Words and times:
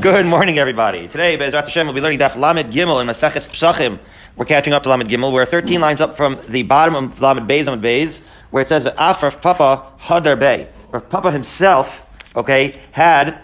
Good 0.00 0.26
morning, 0.26 0.58
everybody. 0.58 1.06
Today, 1.06 1.38
Bezrat 1.38 1.62
Hashem, 1.62 1.86
we'll 1.86 1.94
be 1.94 2.00
learning 2.00 2.18
Daf 2.18 2.34
Lamed 2.34 2.72
Gimel 2.72 3.00
in 3.00 3.06
Maseches 3.06 3.48
Psachim. 3.48 4.00
We're 4.34 4.44
catching 4.44 4.72
up 4.72 4.82
to 4.82 4.88
Lamed 4.88 5.08
Gimel. 5.08 5.32
We're 5.32 5.46
13 5.46 5.80
lines 5.80 6.00
up 6.00 6.16
from 6.16 6.40
the 6.48 6.64
bottom 6.64 6.96
of 6.96 7.20
Lamed 7.20 7.48
Beis, 7.48 7.66
Lamed 7.66 7.80
Beis, 7.80 8.20
where 8.50 8.62
it 8.62 8.68
says, 8.68 8.82
that 8.82 8.96
Afraf 8.96 9.40
Papa 9.40 9.86
Hadar 10.00 10.36
Bey. 10.36 10.68
Where 10.90 11.00
Papa 11.00 11.30
himself, 11.30 11.96
okay, 12.34 12.80
had 12.90 13.38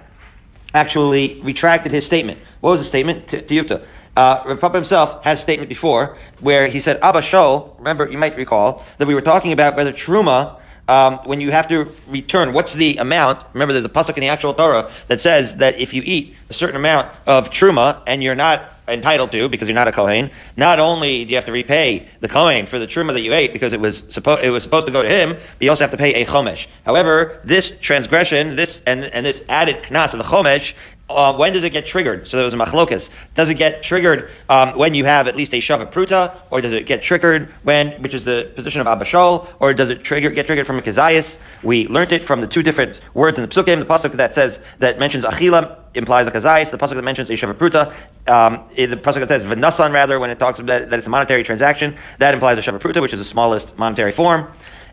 actually 0.74 1.40
retracted 1.42 1.92
his 1.92 2.04
statement. 2.04 2.40
What 2.62 2.72
was 2.72 2.80
the 2.80 2.86
statement? 2.86 3.28
To, 3.28 3.42
to 3.42 3.54
Yufta. 3.54 3.86
Uh, 4.16 4.42
Rav 4.44 4.58
Papa 4.58 4.76
himself 4.76 5.22
had 5.22 5.36
a 5.36 5.40
statement 5.40 5.68
before 5.68 6.16
where 6.40 6.66
he 6.66 6.80
said, 6.80 6.98
Abba 7.00 7.20
Shol, 7.20 7.78
remember, 7.78 8.10
you 8.10 8.18
might 8.18 8.36
recall, 8.36 8.84
that 8.98 9.06
we 9.06 9.14
were 9.14 9.22
talking 9.22 9.52
about 9.52 9.76
whether 9.76 9.92
Truma 9.92 10.59
um, 10.90 11.20
when 11.24 11.40
you 11.40 11.52
have 11.52 11.68
to 11.68 11.88
return, 12.08 12.52
what's 12.52 12.74
the 12.74 12.96
amount? 12.96 13.44
Remember, 13.54 13.72
there's 13.72 13.84
a 13.84 13.88
pasuk 13.88 14.16
in 14.16 14.22
the 14.22 14.28
actual 14.28 14.52
Torah 14.52 14.90
that 15.06 15.20
says 15.20 15.56
that 15.56 15.78
if 15.78 15.94
you 15.94 16.02
eat 16.04 16.34
a 16.48 16.52
certain 16.52 16.74
amount 16.74 17.08
of 17.26 17.50
truma 17.50 18.02
and 18.08 18.24
you're 18.24 18.34
not 18.34 18.74
entitled 18.88 19.30
to 19.30 19.48
because 19.48 19.68
you're 19.68 19.74
not 19.74 19.86
a 19.86 19.92
kohen, 19.92 20.32
not 20.56 20.80
only 20.80 21.24
do 21.24 21.30
you 21.30 21.36
have 21.36 21.44
to 21.44 21.52
repay 21.52 22.08
the 22.18 22.28
kohen 22.28 22.66
for 22.66 22.80
the 22.80 22.88
truma 22.88 23.12
that 23.12 23.20
you 23.20 23.32
ate 23.32 23.52
because 23.52 23.72
it 23.72 23.80
was 23.80 24.02
supposed 24.08 24.42
it 24.42 24.50
was 24.50 24.64
supposed 24.64 24.88
to 24.88 24.92
go 24.92 25.00
to 25.00 25.08
him, 25.08 25.34
but 25.34 25.60
you 25.60 25.70
also 25.70 25.84
have 25.84 25.92
to 25.92 25.96
pay 25.96 26.22
a 26.22 26.26
chomesh. 26.26 26.66
However, 26.84 27.40
this 27.44 27.72
transgression, 27.80 28.56
this 28.56 28.82
and 28.84 29.04
and 29.04 29.24
this 29.24 29.44
added 29.48 29.84
knas 29.84 30.12
of 30.12 30.18
the 30.18 30.24
chomesh 30.24 30.74
uh, 31.10 31.36
when 31.36 31.52
does 31.52 31.64
it 31.64 31.70
get 31.70 31.86
triggered? 31.86 32.26
So 32.28 32.36
there 32.36 32.44
was 32.44 32.54
a 32.54 32.56
machlokas. 32.56 33.10
Does 33.34 33.48
it 33.48 33.54
get 33.54 33.82
triggered 33.82 34.30
um, 34.48 34.76
when 34.78 34.94
you 34.94 35.04
have 35.04 35.28
at 35.28 35.36
least 35.36 35.52
a 35.52 35.58
shava 35.58 35.90
pruta, 35.90 36.36
or 36.50 36.60
does 36.60 36.72
it 36.72 36.86
get 36.86 37.02
triggered 37.02 37.52
when, 37.62 38.00
which 38.02 38.14
is 38.14 38.24
the 38.24 38.50
position 38.54 38.80
of 38.80 38.86
abashol, 38.86 39.48
or 39.58 39.74
does 39.74 39.90
it 39.90 40.04
trigger 40.04 40.30
get 40.30 40.46
triggered 40.46 40.66
from 40.66 40.78
a 40.78 40.82
kazayas? 40.82 41.38
We 41.62 41.88
learned 41.88 42.12
it 42.12 42.24
from 42.24 42.40
the 42.40 42.46
two 42.46 42.62
different 42.62 43.00
words 43.14 43.38
in 43.38 43.42
the 43.42 43.48
psukim. 43.48 43.78
The 43.78 43.86
pasuk 43.86 44.12
that 44.12 44.34
says 44.34 44.60
that 44.78 44.98
mentions 44.98 45.24
achila 45.24 45.76
implies 45.94 46.26
a 46.26 46.30
kazayas. 46.30 46.70
The 46.70 46.78
pasuk 46.78 46.94
that 46.94 47.04
mentions 47.04 47.30
a 47.30 47.34
shava 47.34 47.54
pruta, 47.54 47.92
um, 48.28 48.64
the 48.74 48.96
pasuk 48.96 49.20
that 49.20 49.28
says 49.28 49.44
v'nasan 49.44 49.92
rather 49.92 50.18
when 50.20 50.30
it 50.30 50.38
talks 50.38 50.58
about 50.60 50.90
that 50.90 50.98
it's 50.98 51.06
a 51.06 51.10
monetary 51.10 51.42
transaction, 51.42 51.96
that 52.18 52.34
implies 52.34 52.58
a 52.58 52.62
shava 52.62 52.80
pruta, 52.80 53.00
which 53.00 53.12
is 53.12 53.18
the 53.18 53.24
smallest 53.24 53.76
monetary 53.76 54.12
form. 54.12 54.50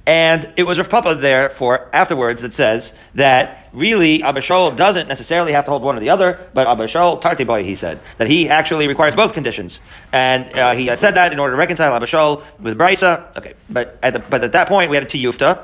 And 0.08 0.54
it 0.56 0.64
was 0.64 0.78
Rav 0.78 0.90
Papa 0.90 1.16
there 1.16 1.50
for 1.50 1.90
afterwards 1.94 2.42
that 2.42 2.54
says 2.54 2.94
that 3.16 3.68
really 3.74 4.24
Abba 4.24 4.40
Shaul 4.40 4.74
doesn't 4.74 5.10
necessarily 5.10 5.52
have 5.52 5.66
to 5.66 5.72
hold 5.72 5.84
one 5.84 5.98
or 5.98 6.00
the 6.00 6.10
other, 6.10 6.50
but 6.54 6.66
Abba 6.66 6.86
Shaul, 6.86 7.20
Tarti 7.20 7.44
he 7.66 7.76
said, 7.76 8.00
that 8.18 8.30
he 8.30 8.48
actually 8.48 8.88
requires 8.88 9.16
both 9.16 9.34
conditions. 9.34 9.82
And 10.14 10.46
uh, 10.58 10.72
he 10.72 10.88
had 10.88 11.02
said 11.02 11.16
that 11.16 11.34
in 11.34 11.40
order 11.40 11.52
to 11.52 11.58
reconcile 11.58 11.94
Abba 11.94 12.06
Shaul 12.06 12.42
with 12.62 12.78
Brisa. 12.78 13.36
Okay, 13.36 13.56
but 13.70 14.00
at, 14.02 14.14
the, 14.14 14.20
but 14.20 14.46
at 14.46 14.54
that 14.54 14.70
point 14.70 14.90
we 14.90 14.96
had 14.96 15.04
a 15.04 15.10
Tiyufta 15.10 15.62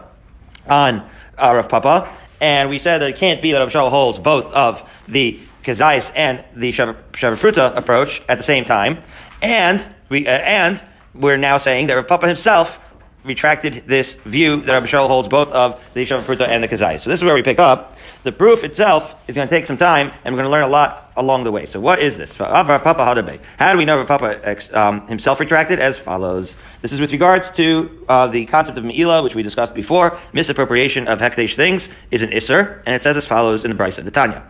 on 0.67 1.09
uh, 1.38 1.53
Rav 1.55 1.69
Papa, 1.69 2.13
and 2.41 2.69
we 2.69 2.80
said 2.80 2.97
that 2.97 3.11
it 3.11 3.16
can't 3.16 3.41
be 3.41 3.53
that 3.53 3.61
Abba 3.61 3.72
Shaul 3.72 3.89
holds 3.89 4.19
both 4.19 4.45
of 4.47 4.83
the 5.07 5.39
Kazais 5.63 6.11
and 6.17 6.44
the 6.53 6.73
Shavapruta 6.73 7.78
approach 7.78 8.22
at 8.28 8.39
the 8.39 8.44
same 8.44 8.66
time. 8.66 9.02
And 9.41 9.88
we, 10.09 10.28
uh, 10.28 10.31
and 10.31 10.83
we're 11.16 11.38
now 11.38 11.59
saying 11.59 11.88
that 11.88 11.94
Rav 11.94 12.09
Papa 12.09 12.28
himself 12.28 12.81
retracted 13.23 13.83
this 13.88 14.13
view 14.25 14.61
that 14.61 14.73
Rabbi 14.73 14.88
Shaul 14.88 15.07
holds 15.07 15.27
both 15.27 15.52
of 15.52 15.79
the 15.93 16.03
Yishav 16.03 16.23
Pruta 16.23 16.47
and 16.47 16.63
the 16.63 16.67
Kazai. 16.67 16.99
So 16.99 17.09
this 17.09 17.19
is 17.19 17.23
where 17.23 17.35
we 17.35 17.43
pick 17.43 17.59
up. 17.59 17.97
The 18.23 18.31
proof 18.31 18.63
itself 18.63 19.16
is 19.27 19.35
going 19.35 19.49
to 19.49 19.53
take 19.53 19.67
some 19.67 19.77
time, 19.77 20.11
and 20.23 20.33
we're 20.33 20.41
going 20.41 20.47
to 20.47 20.52
learn 20.52 20.63
a 20.63 20.69
lot 20.69 21.11
along 21.17 21.44
the 21.44 21.51
way. 21.51 21.66
So 21.66 21.81
what 21.81 21.99
is 21.99 22.16
this? 22.16 22.33
How 22.35 22.63
do 22.63 23.77
we 23.77 23.85
know 23.85 24.05
Papa 24.05 24.79
um, 24.79 25.07
himself 25.07 25.41
retracted? 25.41 25.79
As 25.79 25.97
follows. 25.97 26.55
This 26.81 26.94
is 26.94 27.01
with 27.01 27.11
regards 27.11 27.51
to 27.51 28.05
uh, 28.07 28.27
the 28.27 28.45
concept 28.45 28.77
of 28.77 28.85
Me'ilah, 28.85 29.23
which 29.23 29.35
we 29.35 29.44
discussed 29.44 29.75
before. 29.75 30.17
Misappropriation 30.31 31.07
of 31.09 31.19
Hekdesh 31.19 31.55
things 31.55 31.89
is 32.11 32.21
an 32.21 32.29
Isser, 32.29 32.81
and 32.85 32.95
it 32.95 33.03
says 33.03 33.17
as 33.17 33.25
follows 33.25 33.66
in 33.66 33.71
the 33.71 33.77
Brisa, 33.77 34.03
the 34.03 34.11
Tanya. 34.11 34.44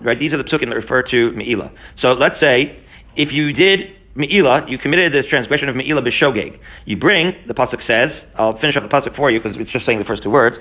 Right? 0.00 0.18
These 0.18 0.34
are 0.34 0.36
the 0.36 0.44
psukim 0.44 0.68
that 0.68 0.76
refer 0.76 1.02
to 1.04 1.32
Me'ilah. 1.32 1.70
So 1.96 2.12
let's 2.12 2.38
say 2.38 2.78
if 3.16 3.32
you 3.32 3.52
did 3.54 3.96
Me'ila, 4.14 4.66
you 4.68 4.76
committed 4.78 5.12
this 5.12 5.26
transgression 5.26 5.68
of 5.68 5.76
Me'ila 5.76 6.02
b'shogeg. 6.02 6.58
You 6.84 6.96
bring, 6.96 7.34
the 7.46 7.54
Pasuk 7.54 7.82
says, 7.82 8.24
I'll 8.36 8.56
finish 8.56 8.76
up 8.76 8.82
the 8.82 8.88
Pasuk 8.88 9.14
for 9.14 9.30
you 9.30 9.38
because 9.38 9.56
it's 9.56 9.72
just 9.72 9.86
saying 9.86 9.98
the 9.98 10.04
first 10.04 10.22
two 10.22 10.30
words. 10.30 10.58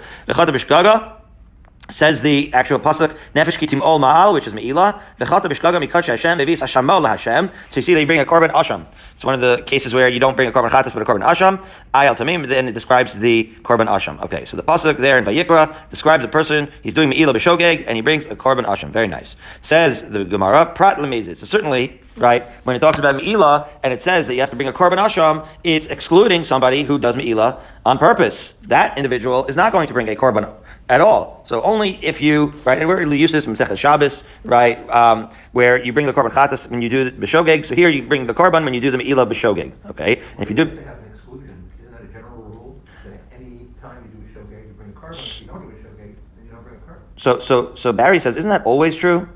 Says 1.91 2.21
the 2.21 2.53
actual 2.53 2.79
pasuk, 2.79 3.15
nefesh 3.35 3.57
kitim 3.57 3.81
ol 3.81 3.99
ma'al, 3.99 4.33
which 4.33 4.47
is 4.47 4.53
me'ilah, 4.53 5.01
v'chata 5.19 5.45
b'shgaga 5.45 5.85
mikach 5.85 6.05
Hashem, 6.05 6.37
bevis 6.37 6.59
hashamo 6.59 7.07
Hashem. 7.07 7.49
So 7.69 7.75
you 7.75 7.81
see 7.81 7.93
they 7.93 8.05
bring 8.05 8.19
a 8.19 8.25
korban 8.25 8.51
asham. 8.51 8.85
It's 9.15 9.23
one 9.23 9.35
of 9.35 9.41
the 9.41 9.63
cases 9.65 9.93
where 9.93 10.09
you 10.09 10.19
don't 10.19 10.35
bring 10.35 10.47
a 10.49 10.51
korban 10.51 10.69
chatas, 10.69 10.93
but 10.93 11.01
a 11.01 11.05
korban 11.05 11.23
asham. 11.23 11.63
Ayal 11.93 12.15
tamim, 12.15 12.47
then 12.47 12.67
it 12.67 12.73
describes 12.73 13.13
the 13.19 13.51
korban 13.63 13.87
asham. 13.87 14.21
Okay, 14.23 14.45
so 14.45 14.57
the 14.57 14.63
pasuk 14.63 14.97
there 14.97 15.17
in 15.17 15.25
Vayikra 15.25 15.75
describes 15.89 16.23
a 16.25 16.27
person, 16.27 16.71
he's 16.81 16.93
doing 16.93 17.09
me'ilah 17.09 17.33
b'shogeg, 17.33 17.83
and 17.87 17.95
he 17.95 18.01
brings 18.01 18.25
a 18.25 18.35
korban 18.35 18.65
asham. 18.65 18.89
Very 18.89 19.07
nice. 19.07 19.35
Says 19.61 20.03
the 20.03 20.23
Gemara, 20.23 20.65
prat 20.65 20.97
lemezit. 20.97 21.37
So 21.37 21.45
certainly, 21.45 22.01
right, 22.17 22.49
when 22.63 22.75
it 22.75 22.79
talks 22.79 22.99
about 22.99 23.15
me'ilah, 23.15 23.67
and 23.83 23.93
it 23.93 24.01
says 24.01 24.27
that 24.27 24.33
you 24.33 24.39
have 24.39 24.49
to 24.49 24.55
bring 24.55 24.67
a 24.67 24.73
korban 24.73 24.97
asham, 24.97 25.47
it's 25.63 25.87
excluding 25.87 26.43
somebody 26.43 26.83
who 26.83 26.97
does 26.97 27.15
me'ilah 27.15 27.59
on 27.85 27.97
purpose. 27.97 28.53
That 28.63 28.97
individual 28.97 29.45
is 29.45 29.55
not 29.55 29.71
going 29.71 29.87
to 29.87 29.93
bring 29.93 30.09
a 30.09 30.15
korban 30.15 30.51
at 30.91 30.99
all. 30.99 31.41
So 31.45 31.61
only 31.61 31.91
if 32.03 32.21
you, 32.21 32.47
right, 32.65 32.77
and 32.77 32.87
we're 32.87 33.01
used 33.13 33.33
this 33.33 33.45
from 33.45 33.55
Sechas 33.55 33.77
Shabbos, 33.77 34.25
right, 34.43 34.77
um, 34.89 35.29
where 35.53 35.81
you 35.81 35.93
bring 35.93 36.05
the 36.05 36.11
korban 36.11 36.31
chatas 36.31 36.69
when 36.69 36.81
you 36.81 36.89
do 36.89 37.09
the 37.09 37.11
b'shogeg. 37.11 37.65
So 37.65 37.75
here 37.75 37.87
you 37.87 38.03
bring 38.03 38.27
the 38.27 38.33
korban 38.33 38.65
when 38.65 38.73
you 38.73 38.81
do 38.81 38.91
the 38.91 38.97
me'ilah 38.97 39.25
b'shogeg. 39.25 39.71
Okay, 39.91 40.21
and 40.33 40.41
if 40.41 40.49
you 40.49 40.55
do. 40.55 40.65
They 40.65 40.83
have 40.83 40.99
an 40.99 41.13
exclusion. 41.15 41.71
Isn't 41.79 41.91
that 41.93 42.03
a 42.03 42.07
general 42.07 42.43
rule 42.43 42.81
that 43.05 43.21
any 43.33 43.69
time 43.81 44.03
you 44.03 44.19
do 44.19 44.27
a 44.27 44.43
shogeg, 44.43 44.67
you 44.67 44.73
bring 44.73 44.89
a 44.89 44.93
korban? 44.93 45.13
If 45.13 45.41
you 45.41 45.47
don't 45.47 45.61
do 45.61 45.69
a 45.69 45.79
shogeg, 45.79 46.15
then 46.35 46.45
you 46.45 46.51
don't 46.51 46.63
bring 46.63 46.75
a 46.75 46.79
korban. 46.79 46.99
So, 47.15 47.39
so, 47.39 47.73
so 47.75 47.93
Barry 47.93 48.19
says, 48.19 48.35
isn't 48.35 48.49
that 48.49 48.65
always 48.65 48.97
true? 48.97 49.29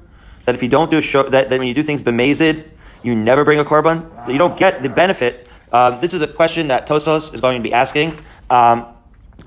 That 0.44 0.56
if 0.56 0.62
you 0.62 0.70
don't 0.70 0.92
do 0.92 0.98
a 0.98 1.02
show, 1.02 1.24
that, 1.30 1.50
that 1.50 1.58
when 1.58 1.70
you 1.70 1.74
do 1.74 1.84
things 1.84 2.04
b'mezid, 2.04 2.66
you 3.02 3.16
never 3.16 3.46
bring 3.46 3.60
a 3.60 3.66
korban. 3.66 4.14
That 4.26 4.32
you 4.32 4.38
don't 4.38 4.60
get 4.60 4.84
the 4.84 4.90
benefit. 4.90 5.48
Um, 5.72 6.02
this 6.02 6.14
is 6.14 6.22
a 6.22 6.28
question 6.28 6.68
that 6.68 6.86
Tosfos 6.86 7.34
is 7.34 7.40
going 7.40 7.58
to 7.58 7.64
be 7.64 7.72
asking. 7.74 8.20
Um, 8.50 8.95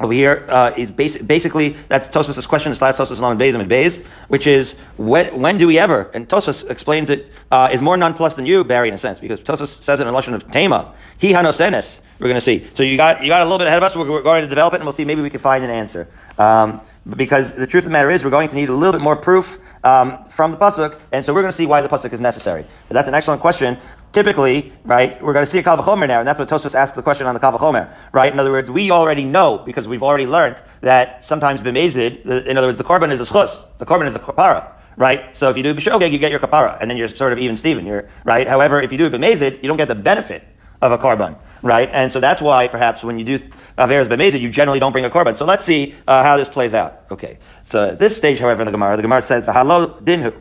over 0.01 0.13
here 0.13 0.47
uh, 0.49 0.73
is 0.77 0.91
basic, 0.91 1.27
basically 1.27 1.77
that's 1.89 2.09
Tosfos' 2.09 2.47
question. 2.47 2.71
It's 2.73 2.81
last 2.81 2.99
Tosfos 2.99 3.19
along 3.19 3.39
Beis 3.39 3.55
and 3.55 3.71
Beis, 3.71 4.05
which 4.29 4.47
is 4.47 4.75
when 4.97 5.41
when 5.41 5.59
do 5.59 5.67
we 5.67 5.79
ever? 5.79 6.11
And 6.15 6.29
Tosfos 6.29 6.69
explains 6.71 7.11
it 7.11 7.33
uh, 7.51 7.69
is 7.73 7.83
more 7.83 7.97
nonplussed 7.97 8.37
than 8.37 8.47
you, 8.47 8.65
Barry, 8.65 8.89
in 8.89 8.95
a 8.95 8.99
sense, 8.99 9.19
because 9.21 9.41
Tosfos 9.41 9.83
says 9.83 10.01
it 10.01 10.03
in 10.03 10.09
a 10.09 10.13
lesson 10.13 10.35
of 10.35 10.51
Tema. 10.51 10.93
He 11.19 11.33
hanosenes. 11.33 12.01
We're 12.21 12.29
going 12.29 12.35
to 12.35 12.41
see. 12.41 12.67
So 12.75 12.83
you 12.83 12.97
got 12.97 13.23
you 13.23 13.29
got 13.29 13.43
a 13.43 13.45
little 13.45 13.59
bit 13.59 13.69
ahead 13.69 13.79
of 13.79 13.85
us. 13.85 13.95
We're, 13.95 14.11
we're 14.11 14.23
going 14.23 14.43
to 14.43 14.49
develop 14.49 14.75
it, 14.75 14.77
and 14.77 14.85
we'll 14.85 14.93
see. 14.93 15.05
Maybe 15.05 15.23
we 15.23 15.31
can 15.31 15.41
find 15.41 15.65
an 15.65 15.71
answer. 15.71 16.09
Um, 16.39 16.81
because 17.17 17.53
the 17.53 17.67
truth 17.67 17.85
of 17.85 17.91
the 17.91 17.93
matter 17.93 18.11
is, 18.11 18.23
we're 18.23 18.31
going 18.31 18.49
to 18.49 18.55
need 18.55 18.69
a 18.69 18.75
little 18.75 18.93
bit 18.93 19.01
more 19.01 19.17
proof 19.17 19.59
um, 19.85 20.25
from 20.29 20.51
the 20.51 20.57
pasuk, 20.57 20.99
and 21.13 21.25
so 21.25 21.33
we're 21.33 21.43
going 21.43 21.53
to 21.53 21.57
see 21.57 21.67
why 21.67 21.81
the 21.81 21.89
pasuk 21.89 22.13
is 22.13 22.21
necessary. 22.21 22.65
But 22.89 22.95
that's 22.95 23.09
an 23.09 23.15
excellent 23.15 23.41
question 23.41 23.79
typically, 24.13 24.73
right, 24.85 25.21
we're 25.23 25.33
going 25.33 25.45
to 25.45 25.51
see 25.51 25.59
a 25.59 25.63
Kal 25.63 25.77
V'chomer 25.77 26.09
now, 26.09 26.19
and 26.19 26.29
that's 26.29 26.39
what 26.39 26.49
Tosfos 26.49 26.75
asks 26.75 26.97
the 26.97 27.03
question 27.03 27.27
on 27.27 27.35
the 27.35 27.41
Kal 27.41 27.53
V'chomer, 27.53 27.93
right? 28.13 28.33
In 28.33 28.41
other 28.41 28.51
words, 28.51 28.71
we 28.71 28.91
already 28.91 29.25
know, 29.25 29.59
because 29.59 29.87
we've 29.87 30.03
already 30.03 30.27
learned, 30.27 30.57
that 30.81 31.25
sometimes 31.25 31.61
b'mezid, 31.61 32.25
in 32.47 32.57
other 32.57 32.69
words, 32.69 32.79
the 32.79 32.85
korban 32.85 33.13
is 33.13 33.21
a 33.21 33.25
schus, 33.25 33.63
the 33.79 33.87
korban 33.87 34.09
is 34.09 34.15
a 34.15 34.19
kapara, 34.19 34.73
right? 34.97 35.37
So 35.37 35.51
if 35.51 35.57
you 35.57 35.63
do 35.63 35.75
b'shogeg, 35.75 36.13
you 36.13 36.19
get 36.19 36.31
your 36.31 36.41
kapara, 36.41 36.79
and 36.81 36.91
then 36.91 36.97
you're 36.97 37.09
sort 37.09 37.33
of 37.33 37.39
even 37.39 37.57
Steven, 37.57 37.87
you're, 37.87 38.09
right? 38.25 38.47
However, 38.47 38.81
if 38.81 38.93
you 38.93 38.99
do 38.99 39.07
it 39.07 39.13
b'mezid, 39.13 39.63
you 39.63 39.69
don't 39.69 39.77
get 39.77 39.89
the 39.89 39.95
benefit 39.95 40.45
of 40.81 40.93
a 40.93 40.99
korban, 40.99 41.37
right? 41.63 41.89
And 41.93 42.11
so 42.11 42.21
that's 42.21 42.41
why 42.41 42.69
perhaps 42.69 43.03
when 43.03 43.19
you 43.19 43.25
do 43.25 43.39
averas 43.77 44.07
b'mezid, 44.07 44.41
you 44.41 44.51
generally 44.51 44.79
don't 44.79 44.93
bring 44.93 45.05
a 45.05 45.11
korban. 45.11 45.37
So 45.37 45.45
let's 45.45 45.65
see 45.65 45.95
uh, 46.07 46.23
how 46.23 46.37
this 46.37 46.49
plays 46.49 46.73
out. 46.73 47.05
Okay. 47.11 47.39
So 47.63 47.89
at 47.91 47.99
this 47.99 48.17
stage, 48.17 48.39
however, 48.39 48.63
in 48.63 48.67
the 48.67 48.73
Gemara, 48.73 48.97
the 48.97 49.03
Gemara 49.03 49.23
says, 49.23 49.45
"V'halo 49.45 50.01
dinhu." 50.03 50.41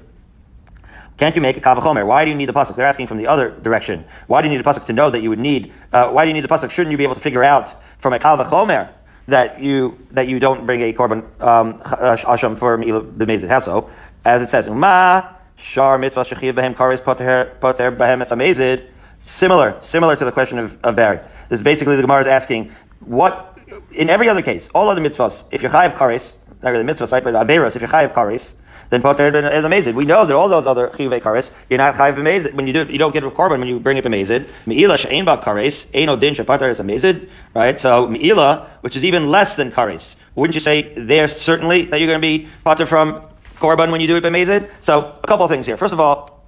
Can't 1.17 1.35
you 1.35 1.41
make 1.41 1.57
a 1.57 1.59
kavachomer? 1.59 2.05
Why 2.05 2.25
do 2.25 2.31
you 2.31 2.37
need 2.37 2.47
the 2.47 2.53
pasuk? 2.53 2.75
They're 2.75 2.85
asking 2.85 3.07
from 3.07 3.17
the 3.17 3.27
other 3.27 3.49
direction. 3.49 4.05
Why 4.27 4.41
do 4.41 4.47
you 4.47 4.53
need 4.53 4.65
a 4.65 4.69
pasuk 4.69 4.85
to 4.85 4.93
know 4.93 5.09
that 5.09 5.21
you 5.21 5.29
would 5.29 5.39
need? 5.39 5.73
Uh, 5.91 6.11
why 6.11 6.23
do 6.23 6.29
you 6.29 6.33
need 6.33 6.43
the 6.43 6.47
pasuk? 6.47 6.69
Shouldn't 6.69 6.91
you 6.91 6.97
be 6.97 7.03
able 7.03 7.15
to 7.15 7.21
figure 7.21 7.43
out 7.43 7.73
from 7.97 8.13
a 8.13 8.19
kavachomer 8.19 8.89
that 9.27 9.59
you 9.59 9.97
that 10.11 10.27
you 10.27 10.39
don't 10.39 10.65
bring 10.67 10.81
a 10.81 10.93
korban 10.93 11.23
um, 11.41 11.79
asham 11.79 12.57
for 12.57 12.77
the 12.77 13.25
mezid? 13.25 13.49
How 13.49 13.59
so? 13.59 13.89
As 14.23 14.41
it 14.43 14.49
says, 14.49 14.67
Uma 14.67 15.35
shar 15.55 15.97
mitzvah 15.97 16.21
shechiv 16.21 16.53
behem 16.53 16.75
karis 16.75 17.03
poter 17.03 17.57
poter 17.59 17.91
behem 17.91 18.21
esamezid. 18.23 18.87
Similar, 19.19 19.77
similar 19.81 20.15
to 20.15 20.25
the 20.25 20.31
question 20.31 20.59
of, 20.59 20.77
of 20.83 20.95
Barry. 20.95 21.17
This 21.49 21.61
is 21.61 21.63
basically 21.63 21.95
the 21.95 22.03
Gemara 22.03 22.21
is 22.21 22.27
asking 22.27 22.71
what 22.99 23.57
in 23.91 24.09
every 24.09 24.29
other 24.29 24.41
case, 24.41 24.69
all 24.73 24.89
other 24.89 25.01
mitzvahs, 25.01 25.45
if 25.51 25.61
you're 25.61 25.71
chayiv 25.71 25.95
karis, 25.95 26.35
not 26.61 26.71
really 26.71 26.83
mitzvahs, 26.83 27.11
right? 27.11 27.23
But 27.23 27.33
averos, 27.33 27.75
if 27.75 27.81
you're 27.81 27.89
chayiv 27.89 28.13
karis 28.13 28.55
then 28.89 29.01
potter 29.01 29.27
is 29.27 29.65
amazing. 29.65 29.95
We 29.95 30.05
know 30.05 30.25
that 30.25 30.33
all 30.33 30.49
those 30.49 30.65
other 30.65 30.87
chiyuvei 30.87 31.21
kares, 31.21 31.51
you're 31.69 31.77
not 31.77 31.95
chayiv 31.95 32.17
amazing 32.17 32.55
when 32.55 32.67
you 32.67 32.73
do. 32.73 32.85
You 32.85 32.97
don't 32.97 33.13
get 33.13 33.23
a 33.23 33.29
korban 33.29 33.59
when 33.59 33.67
you 33.67 33.79
bring 33.79 33.97
it 33.97 34.05
amazing. 34.05 34.45
Meila 34.65 34.97
she'ain 34.97 35.25
ba 35.25 35.37
kares, 35.37 35.85
ain 35.93 36.07
din 36.19 36.35
shepater 36.35 36.69
is 36.71 36.79
amazing, 36.79 37.27
right? 37.53 37.79
So 37.79 38.07
meila, 38.07 38.67
which 38.81 38.95
is 38.95 39.03
even 39.03 39.27
less 39.27 39.55
than 39.55 39.71
kares, 39.71 40.15
wouldn't 40.35 40.55
you 40.55 40.61
say 40.61 40.93
there 40.95 41.27
certainly 41.27 41.85
that 41.85 41.99
you're 41.99 42.07
going 42.07 42.21
to 42.21 42.27
be 42.27 42.49
potter 42.63 42.85
from 42.85 43.21
korban 43.57 43.91
when 43.91 44.01
you 44.01 44.07
do 44.07 44.17
it 44.17 44.25
amazing? 44.25 44.67
So 44.83 45.17
a 45.21 45.27
couple 45.27 45.45
of 45.45 45.51
things 45.51 45.65
here. 45.65 45.77
First 45.77 45.93
of 45.93 45.99
all, 45.99 46.45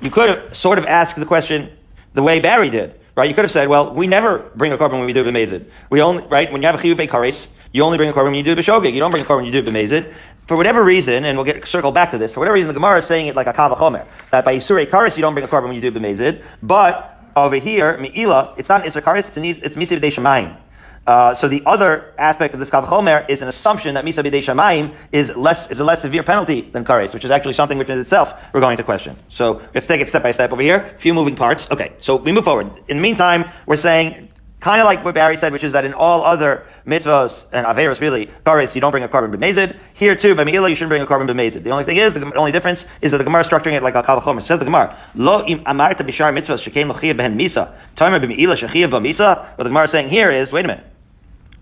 you 0.00 0.10
could 0.10 0.54
sort 0.54 0.78
of 0.78 0.84
ask 0.86 1.16
the 1.16 1.26
question 1.26 1.70
the 2.12 2.22
way 2.22 2.40
Barry 2.40 2.70
did 2.70 3.00
right? 3.16 3.28
You 3.28 3.34
could 3.34 3.44
have 3.44 3.52
said, 3.52 3.68
well, 3.68 3.92
we 3.92 4.06
never 4.06 4.50
bring 4.54 4.72
a 4.72 4.78
korban 4.78 4.92
when 4.92 5.06
we 5.06 5.12
do 5.12 5.24
b'mezid. 5.24 5.64
We 5.90 6.02
only, 6.02 6.24
right? 6.26 6.50
When 6.50 6.62
you 6.62 6.66
have 6.66 6.78
a 6.78 6.82
chiyuv 6.82 7.08
kares, 7.08 7.50
you 7.72 7.82
only 7.82 7.96
bring 7.96 8.10
a 8.10 8.12
korban 8.12 8.26
when 8.26 8.34
you 8.34 8.42
do 8.42 8.56
b'shogeg. 8.56 8.92
You 8.92 9.00
don't 9.00 9.10
bring 9.10 9.24
a 9.24 9.26
korban 9.26 9.44
when 9.44 9.46
you 9.46 9.52
do 9.52 9.62
b'mezid. 9.62 10.12
For 10.46 10.56
whatever 10.56 10.84
reason, 10.84 11.24
and 11.24 11.38
we'll 11.38 11.44
get 11.44 11.66
circle 11.66 11.92
back 11.92 12.10
to 12.10 12.18
this. 12.18 12.32
For 12.32 12.40
whatever 12.40 12.54
reason, 12.54 12.68
the 12.68 12.74
Gemara 12.74 12.98
is 12.98 13.06
saying 13.06 13.28
it 13.28 13.36
like 13.36 13.46
a 13.46 13.52
kavachomer 13.52 14.06
that 14.30 14.44
by 14.44 14.56
isurei 14.56 14.86
kares 14.86 15.16
you 15.16 15.22
don't 15.22 15.34
bring 15.34 15.44
a 15.44 15.48
korban 15.48 15.68
when 15.68 15.74
you 15.74 15.80
do 15.80 15.92
b'mezid, 15.92 16.42
but 16.62 17.10
over 17.36 17.56
here, 17.56 17.98
mi'ila, 17.98 18.54
it's 18.56 18.68
not 18.68 18.84
isur 18.84 19.02
kares, 19.02 19.26
it's, 19.26 19.36
it's 19.36 19.76
misiv 19.76 20.00
shemayim. 20.00 20.56
Uh, 21.06 21.34
so 21.34 21.48
the 21.48 21.62
other 21.66 22.14
aspect 22.18 22.54
of 22.54 22.60
this 22.60 22.70
kavachomer 22.70 23.28
is 23.28 23.42
an 23.42 23.48
assumption 23.48 23.94
that 23.94 24.04
misa 24.04 24.24
b'dei 24.24 24.42
shamayim 24.42 24.94
is 25.12 25.36
less 25.36 25.70
is 25.70 25.80
a 25.80 25.84
less 25.84 26.00
severe 26.00 26.22
penalty 26.22 26.62
than 26.62 26.84
kares, 26.84 27.12
which 27.12 27.24
is 27.24 27.30
actually 27.30 27.52
something 27.52 27.76
which 27.76 27.90
in 27.90 27.98
itself 27.98 28.34
we're 28.52 28.60
going 28.60 28.76
to 28.76 28.82
question. 28.82 29.14
So 29.28 29.54
we 29.54 29.60
have 29.74 29.84
to 29.84 29.88
take 29.88 30.00
it 30.00 30.08
step 30.08 30.22
by 30.22 30.32
step 30.32 30.52
over 30.52 30.62
here. 30.62 30.92
A 30.94 30.98
few 30.98 31.12
moving 31.12 31.36
parts. 31.36 31.70
Okay, 31.70 31.92
so 31.98 32.16
we 32.16 32.32
move 32.32 32.44
forward. 32.44 32.70
In 32.88 32.96
the 32.96 33.02
meantime, 33.02 33.50
we're 33.66 33.76
saying 33.76 34.30
kind 34.60 34.80
of 34.80 34.86
like 34.86 35.04
what 35.04 35.14
Barry 35.14 35.36
said, 35.36 35.52
which 35.52 35.62
is 35.62 35.74
that 35.74 35.84
in 35.84 35.92
all 35.92 36.24
other 36.24 36.64
mitzvahs 36.86 37.44
and 37.52 37.66
averos, 37.66 38.00
really, 38.00 38.30
kares, 38.46 38.74
you 38.74 38.80
don't 38.80 38.92
bring 38.92 39.04
a 39.04 39.08
korban 39.08 39.34
b'mezid. 39.34 39.76
Here 39.92 40.16
too, 40.16 40.34
by 40.34 40.44
Me'ilah, 40.44 40.70
you 40.70 40.74
shouldn't 40.74 40.88
bring 40.88 41.02
a 41.02 41.06
korban 41.06 41.28
b'mezid. 41.28 41.64
The 41.64 41.70
only 41.70 41.84
thing 41.84 41.98
is, 41.98 42.14
the 42.14 42.32
only 42.34 42.50
difference 42.50 42.86
is 43.02 43.12
that 43.12 43.18
the 43.18 43.24
Gemara 43.24 43.42
is 43.42 43.46
structuring 43.46 43.74
it 43.74 43.82
like 43.82 43.94
a 43.94 44.02
kavachomer. 44.02 44.40
It 44.40 44.46
says 44.46 44.60
the 44.60 44.64
Gemara, 44.64 44.96
lo 45.14 45.44
im 45.44 45.62
amarta 45.64 45.98
b'shar 45.98 46.32
mitzvahs 46.32 46.66
shekein 46.66 46.88
l'chiyah 46.88 47.14
behen 47.14 47.36
misa, 47.38 47.74
tamer 47.94 48.18
b'me'ilah 48.18 48.56
shechiyah 48.56 48.88
b'misa. 48.88 49.44
What 49.58 49.64
the 49.64 49.68
Gemara 49.68 49.84
is 49.84 49.90
saying 49.90 50.08
here 50.08 50.30
is, 50.30 50.50
wait 50.50 50.64
a 50.64 50.68
minute, 50.68 50.86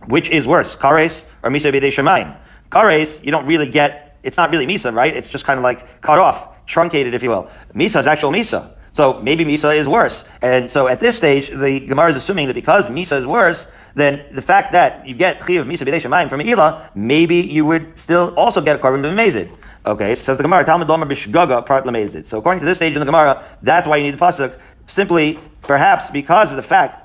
which 0.07 0.31
is 0.31 0.47
worse, 0.47 0.77
kares 0.77 1.25
or 1.43 1.51
misa 1.51 1.73
b'dei 1.73 1.93
shemayim? 1.93 2.37
Kares, 2.71 3.23
you 3.25 3.31
don't 3.31 3.47
really 3.47 3.69
get, 3.69 4.19
it's 4.23 4.37
not 4.37 4.51
really 4.51 4.67
misa, 4.67 4.95
right? 4.95 5.15
It's 5.17 5.29
just 5.29 5.45
kind 5.45 5.59
of 5.59 5.65
like 5.65 6.01
cut 6.01 6.19
off, 6.19 6.67
truncated, 6.67 7.15
if 7.15 7.23
you 7.23 7.31
will. 7.31 7.51
Misa 7.75 8.01
is 8.01 8.07
actual 8.07 8.31
misa. 8.31 8.75
So 8.95 9.23
maybe 9.23 9.45
Misa 9.45 9.75
is 9.75 9.89
worse. 9.89 10.25
And 10.43 10.71
so 10.71 10.87
at 10.87 11.01
this 11.01 11.17
stage, 11.17 11.49
the 11.49 11.81
Gemara 11.81 12.11
is 12.11 12.17
assuming 12.17 12.49
that 12.49 12.55
because 12.55 12.89
Misa 12.89 13.19
is 13.19 13.27
worse, 13.27 13.67
then 13.95 14.23
the 14.33 14.43
fact 14.43 14.73
that 14.73 15.07
you 15.07 15.15
get 15.15 15.39
Chiv 15.47 15.65
Misa 15.65 15.87
B'dei 15.87 16.01
Shemayim 16.01 16.29
from 16.29 16.43
Ela, 16.43 16.91
maybe 16.95 17.37
you 17.37 17.65
would 17.65 17.99
still 17.99 18.35
also 18.37 18.61
get 18.61 18.77
a 18.77 18.79
korban 18.79 19.03
b'mezid. 19.03 19.51
Okay, 19.85 20.15
so 20.15 20.23
says 20.23 20.37
the 20.37 20.43
Gemara, 20.43 20.65
Talmud 20.65 20.87
Domer 20.89 21.11
B'shgaga 21.11 21.65
part 21.67 21.85
lamezid. 21.85 22.27
So 22.27 22.39
according 22.39 22.61
to 22.61 22.67
this 22.67 22.79
stage 22.79 22.93
in 22.93 23.01
the 23.01 23.07
Gemara, 23.07 23.43
that's 23.63 23.87
why 23.87 23.97
you 23.97 24.05
need 24.05 24.15
the 24.15 24.19
pasuk. 24.19 24.59
Simply, 24.87 25.41
perhaps 25.63 26.11
because 26.11 26.51
of 26.51 26.57
the 26.57 26.63
fact 26.63 27.02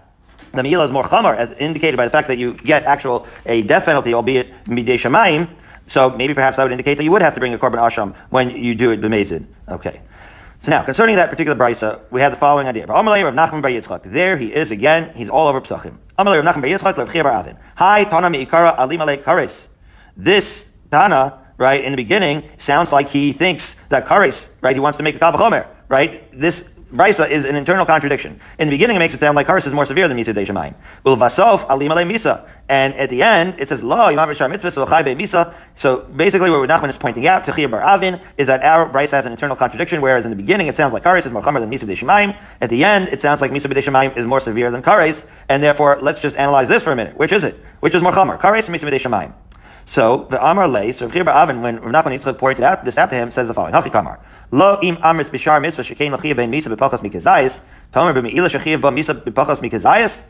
the 0.54 0.62
Meila 0.62 0.86
is 0.86 0.92
more 0.92 1.04
chamar, 1.04 1.36
as 1.36 1.52
indicated 1.54 1.98
by 1.98 2.06
the 2.06 2.12
fact 2.12 2.28
that 2.28 2.38
you 2.38 2.54
get 2.54 2.84
actual 2.84 3.28
a 3.46 3.62
death 3.64 3.86
penalty, 3.86 4.14
albeit 4.14 4.52
midei 4.66 4.96
shamayim. 4.96 5.50
So 5.88 6.10
maybe 6.10 6.34
perhaps 6.34 6.58
that 6.58 6.64
would 6.64 6.72
indicate 6.72 6.98
that 6.98 7.04
you 7.04 7.12
would 7.12 7.22
have 7.22 7.34
to 7.36 7.40
bring 7.40 7.54
a 7.54 7.58
korban 7.58 7.78
asham 7.78 8.16
when 8.30 8.50
you 8.50 8.76
do 8.76 8.92
it 8.92 9.02
b'mezid. 9.02 9.46
Okay. 9.70 10.02
So 10.62 10.72
now, 10.72 10.84
concerning 10.84 11.16
that 11.18 11.30
particular 11.30 11.58
brisa, 11.58 12.02
we 12.10 12.20
have 12.22 12.32
the 12.32 12.38
following 12.38 12.68
idea. 12.68 12.88
There 12.88 14.38
he 14.38 14.54
is 14.54 14.72
again. 14.72 15.12
He's 15.16 15.30
all 15.30 15.48
over 15.48 15.62
Psachim. 15.62 15.98
Hi, 16.18 18.04
Tana 18.04 18.30
Meikara 18.30 18.78
Alim 18.78 19.00
Alei 19.00 19.24
Kares. 19.24 19.68
This 20.18 20.68
Tana, 20.90 21.40
right, 21.58 21.84
in 21.84 21.92
the 21.92 21.96
beginning, 21.96 22.50
sounds 22.58 22.92
like 22.92 23.08
he 23.08 23.34
thinks 23.34 23.76
that 23.90 24.08
Kares, 24.08 24.50
right, 24.62 24.76
he 24.76 24.80
wants 24.80 24.98
to 24.98 25.04
make 25.04 25.16
a 25.16 25.20
Kavachomer, 25.20 25.68
right? 25.90 26.28
This 26.32 26.68
Brisa 26.94 27.30
is 27.30 27.44
an 27.44 27.56
internal 27.56 27.86
contradiction. 27.86 28.40
In 28.60 28.68
the 28.70 28.72
beginning, 28.72 28.96
it 28.96 29.00
makes 29.00 29.14
it 29.14 29.20
sound 29.20 29.36
like 29.36 29.46
Karis 29.46 29.68
is 29.68 29.74
more 29.74 29.86
severe 29.86 30.08
than 30.08 30.16
Misa 30.16 30.34
Deishamayim. 30.34 30.74
Well, 31.04 31.18
Vasof 31.18 31.70
Alim 31.70 31.92
Misa. 32.08 32.48
And 32.70 32.94
at 32.96 33.10
the 33.10 33.24
end, 33.24 33.56
it 33.60 33.68
says, 33.68 33.84
Lo, 33.84 33.98
Yimam 33.98 34.28
Rishar 34.28 34.50
Mitzvah, 34.50 34.72
so 34.72 34.86
Misa. 34.86 35.54
So 35.76 35.98
basically, 36.16 36.50
what 36.50 36.70
Nachman 36.70 36.90
is 36.90 36.96
pointing 36.96 37.28
out 37.28 37.44
to 37.46 37.68
Bar 37.68 37.82
Avin 37.82 38.22
is 38.38 38.48
that 38.48 38.64
our 38.64 38.90
Brisa 38.90 39.12
has 39.12 39.26
an 39.26 39.34
internal 39.34 39.58
contradiction, 39.58 40.02
whereas 40.02 40.24
in 40.24 40.32
the 40.32 40.38
beginning, 40.38 40.68
it 40.68 40.78
sounds 40.78 40.94
like 40.94 41.04
Karis 41.04 41.26
is 41.26 41.32
more 41.32 41.42
Chamer 41.42 41.60
than 41.60 41.70
Misa 41.70 41.84
Deishamayim. 41.84 42.38
At 42.62 42.70
the 42.70 42.86
end, 42.86 43.10
it 43.10 43.22
sounds 43.22 43.42
like 43.42 43.52
Misa 43.52 43.72
Deishamayim 43.72 44.16
is 44.16 44.26
more 44.26 44.40
severe 44.40 44.72
than 44.72 44.82
Karis. 44.82 45.28
And 45.50 45.62
therefore, 45.62 46.00
let's 46.02 46.22
just 46.22 46.38
analyze 46.38 46.70
this 46.70 46.84
for 46.84 46.94
a 46.94 46.96
minute. 46.96 47.18
Which 47.18 47.34
is 47.34 47.44
it? 47.44 47.60
Which 47.82 47.96
is 47.96 48.02
more 48.02 48.14
Chamer? 48.14 48.40
Karis 48.40 48.70
or 48.70 48.72
Misa 48.72 48.90
Deishamayim? 48.90 49.34
So 49.88 50.28
the 50.30 50.46
Amar 50.46 50.68
Lei, 50.68 50.92
so 50.92 51.08
Rav 51.08 51.30
Avin, 51.30 51.62
when 51.62 51.78
Rav 51.80 52.06
Nachman 52.06 52.20
Yitzchak 52.20 52.38
pointed 52.38 52.66
out 52.66 52.84
this 52.84 52.98
out 52.98 53.10
to 53.10 53.16
him, 53.16 53.32
says 53.32 53.48
the 53.48 53.54
following: 53.54 53.74
Hachi 53.74 53.90
Kamar, 53.90 54.20
Lo 54.52 54.78
im 54.84 54.98
Amris 54.98 55.30
bishar 55.30 55.62
mitzvah 55.62 55.84
shekein 55.84 56.16
lachiyah 56.16 56.36
ben 56.36 56.52
misa 56.52 56.68
b'pachas 56.68 57.00
mikazayis, 57.00 57.62
Tomer 57.94 58.14
b'meila 58.14 58.50
shechiyah 58.50 58.82
ba 58.82 58.92
misa 58.92 59.14
b'pachas 59.20 59.60
mikazayis. 59.60 60.24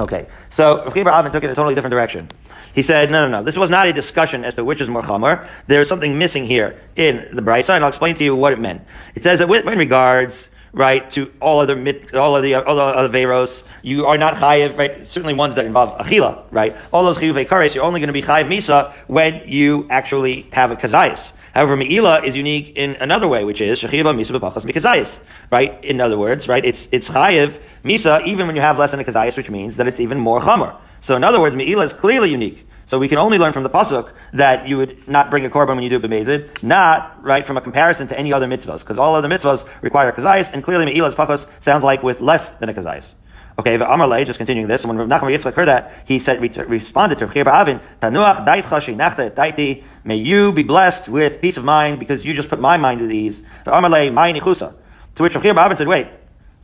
Okay, 0.00 0.26
so 0.50 0.84
Rav 0.84 1.06
Avin 1.06 1.30
took 1.30 1.44
it 1.44 1.46
in 1.46 1.52
a 1.52 1.54
totally 1.54 1.76
different 1.76 1.92
direction. 1.92 2.28
He 2.74 2.82
said, 2.82 3.10
no, 3.10 3.28
no, 3.28 3.38
no, 3.38 3.44
this 3.44 3.56
was 3.56 3.70
not 3.70 3.86
a 3.86 3.92
discussion 3.92 4.44
as 4.44 4.56
to 4.56 4.64
which 4.64 4.80
is 4.80 4.88
more 4.88 5.02
chamor. 5.02 5.46
There's 5.68 5.88
something 5.88 6.18
missing 6.18 6.46
here 6.46 6.80
in 6.96 7.28
the 7.32 7.42
Brisa, 7.42 7.70
and 7.70 7.84
I'll 7.84 7.90
explain 7.90 8.16
to 8.16 8.24
you 8.24 8.34
what 8.34 8.52
it 8.52 8.58
meant. 8.58 8.82
It 9.14 9.22
says 9.22 9.38
that 9.38 9.48
with, 9.48 9.64
in 9.66 9.78
regards 9.78 10.48
right, 10.72 11.10
to 11.12 11.32
all 11.40 11.60
other 11.60 11.76
all 12.14 12.36
of 12.36 12.42
the 12.42 12.54
other 12.54 13.08
veros, 13.08 13.64
you 13.82 14.06
are 14.06 14.18
not 14.18 14.34
chayiv, 14.34 14.76
right? 14.76 15.06
Certainly 15.06 15.34
ones 15.34 15.54
that 15.56 15.66
involve 15.66 15.98
achila, 15.98 16.44
right? 16.50 16.76
All 16.92 17.04
those 17.04 17.18
chiyuv 17.18 17.46
kares, 17.46 17.74
you're 17.74 17.84
only 17.84 18.00
going 18.00 18.08
to 18.08 18.12
be 18.12 18.22
chayiv 18.22 18.48
misa 18.48 18.92
when 19.06 19.42
you 19.46 19.86
actually 19.90 20.46
have 20.52 20.70
a 20.70 20.76
kazayis. 20.76 21.32
However, 21.54 21.76
Me'ila 21.76 22.22
is 22.24 22.34
unique 22.34 22.72
in 22.76 22.96
another 22.96 23.28
way, 23.28 23.44
which 23.44 23.60
is 23.60 23.78
Shechiba 23.78 24.14
Misa 24.14 24.38
B'Pachas 24.38 24.64
Mikazayis. 24.64 25.18
Right? 25.50 25.84
In 25.84 26.00
other 26.00 26.16
words, 26.16 26.48
right, 26.48 26.64
it's 26.64 26.88
it's 26.92 27.10
Chayiv 27.10 27.60
Misa 27.84 28.24
even 28.26 28.46
when 28.46 28.56
you 28.56 28.62
have 28.62 28.78
less 28.78 28.92
than 28.92 29.00
a 29.00 29.04
Kazayis, 29.04 29.36
which 29.36 29.50
means 29.50 29.76
that 29.76 29.86
it's 29.86 30.00
even 30.00 30.18
more 30.18 30.40
Chamar. 30.40 30.76
So 31.00 31.14
in 31.14 31.24
other 31.24 31.40
words, 31.40 31.54
Me'ila 31.54 31.84
is 31.84 31.92
clearly 31.92 32.30
unique. 32.30 32.66
So 32.86 32.98
we 32.98 33.08
can 33.08 33.18
only 33.18 33.38
learn 33.38 33.52
from 33.52 33.62
the 33.62 33.70
pasuk 33.70 34.12
that 34.32 34.68
you 34.68 34.76
would 34.76 35.08
not 35.08 35.30
bring 35.30 35.44
a 35.44 35.50
korban 35.50 35.76
when 35.76 35.82
you 35.82 35.90
do 35.90 36.00
b'mezid, 36.00 36.62
not 36.62 37.22
right 37.22 37.46
from 37.46 37.56
a 37.56 37.60
comparison 37.60 38.06
to 38.08 38.18
any 38.18 38.32
other 38.32 38.46
mitzvahs, 38.46 38.80
because 38.80 38.98
all 38.98 39.14
other 39.14 39.28
mitzvahs 39.28 39.66
require 39.82 40.12
kazayis, 40.12 40.52
and 40.52 40.62
clearly 40.62 40.84
me'ilas 40.86 41.14
pachos 41.14 41.46
sounds 41.60 41.84
like 41.84 42.02
with 42.02 42.20
less 42.20 42.50
than 42.50 42.68
a 42.68 42.74
kazayis. 42.74 43.12
Okay, 43.58 43.76
the 43.76 43.84
Amalei, 43.84 44.24
just 44.24 44.38
continuing 44.38 44.66
this, 44.66 44.82
and 44.82 44.96
when 44.96 45.08
Nachman 45.08 45.36
Yitzchak 45.36 45.52
heard 45.52 45.68
that, 45.68 45.92
he 46.06 46.18
said, 46.18 46.40
responded 46.40 47.18
to 47.18 47.26
Chir 47.26 47.46
Avin, 47.46 47.80
Tanuach 48.00 48.46
daitcha 48.46 49.34
daiti, 49.34 49.84
may 50.04 50.16
you 50.16 50.52
be 50.52 50.62
blessed 50.62 51.08
with 51.08 51.40
peace 51.42 51.58
of 51.58 51.64
mind 51.64 51.98
because 51.98 52.24
you 52.24 52.32
just 52.32 52.48
put 52.48 52.60
my 52.60 52.78
mind 52.78 53.02
at 53.02 53.10
ease. 53.10 53.42
The 53.64 53.70
Amalei, 53.70 54.12
my 54.12 54.32
nichusa. 54.32 54.74
To 55.16 55.22
which 55.22 55.34
Chir 55.34 55.54
Avin 55.54 55.76
said, 55.76 55.86
wait, 55.86 56.08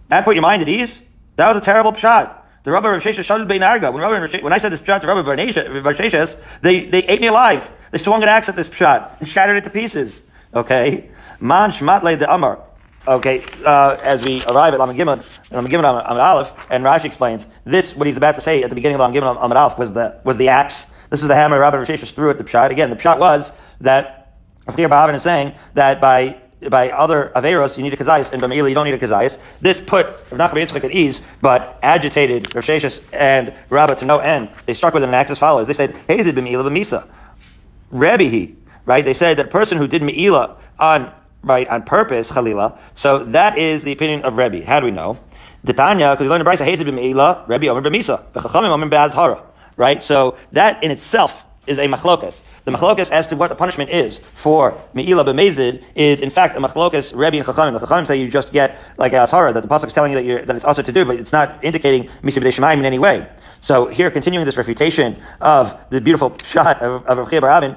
that 0.09 0.25
put 0.25 0.35
your 0.35 0.43
mind 0.43 0.63
at 0.63 0.69
ease? 0.69 0.99
That 1.37 1.49
was 1.49 1.59
a 1.59 1.61
terrible 1.61 1.93
shot. 1.95 2.48
The 2.69 2.73
Rabbi 2.73 2.89
Rav 2.89 3.03
Sheshes 3.03 3.49
Bein 3.49 3.63
Arga. 3.63 3.91
When, 3.91 4.03
Rabbi, 4.03 4.43
when 4.43 4.53
I 4.53 4.59
said 4.59 4.73
this 4.73 4.83
pshat 4.83 5.01
to 5.01 5.07
Rabbi 5.07 5.21
Rav 5.27 5.97
Sheshes, 5.97 6.39
they, 6.61 6.85
they 6.85 7.03
ate 7.05 7.19
me 7.19 7.29
alive. 7.29 7.71
They 7.93 7.97
swung 7.97 8.23
an 8.23 8.29
axe 8.29 8.51
at 8.51 8.57
this 8.57 8.69
pshat 8.69 9.21
and 9.21 9.27
shattered 9.27 9.57
it 9.57 9.65
to 9.65 9.71
pieces. 9.71 10.21
Okay? 10.53 11.09
Man 11.41 11.71
Shmatle 11.71 12.19
the 12.19 12.31
Amar. 12.31 12.63
Okay, 13.07 13.43
uh, 13.65 13.97
as 14.03 14.23
we 14.23 14.45
arrive 14.45 14.75
at 14.75 14.81
Lamed 14.81 15.01
Gimel, 15.01 15.25
Gimel 15.51 16.05
Amid 16.11 16.21
Aleph, 16.21 16.53
and 16.69 16.85
Rashi 16.85 17.07
explains 17.07 17.49
this. 17.65 17.97
What 17.97 18.07
he's 18.07 18.19
about 18.19 18.35
to 18.35 18.43
say 18.43 18.63
at 18.63 18.69
the 18.69 18.75
beginning 18.75 18.97
of 18.97 19.01
Lamed 19.01 19.17
Gimel 19.17 19.43
Amid 19.43 19.57
Aleph 19.57 19.79
was 19.79 19.95
the 19.95 20.21
was 20.25 20.37
the 20.37 20.49
axe. 20.49 20.87
This 21.09 21.23
is 21.23 21.29
the 21.29 21.35
hammer 21.35 21.59
Rabbi 21.59 21.79
Sheshes 21.87 22.13
threw 22.13 22.29
at 22.29 22.37
the 22.37 22.45
pshat. 22.45 22.71
Again, 22.71 22.91
the 22.91 22.97
pshat 22.97 23.19
was 23.19 23.51
that 23.81 24.35
Rav 24.67 24.77
Ba'avin 24.77 25.15
is 25.15 25.23
saying 25.23 25.55
that 25.73 26.03
by 26.03 26.39
by 26.69 26.91
other 26.91 27.31
Averos, 27.37 27.77
you 27.77 27.83
need 27.83 27.95
a 27.95 27.97
Kazayas, 27.97 28.33
and 28.33 28.41
by 28.41 28.49
Meila, 28.49 28.69
you 28.69 28.75
don't 28.75 28.85
need 28.85 28.95
a 28.95 28.99
Kazayas. 28.99 29.39
This 29.61 29.81
put 29.81 30.07
Rav 30.07 30.51
Nachman 30.51 30.67
Yitzchak 30.67 30.85
at 30.85 30.91
ease, 30.91 31.21
but 31.41 31.79
agitated 31.83 32.55
Rav 32.55 33.01
and 33.13 33.55
Rabbah 33.71 33.95
to 33.95 34.05
no 34.05 34.19
end. 34.19 34.51
They 34.67 34.75
struck 34.75 34.95
with 34.95 35.05
an 35.05 35.15
axe 35.15 35.31
as 35.31 35.39
follows. 35.39 35.67
They 35.67 35.73
said, 35.73 35.95
Hazid 36.09 36.33
b'Meila 36.33 36.69
b'Misa. 36.69 37.07
Rebbe 37.91 38.25
he, 38.25 38.57
right? 38.87 39.05
They 39.05 39.15
said 39.15 39.37
that 39.37 39.47
a 39.47 39.51
person 39.51 39.79
who 39.79 39.87
did 39.87 40.03
Meila 40.03 40.57
on, 40.79 41.13
right, 41.43 41.69
on 41.69 41.83
purpose, 41.83 42.31
Khalila, 42.31 42.79
so 42.95 43.25
that 43.25 43.57
is 43.57 43.85
the 43.85 43.93
opinion 43.93 44.23
of 44.23 44.37
Rebbe. 44.37 44.65
How 44.65 44.81
do 44.81 44.87
we 44.87 44.93
know? 44.93 45.19
The 45.65 45.73
because 45.73 46.19
we 46.21 46.29
learned 46.29 46.41
in 46.41 46.45
Bryce, 46.45 46.61
Hazid 46.61 46.89
b'Meila, 46.89 47.49
Rebbe 47.49 47.69
Omer 47.69 47.83
b'Misa. 47.83 49.45
Right? 49.77 50.03
So 50.03 50.37
that 50.53 50.83
in 50.83 50.91
itself 50.91 51.45
is 51.69 51.79
a 51.79 51.87
machlokas. 51.87 52.43
The 52.69 52.77
machlokas 52.77 53.11
as 53.11 53.27
to 53.29 53.37
what 53.37 53.49
the 53.49 53.55
punishment 53.55 53.89
is 53.89 54.19
for 54.35 54.79
me'ila 54.93 55.25
b'mezid 55.25 55.83
is 55.95 56.21
in 56.21 56.29
fact 56.29 56.55
a 56.55 56.61
machlokas 56.61 57.17
Rebbe 57.17 57.39
and 57.39 57.47
Chachamim. 57.47 57.73
The 57.73 57.87
Chachamim 57.87 58.07
say 58.07 58.21
you 58.21 58.31
just 58.31 58.53
get 58.53 58.77
like 58.99 59.15
a 59.15 59.25
ashara 59.25 59.55
that 59.55 59.63
the 59.63 59.69
pasuk 59.69 59.87
is 59.87 59.95
telling 59.95 60.13
you 60.13 60.35
that, 60.37 60.47
that 60.49 60.57
it's 60.57 60.67
also 60.67 60.83
to 60.83 60.93
do, 60.93 61.07
but 61.07 61.19
it's 61.19 61.33
not 61.33 61.65
indicating 61.65 62.11
misa 62.23 62.43
b'dei 62.43 62.77
in 62.77 62.85
any 62.85 62.99
way. 62.99 63.27
So 63.63 63.87
here, 63.87 64.11
continuing 64.11 64.45
this 64.45 64.59
refutation 64.59 65.17
of 65.41 65.81
the 65.89 66.03
beautiful 66.03 66.37
shot 66.45 66.83
of, 66.83 67.07
of 67.07 67.17
Rav 67.17 67.31
Barabin, 67.31 67.75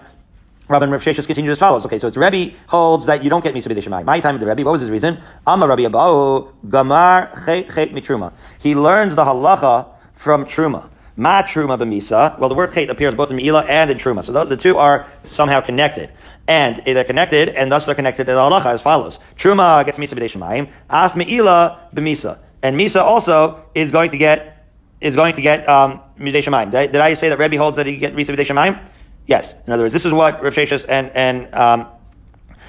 Rabbi 0.67 0.85
Rav 0.87 1.01
Sheshes 1.01 1.25
continues 1.25 1.53
as 1.53 1.59
follows. 1.59 1.85
Okay, 1.85 1.97
so 1.97 2.09
it's 2.09 2.17
Rebbe 2.17 2.53
holds 2.67 3.05
that 3.05 3.23
you 3.23 3.29
don't 3.29 3.45
get 3.45 3.55
Misa 3.55 3.67
B'dei 3.67 4.03
My 4.03 4.19
time 4.19 4.35
with 4.35 4.41
the 4.41 4.47
Rebbe, 4.47 4.65
what 4.65 4.73
was 4.73 4.81
his 4.81 4.89
reason? 4.89 5.21
Amma 5.47 5.69
Rabbi 5.69 5.83
Abahu 5.83 6.51
Gamar 6.67 7.45
Chet 7.45 7.73
Chet 7.73 7.91
Mitruma. 7.91 8.33
He 8.59 8.75
learns 8.75 9.15
the 9.15 9.23
halacha 9.23 9.87
from 10.15 10.43
Truma. 10.43 10.90
Ma 11.15 11.41
truma 11.43 11.77
b'misa. 11.77 12.37
Well, 12.39 12.49
the 12.49 12.55
word 12.55 12.71
chait 12.71 12.89
appears 12.89 13.13
both 13.13 13.29
in 13.29 13.35
Me'ila 13.35 13.63
and 13.65 13.91
in 13.91 13.97
truma. 13.97 14.23
So 14.23 14.45
the 14.45 14.57
two 14.57 14.77
are 14.77 15.07
somehow 15.23 15.61
connected. 15.61 16.11
And 16.47 16.81
they're 16.85 17.03
connected, 17.03 17.49
and 17.49 17.71
thus 17.71 17.85
they're 17.85 17.95
connected 17.95 18.27
in 18.27 18.35
halacha 18.35 18.67
as 18.67 18.81
follows. 18.81 19.19
Truma 19.35 19.85
gets 19.85 19.97
misa 19.97 20.17
b'dei 20.17 20.31
shemayim. 20.31 20.71
Af 20.89 21.15
Me'ila 21.15 21.89
b'misa. 21.93 22.39
And 22.63 22.79
misa 22.79 23.01
also 23.01 23.63
is 23.75 23.91
going 23.91 24.11
to 24.11 24.17
get, 24.17 24.67
is 25.01 25.15
going 25.15 25.33
to 25.35 25.41
get, 25.41 25.67
um, 25.67 26.01
b'dei 26.19 26.43
shemayim. 26.43 26.71
Did, 26.71 26.91
did 26.93 27.01
I 27.01 27.13
say 27.13 27.29
that 27.29 27.39
Rebbe 27.39 27.57
holds 27.57 27.77
that 27.77 27.85
he 27.85 27.97
get 27.97 28.15
misa 28.15 28.35
b'dei 28.35 28.45
shemayim? 28.45 28.79
Yes. 29.27 29.55
In 29.67 29.73
other 29.73 29.83
words, 29.83 29.93
this 29.93 30.05
is 30.05 30.11
what 30.11 30.41
Rav 30.43 30.53
Sheshes 30.53 30.85
and, 30.89 31.11
and, 31.13 31.53
um, 31.53 31.87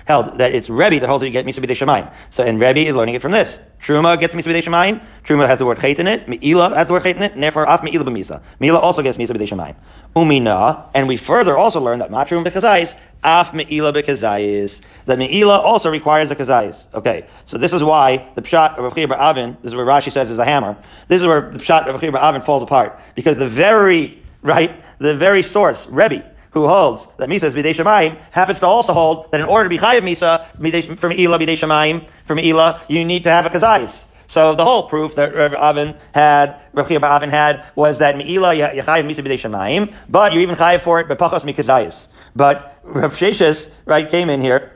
held 0.07 0.39
that 0.39 0.55
it's 0.55 0.69
Rebbe 0.69 1.01
that 1.01 1.09
holds 1.09 1.23
that 1.23 1.27
you 1.27 1.33
get 1.33 1.47
Misa 1.47 1.65
B'dei. 1.65 2.13
So, 2.31 2.45
and 2.45 2.61
Rebbe 2.61 2.81
is 2.81 2.95
learning 2.95 3.15
it 3.15 3.23
from 3.23 3.33
this. 3.33 3.59
Truma 3.83 4.19
gets 4.19 4.35
Misa 4.35 4.53
B'dei. 4.53 5.01
Truma 5.25 5.47
has 5.47 5.59
the 5.59 5.67
word 5.67 5.81
Chet 5.81 5.99
in 5.99 6.07
it. 6.07 6.29
Me'ila 6.29 6.75
has 6.75 6.89
the 6.89 6.93
word 6.93 7.03
Chet 7.03 7.17
in 7.17 7.23
it. 7.23 7.41
Therefore, 7.41 7.65
Af 7.65 7.83
Me'ila 7.83 8.05
B'misa. 8.05 8.43
Me'ila 8.61 8.79
also 8.79 9.03
gets 9.03 9.17
Misa 9.17 9.31
B'dei. 9.31 9.75
Umina. 10.15 10.89
And 10.95 11.09
we 11.09 11.17
further 11.17 11.57
also 11.57 11.81
learn 11.81 11.99
that 12.01 12.11
Matrum 12.11 12.45
B'kazais, 12.45 12.97
Af 13.25 13.55
Me'ila 13.55 13.93
B'kazais. 13.93 14.81
That 15.07 15.19
Me'ila 15.19 15.59
also 15.59 15.91
requires 15.91 16.31
a 16.31 16.37
Kazais. 16.37 16.85
Okay. 16.95 17.27
So 17.47 17.59
this 17.59 17.73
is 17.73 17.83
why 17.83 18.29
the 18.35 18.43
Pshat 18.43 18.77
of 18.79 18.85
Rav 18.85 19.13
Avin, 19.13 19.57
this 19.63 19.71
is 19.71 19.75
where 19.75 19.87
Rashi 19.87 20.13
says 20.13 20.31
is 20.31 20.39
a 20.39 20.45
hammer. 20.45 20.77
This 21.09 21.21
is 21.21 21.27
where 21.27 21.51
the 21.51 21.59
Pshat 21.59 21.87
of 21.87 22.01
Rav 22.01 22.15
Avin 22.15 22.43
falls 22.43 22.63
apart. 22.63 22.99
Because 23.15 23.37
the 23.37 23.49
very, 23.49 24.23
right, 24.43 24.83
the 24.99 25.17
very 25.17 25.43
source, 25.43 25.87
Rebbe, 25.87 26.25
who 26.53 26.69
holds 26.69 27.07
that 27.17 27.29
Misa 27.29 27.45
is 27.45 27.55
Bidei 27.55 27.75
Shemayim, 27.75 28.17
happens 28.31 28.61
to 28.61 28.67
also 28.67 28.93
hold 28.93 29.31
that 29.33 29.41
in 29.41 29.47
order 29.47 29.65
to 29.65 29.71
be 29.71 29.79
Chayav 29.79 30.03
Misa, 30.03 30.99
from 30.99 31.13
Ila 31.13 31.39
Bidei 31.39 31.57
Shemayim, 31.57 32.09
from 32.25 32.39
Ila, 32.39 32.81
you 32.89 33.05
need 33.05 33.25
to 33.25 33.31
have 33.31 33.47
a 33.47 33.51
Kazayis. 33.51 34.05
So 34.27 34.55
the 34.55 34.65
whole 34.65 34.85
proof 34.85 35.15
that 35.17 35.35
Rav 35.35 35.53
Avin 35.53 35.95
had, 36.15 36.59
Rav 36.73 36.91
Avin 36.91 37.29
had, 37.29 37.65
was 37.75 37.99
that 37.99 38.17
Me'ila 38.17 38.55
Yachayiv 38.55 39.05
Misa 39.05 39.23
B'dei 39.23 39.39
Shemayim, 39.39 39.93
but 40.09 40.33
you're 40.33 40.43
even 40.43 40.57
Chayiv 40.57 40.81
for 40.81 41.01
it, 41.01 41.09
but 41.09 41.19
Pachos 41.19 41.43
Mikazayis. 41.43 42.09
But 42.35 42.79
Rav 42.83 43.15
Sheshes, 43.15 43.71
right, 43.85 44.09
came 44.09 44.31
in 44.31 44.41
here, 44.41 44.73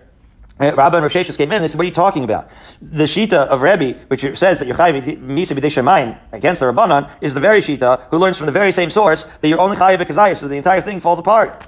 Rabbi 0.59 0.97
and 0.97 1.03
Rav 1.03 1.13
came 1.13 1.51
in 1.51 1.57
and 1.57 1.65
they 1.65 1.69
said, 1.69 1.77
what 1.77 1.85
are 1.85 1.89
you 1.89 1.95
talking 1.95 2.25
about? 2.25 2.49
The 2.81 3.05
Shita 3.05 3.47
of 3.49 3.61
Rebbe, 3.61 3.99
which 4.09 4.23
says 4.39 4.59
that 4.59 4.67
you're 4.67 4.77
Chayiv 4.77 5.03
Misa 5.19 5.57
B'dei 5.57 6.19
against 6.33 6.61
the 6.61 6.67
Rabbanon, 6.67 7.11
is 7.21 7.35
the 7.35 7.41
very 7.41 7.61
Shita 7.61 8.09
who 8.09 8.19
learns 8.19 8.39
from 8.39 8.47
the 8.47 8.53
very 8.53 8.73
same 8.73 8.89
source 8.89 9.25
that 9.41 9.49
you're 9.49 9.61
only 9.61 9.77
Chayiv 9.77 9.99
Mikazayis, 9.99 10.39
so 10.39 10.49
the 10.49 10.57
entire 10.57 10.81
thing 10.81 11.01
falls 11.01 11.19
apart. 11.19 11.67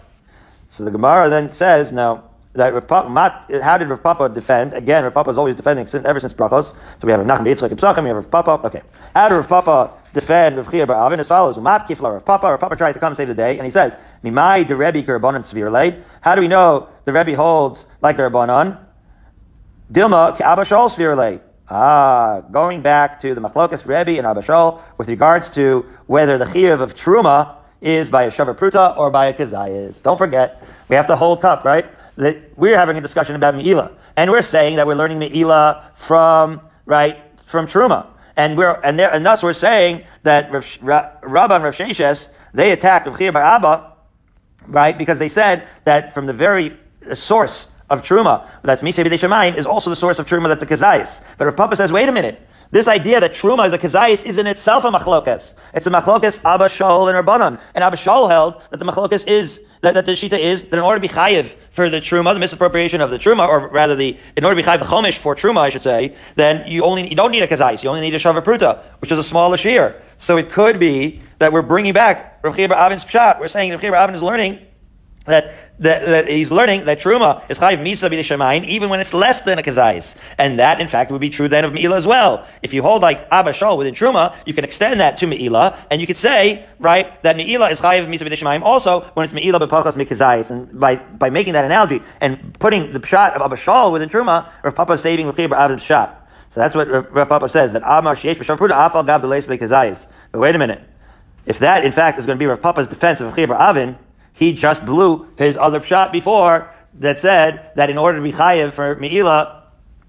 So 0.70 0.84
the 0.84 0.90
Gemara 0.90 1.28
then 1.28 1.52
says, 1.52 1.92
now, 1.92 2.24
that 2.54 2.74
Rav 2.74 2.86
Papa, 2.86 3.60
how 3.62 3.78
did 3.78 3.88
Rav 3.88 4.02
Papa 4.02 4.28
defend? 4.28 4.74
Again, 4.74 5.04
Rav 5.04 5.14
Papa 5.14 5.30
is 5.30 5.38
always 5.38 5.56
defending 5.56 5.86
since, 5.86 6.04
ever 6.04 6.20
since 6.20 6.32
Brachos. 6.32 6.74
So 6.98 7.06
we 7.06 7.12
have 7.12 7.24
Rav 7.24 7.40
Nachman 7.40 7.46
Yitzchak 7.46 7.70
Psachim, 7.70 8.02
we 8.02 8.08
have 8.08 8.16
Rav 8.16 8.30
Papa. 8.30 8.66
Okay. 8.66 8.82
How 9.14 9.28
did 9.28 9.36
Rav 9.36 9.48
Papa 9.48 9.92
defend 10.12 10.56
Rav 10.56 10.70
Chia 10.70 10.84
Avin 10.84 11.20
as 11.20 11.28
follows? 11.28 11.58
Mat 11.58 11.86
kifla 11.88 12.12
Rav 12.12 12.24
Papa. 12.24 12.50
Rav 12.50 12.60
Papa 12.60 12.76
tried 12.76 12.92
to 12.92 12.98
come 12.98 13.14
save 13.14 13.28
the 13.28 13.34
day, 13.34 13.56
and 13.56 13.64
he 13.64 13.70
says, 13.70 13.96
Mimai 14.24 14.66
de 14.66 14.76
Rebbe 14.76 15.02
kerbanon 15.02 15.40
svir 15.40 16.02
How 16.20 16.34
do 16.34 16.40
we 16.40 16.48
know 16.48 16.88
the 17.08 17.12
Rebbe 17.12 17.34
holds 17.34 17.86
like 18.02 18.18
the 18.18 18.22
Rabbanon? 18.24 18.78
Dilma 19.90 20.38
Abba 20.40 20.62
Shol 20.62 20.90
svir 20.90 21.40
Ah, 21.70 22.42
going 22.52 22.82
back 22.82 23.18
to 23.20 23.34
the 23.34 23.40
Machlokas 23.40 23.86
Rebbe 23.86 24.18
and 24.18 24.26
Abba 24.26 24.42
Shol 24.42 24.80
with 24.98 25.08
regards 25.08 25.50
to 25.50 25.86
whether 26.06 26.38
the 26.38 26.44
Chiyav 26.44 26.80
of 26.80 26.94
Truma 26.94 27.56
is 27.80 28.10
by 28.10 28.24
a 28.24 28.30
Shavar 28.30 28.56
Pruta 28.56 28.96
or 28.96 29.10
by 29.10 29.26
a 29.26 29.32
Kazayas. 29.32 30.02
Don't 30.02 30.18
forget, 30.18 30.62
we 30.88 30.96
have 30.96 31.06
to 31.06 31.16
hold 31.16 31.40
cup, 31.40 31.64
right? 31.64 31.86
that 32.18 32.36
we're 32.56 32.76
having 32.76 32.96
a 32.96 33.00
discussion 33.00 33.36
about 33.36 33.54
Me'ila. 33.54 33.92
And 34.16 34.30
we're 34.30 34.42
saying 34.42 34.76
that 34.76 34.86
we're 34.86 34.96
learning 34.96 35.20
Me'ila 35.20 35.92
from, 35.94 36.60
right, 36.84 37.16
from 37.46 37.66
Truma. 37.66 38.06
And 38.36 38.56
we're, 38.58 38.74
and, 38.82 38.98
there, 38.98 39.12
and 39.12 39.24
thus 39.24 39.42
we're 39.42 39.54
saying 39.54 40.04
that 40.24 40.50
Rav, 40.52 40.78
Rabba 41.22 41.54
and 41.54 41.64
Rav 41.64 41.76
Sheshes, 41.76 42.28
they 42.52 42.72
attacked 42.72 43.06
Rav 43.06 43.32
Bar 43.32 43.42
Abba, 43.42 43.92
right, 44.66 44.98
because 44.98 45.20
they 45.20 45.28
said 45.28 45.66
that 45.84 46.12
from 46.12 46.26
the 46.26 46.32
very 46.32 46.76
source 47.16 47.68
of 47.90 48.02
Truma, 48.02 48.46
that's 48.62 48.82
Misei 48.82 49.04
B'dei 49.04 49.18
Shemayim, 49.18 49.56
is 49.56 49.66
also 49.66 49.90
the 49.90 49.96
source 49.96 50.18
of 50.18 50.26
Truma 50.26 50.48
that's 50.48 50.62
a 50.62 50.66
Kazayis. 50.66 51.22
But 51.38 51.46
Rav 51.46 51.56
Papa 51.56 51.76
says, 51.76 51.90
wait 51.90 52.08
a 52.08 52.12
minute, 52.12 52.40
this 52.70 52.86
idea 52.86 53.18
that 53.20 53.32
truma 53.32 53.66
is 53.66 53.72
a 53.72 53.78
kazayis 53.78 54.26
is 54.26 54.36
in 54.36 54.46
itself 54.46 54.84
a 54.84 54.90
machlokas. 54.90 55.54
It's 55.72 55.86
a 55.86 55.90
machlokas 55.90 56.38
Abba 56.44 56.66
Shaul 56.66 57.08
and 57.08 57.26
Rabbanan. 57.26 57.58
And 57.74 57.82
Abba 57.82 57.96
Shaul 57.96 58.28
held 58.28 58.60
that 58.70 58.76
the 58.76 58.84
machlokas 58.84 59.26
is, 59.26 59.62
that, 59.80 59.94
that 59.94 60.04
the 60.04 60.12
shita 60.12 60.38
is, 60.38 60.64
that 60.64 60.74
in 60.74 60.80
order 60.80 61.00
to 61.00 61.08
be 61.08 61.08
chayiv 61.08 61.54
for 61.70 61.88
the 61.88 61.98
truma, 61.98 62.34
the 62.34 62.40
misappropriation 62.40 63.00
of 63.00 63.08
the 63.10 63.18
truma, 63.18 63.48
or 63.48 63.68
rather 63.68 63.96
the, 63.96 64.18
in 64.36 64.44
order 64.44 64.60
to 64.60 64.62
be 64.62 64.68
chayiv 64.68 64.80
the 64.80 64.84
chomish 64.84 65.16
for 65.16 65.34
truma, 65.34 65.60
I 65.60 65.70
should 65.70 65.82
say, 65.82 66.14
then 66.34 66.70
you 66.70 66.84
only, 66.84 67.08
you 67.08 67.16
don't 67.16 67.30
need 67.30 67.42
a 67.42 67.46
kazayis, 67.46 67.82
you 67.82 67.88
only 67.88 68.02
need 68.02 68.14
a 68.14 68.18
shavar 68.18 68.42
pruta, 68.42 68.82
which 68.98 69.10
is 69.10 69.18
a 69.18 69.22
small 69.22 69.54
shear. 69.56 70.02
So 70.18 70.36
it 70.36 70.50
could 70.50 70.78
be 70.78 71.22
that 71.38 71.52
we're 71.52 71.62
bringing 71.62 71.94
back 71.94 72.40
Rav 72.42 72.54
Chibar 72.54 72.72
Avin's 72.72 73.04
pshat. 73.04 73.40
We're 73.40 73.48
saying 73.48 73.70
Rav 73.70 73.80
Chibar 73.80 73.96
Avin 73.96 74.14
is 74.14 74.22
learning 74.22 74.58
that, 75.28 75.54
that, 75.78 76.06
that 76.06 76.28
he's 76.28 76.50
learning 76.50 76.84
that 76.86 76.98
truma 76.98 77.42
is 77.50 77.58
chayiv 77.58 77.78
misa 77.78 78.10
b'deshamayim 78.10 78.64
even 78.64 78.88
when 78.88 79.00
it's 79.00 79.14
less 79.14 79.42
than 79.42 79.58
a 79.58 79.62
kazayis, 79.62 80.16
and 80.38 80.58
that 80.58 80.80
in 80.80 80.88
fact 80.88 81.10
would 81.10 81.20
be 81.20 81.30
true 81.30 81.48
then 81.48 81.64
of 81.64 81.72
meila 81.72 81.96
as 81.96 82.06
well. 82.06 82.46
If 82.62 82.74
you 82.74 82.82
hold 82.82 83.02
like 83.02 83.26
abba 83.30 83.52
shol 83.52 83.78
within 83.78 83.94
truma, 83.94 84.34
you 84.46 84.54
can 84.54 84.64
extend 84.64 85.00
that 85.00 85.18
to 85.18 85.26
meila, 85.26 85.76
and 85.90 86.00
you 86.00 86.06
could 86.06 86.16
say 86.16 86.66
right 86.78 87.22
that 87.22 87.36
meila 87.36 87.70
is 87.70 87.80
chayiv 87.80 88.06
misa 88.08 88.26
b'deshamayim 88.28 88.62
also 88.62 89.00
when 89.14 89.24
it's 89.24 89.34
meila 89.34 89.60
b'pachas 89.60 89.94
mikazayis, 89.94 90.50
and 90.50 90.78
by 90.78 90.96
by 90.96 91.30
making 91.30 91.52
that 91.52 91.64
analogy 91.64 92.02
and 92.20 92.58
putting 92.58 92.92
the 92.92 93.06
shot 93.06 93.34
of 93.34 93.42
abba 93.42 93.56
shol 93.56 93.92
within 93.92 94.08
truma, 94.08 94.50
Rav 94.62 94.74
Papa 94.74 94.94
is 94.94 95.00
saving 95.00 95.26
Rav 95.26 95.38
Abba's 95.38 95.82
shot. 95.82 96.28
So 96.50 96.60
that's 96.60 96.74
what 96.74 96.88
Rav 96.88 97.28
Papa 97.28 97.48
says 97.48 97.72
that 97.74 97.82
Amar 97.84 98.16
sheyesh 98.16 98.36
b'shav 98.36 98.58
pruda 98.58 98.90
afal 98.90 99.06
gab 99.06 99.22
b'kazayis. 99.22 100.08
But 100.32 100.40
wait 100.40 100.54
a 100.54 100.58
minute, 100.58 100.82
if 101.46 101.58
that 101.60 101.84
in 101.84 101.92
fact 101.92 102.18
is 102.18 102.26
going 102.26 102.36
to 102.36 102.40
be 102.40 102.46
Rav 102.46 102.60
Papa's 102.60 102.88
defense 102.88 103.20
of 103.20 103.34
Chibur 103.34 103.58
Avin 103.58 103.96
he 104.38 104.52
just 104.52 104.86
blew 104.86 105.26
his 105.36 105.56
other 105.56 105.82
shot 105.82 106.12
before 106.12 106.72
that 106.94 107.18
said 107.18 107.72
that 107.74 107.90
in 107.90 107.98
order 107.98 108.18
to 108.18 108.22
be 108.22 108.32
chayiv 108.32 108.72
for 108.72 108.94
Me'ila, 108.94 109.64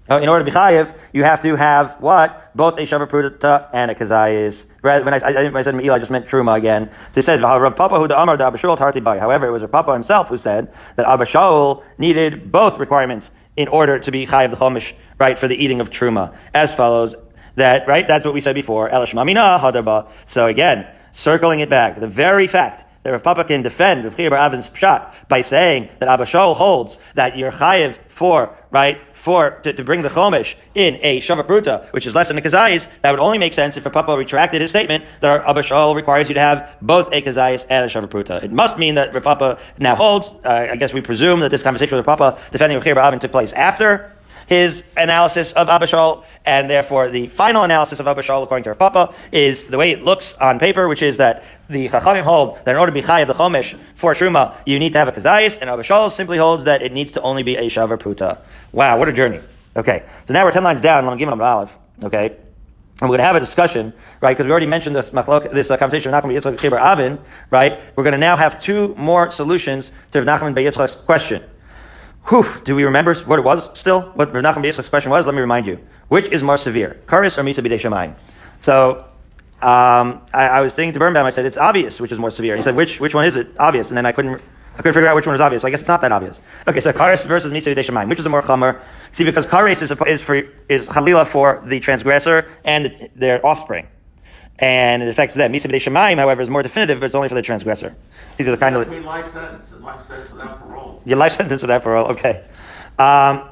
uh, 0.08 0.18
in 0.18 0.28
order 0.28 0.44
to 0.44 0.50
be 0.50 0.56
chayiv, 0.56 0.94
you 1.12 1.24
have 1.24 1.42
to 1.42 1.56
have 1.56 1.96
what? 1.98 2.56
Both 2.56 2.78
a 2.78 2.82
shavar 2.82 3.08
pruta 3.08 3.68
and 3.72 3.90
a 3.90 3.94
kazayis. 3.96 4.66
When 4.82 5.12
I, 5.14 5.18
I, 5.18 5.58
I 5.58 5.62
said 5.62 5.74
Me'ila, 5.74 5.96
I 5.96 5.98
just 5.98 6.12
meant 6.12 6.28
truma 6.28 6.56
again. 6.56 6.90
So 7.12 7.18
it 7.18 7.24
says, 7.24 7.40
Papa 7.40 7.98
who 7.98 8.04
Amar. 8.04 8.38
However, 9.18 9.46
it 9.48 9.50
was 9.50 9.64
Papa 9.64 9.92
himself 9.92 10.28
who 10.28 10.38
said 10.38 10.72
that 10.94 11.06
Abba 11.06 11.24
Shaul 11.24 11.82
needed 11.98 12.52
both 12.52 12.78
requirements 12.78 13.32
in 13.56 13.66
order 13.66 13.98
to 13.98 14.12
be 14.12 14.26
chayiv 14.26 14.50
the 14.50 14.56
chomish, 14.56 14.94
right, 15.18 15.36
for 15.36 15.48
the 15.48 15.56
eating 15.56 15.80
of 15.80 15.90
truma. 15.90 16.36
As 16.54 16.72
follows, 16.72 17.16
that, 17.56 17.88
right, 17.88 18.06
that's 18.06 18.24
what 18.24 18.32
we 18.32 18.40
said 18.40 18.54
before. 18.54 18.88
So 20.26 20.46
again, 20.46 20.86
circling 21.10 21.60
it 21.60 21.68
back, 21.68 21.98
the 21.98 22.06
very 22.08 22.46
fact 22.46 22.86
that 23.02 23.12
Rav 23.12 23.22
Papa 23.22 23.44
can 23.44 23.62
defend 23.62 24.04
Rav 24.04 24.16
Chia 24.16 24.30
Avin's 24.34 24.70
pshat 24.70 25.28
by 25.28 25.40
saying 25.40 25.88
that 25.98 26.08
Abba 26.08 26.24
Shaul 26.24 26.54
holds 26.54 26.98
that 27.14 27.36
you're 27.36 27.52
chayiv 27.52 27.96
for, 28.08 28.54
right, 28.70 29.00
for, 29.14 29.50
to, 29.62 29.72
to 29.72 29.84
bring 29.84 30.02
the 30.02 30.08
chomish 30.08 30.54
in 30.74 30.98
a 31.02 31.20
shava 31.20 31.42
bruta, 31.42 31.90
which 31.92 32.06
is 32.06 32.14
less 32.14 32.28
than 32.28 32.38
a 32.38 32.40
kazayis, 32.40 32.88
that 33.02 33.10
would 33.10 33.20
only 33.20 33.38
make 33.38 33.52
sense 33.52 33.76
if 33.76 33.84
Rav 33.84 33.92
Papa 33.92 34.16
retracted 34.16 34.60
his 34.60 34.70
statement 34.70 35.04
that 35.20 35.44
Abba 35.46 35.62
Shaul 35.62 35.94
requires 35.94 36.28
you 36.28 36.34
to 36.34 36.40
have 36.40 36.76
both 36.80 37.08
a 37.12 37.22
kazayis 37.22 37.66
and 37.68 37.90
a 37.90 37.94
shava 37.94 38.08
bruta. 38.08 38.42
It 38.42 38.52
must 38.52 38.78
mean 38.78 38.94
that 38.96 39.14
Rav 39.14 39.22
Papa 39.22 39.58
now 39.78 39.94
holds, 39.94 40.32
uh, 40.44 40.68
I 40.70 40.76
guess 40.76 40.92
we 40.92 41.00
presume 41.00 41.40
that 41.40 41.50
this 41.50 41.62
conversation 41.62 41.96
with 41.96 42.06
Rav 42.06 42.18
Papa 42.18 42.40
defending 42.50 42.76
Rav 42.76 42.84
Chia 42.84 42.98
Avin 42.98 43.18
took 43.18 43.32
place 43.32 43.52
after 43.52 44.12
his 44.50 44.82
analysis 44.96 45.52
of 45.52 45.68
Abba 45.68 45.86
Shaul, 45.86 46.24
and 46.44 46.68
therefore 46.68 47.08
the 47.08 47.28
final 47.28 47.62
analysis 47.62 48.00
of 48.00 48.08
Abba 48.08 48.22
Shaul, 48.22 48.42
according 48.42 48.64
to 48.64 48.74
Papa, 48.74 49.14
is 49.30 49.62
the 49.62 49.78
way 49.78 49.92
it 49.92 50.02
looks 50.02 50.34
on 50.34 50.58
paper, 50.58 50.88
which 50.88 51.02
is 51.02 51.18
that 51.18 51.44
the 51.68 51.88
Chachamim 51.88 52.22
hold 52.22 52.58
that 52.64 52.72
in 52.72 52.76
order 52.76 52.90
to 52.90 53.00
be 53.00 53.06
Chayav 53.06 53.28
the 53.28 53.34
Chomesh 53.34 53.78
for 53.94 54.12
Truma, 54.12 54.56
you 54.66 54.80
need 54.80 54.92
to 54.94 54.98
have 54.98 55.06
a 55.06 55.12
Kazayis, 55.12 55.58
and 55.60 55.70
Abba 55.70 55.84
Shaul 55.84 56.10
simply 56.10 56.36
holds 56.36 56.64
that 56.64 56.82
it 56.82 56.92
needs 56.92 57.12
to 57.12 57.22
only 57.22 57.44
be 57.44 57.56
a 57.56 57.70
Shavar. 57.70 58.38
Wow, 58.72 58.98
what 58.98 59.08
a 59.08 59.12
journey. 59.12 59.40
Okay, 59.76 60.02
so 60.26 60.34
now 60.34 60.44
we're 60.44 60.50
10 60.50 60.64
lines 60.64 60.80
down, 60.80 61.06
them 61.06 61.40
Aleph, 61.40 61.78
okay? 62.02 62.26
And 62.26 63.08
we're 63.08 63.16
going 63.16 63.18
to 63.18 63.24
have 63.24 63.36
a 63.36 63.40
discussion, 63.40 63.92
right? 64.20 64.36
Because 64.36 64.46
we 64.46 64.50
already 64.50 64.66
mentioned 64.66 64.96
this 64.96 65.10
this 65.10 65.70
uh, 65.70 65.76
conversation 65.76 66.10
with 66.10 66.24
Nachman 66.24 66.36
Yitzchak 66.36 66.58
Chibar 66.58 66.80
Avin, 66.80 67.20
right? 67.50 67.78
We're 67.94 68.02
going 68.02 68.12
to 68.12 68.18
now 68.18 68.36
have 68.36 68.60
two 68.60 68.96
more 68.96 69.30
solutions 69.30 69.92
to 70.10 70.22
Nachman 70.22 70.54
Yitzchak's 70.56 70.96
question. 70.96 71.44
Whew, 72.28 72.46
do 72.64 72.76
we 72.76 72.84
remember 72.84 73.14
what 73.14 73.38
it 73.38 73.42
was 73.42 73.76
still? 73.78 74.02
What 74.14 74.32
Rav 74.32 74.44
Nachman 74.44 74.64
Yitzchak's 74.64 74.88
question 74.88 75.10
was? 75.10 75.26
Let 75.26 75.34
me 75.34 75.40
remind 75.40 75.66
you. 75.66 75.78
Which 76.08 76.28
is 76.28 76.42
more 76.42 76.58
severe, 76.58 77.00
Karis 77.06 77.38
or 77.38 77.42
Misa 77.42 77.64
B'dei 77.64 77.80
Shemayim? 77.80 78.14
So, 78.60 78.98
um, 79.62 80.22
I, 80.32 80.48
I, 80.48 80.60
was 80.60 80.74
thinking 80.74 80.92
to 80.94 80.98
Birnbaum, 80.98 81.26
I 81.26 81.30
said, 81.30 81.46
it's 81.46 81.56
obvious 81.56 82.00
which 82.00 82.12
is 82.12 82.18
more 82.18 82.30
severe. 82.30 82.56
He 82.56 82.62
said, 82.62 82.76
which, 82.76 82.98
which 82.98 83.14
one 83.14 83.24
is 83.26 83.36
it? 83.36 83.48
Obvious. 83.58 83.88
And 83.88 83.96
then 83.96 84.06
I 84.06 84.12
couldn't, 84.12 84.40
I 84.74 84.76
couldn't 84.76 84.94
figure 84.94 85.06
out 85.06 85.16
which 85.16 85.26
one 85.26 85.32
was 85.32 85.40
obvious. 85.40 85.62
So 85.62 85.68
I 85.68 85.70
guess 85.70 85.80
it's 85.80 85.88
not 85.88 86.00
that 86.00 86.12
obvious. 86.12 86.40
Okay, 86.66 86.80
so 86.80 86.92
Karis 86.92 87.24
versus 87.26 87.52
B'dei 87.52 87.84
Shemayim. 87.84 88.08
Which 88.08 88.18
is 88.18 88.24
the 88.24 88.30
more 88.30 88.42
chamer? 88.42 88.80
See, 89.12 89.24
because 89.24 89.46
Karis 89.46 89.82
is, 89.82 89.90
is 89.90 90.22
for, 90.22 90.36
is 90.68 90.88
Halila 90.88 91.26
for 91.26 91.62
the 91.66 91.80
transgressor 91.80 92.48
and 92.64 92.86
the, 92.86 93.10
their 93.16 93.44
offspring 93.44 93.86
and 94.60 95.02
it 95.02 95.08
affects 95.08 95.34
them. 95.34 95.52
B'dei 95.52 95.80
shemayim, 95.80 96.18
however, 96.18 96.42
is 96.42 96.50
more 96.50 96.62
definitive, 96.62 97.00
but 97.00 97.06
it's 97.06 97.14
only 97.14 97.28
for 97.28 97.34
the 97.34 97.42
transgressor. 97.42 97.96
These 98.36 98.46
are 98.46 98.52
the 98.52 98.56
kind 98.58 98.76
of. 98.76 98.88
Life 99.82 100.06
sentence 100.06 100.30
without 100.30 100.60
parole. 100.60 101.02
Your 101.04 101.18
life 101.18 101.32
sentence 101.32 101.62
without 101.62 101.82
parole. 101.82 102.08
Okay. 102.08 102.44
Um, 102.98 103.48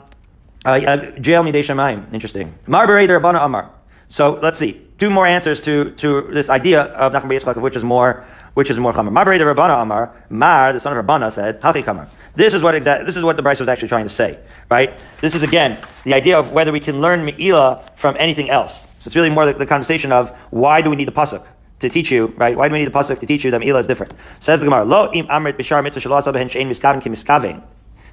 uh, 0.65 0.79
jail 1.21 1.43
midei 1.43 1.63
shemayim. 1.63 2.13
Interesting. 2.13 2.55
Marberei 2.67 3.09
Rabbana 3.09 3.45
Amar. 3.45 3.71
So 4.09 4.39
let's 4.43 4.59
see. 4.59 4.83
Two 4.99 5.11
more 5.11 5.27
answers 5.27 5.61
to, 5.63 5.93
to 5.93 6.29
this 6.33 6.49
idea 6.49 6.83
of 6.83 7.13
Nachman 7.13 7.39
Yitzchak, 7.39 7.61
which 7.61 7.77
is 7.77 7.85
more 7.85 8.27
which 8.55 8.71
is 8.71 8.79
more 8.79 8.93
chamer. 8.93 9.11
Marberei 9.11 9.39
Rabbana 9.39 9.83
Amar. 9.83 10.13
Mar, 10.31 10.73
the 10.73 10.81
son 10.81 10.97
of 10.97 11.05
Rabbana, 11.05 11.33
said 11.33 11.61
Hachi 11.61 11.85
Kamar. 11.85 12.09
This 12.35 12.55
is 12.55 12.63
what 12.63 12.75
exa- 12.75 13.07
this 13.07 13.17
is 13.17 13.23
what 13.23 13.37
the 13.37 13.43
Bryce 13.43 13.61
was 13.61 13.69
actually 13.69 13.89
trying 13.89 14.05
to 14.05 14.11
say, 14.11 14.39
right? 14.71 15.01
This 15.21 15.35
is 15.35 15.43
again 15.43 15.79
the 16.05 16.15
idea 16.15 16.39
of 16.39 16.53
whether 16.53 16.73
we 16.73 16.81
can 16.81 17.01
learn 17.01 17.25
Me'ila 17.25 17.85
from 17.97 18.17
anything 18.19 18.51
else. 18.51 18.85
So 18.99 19.09
it's 19.09 19.17
really 19.17 19.31
more 19.31 19.47
the, 19.47 19.53
the 19.53 19.67
conversation 19.67 20.11
of 20.11 20.31
why 20.51 20.83
do 20.83 20.91
we 20.91 20.97
need 20.97 21.07
the 21.07 21.13
pasuk 21.13 21.47
to 21.81 21.89
teach 21.89 22.11
you, 22.11 22.27
right? 22.37 22.57
Why 22.57 22.69
do 22.69 22.73
we 22.73 22.81
need 22.81 22.87
the 22.87 22.99
pasuk 22.99 23.21
to 23.21 23.27
teach 23.27 23.45
you 23.45 23.51
that 23.51 23.61
Me'ila 23.61 23.79
is 23.79 23.87
different? 23.87 24.13
Says 24.41 24.61
the 24.61 24.67
Gemara, 24.67 24.85
Lo 24.85 25.11
im 25.13 25.27
amrit 25.29 25.57
b'shar 25.57 25.83
mitzvah 25.83 26.01
shalasa 26.01 26.33
behen 26.33 26.49
shein 26.49 26.69
miskaven 26.69 27.03
ki 27.03 27.11
miskaven. 27.11 27.63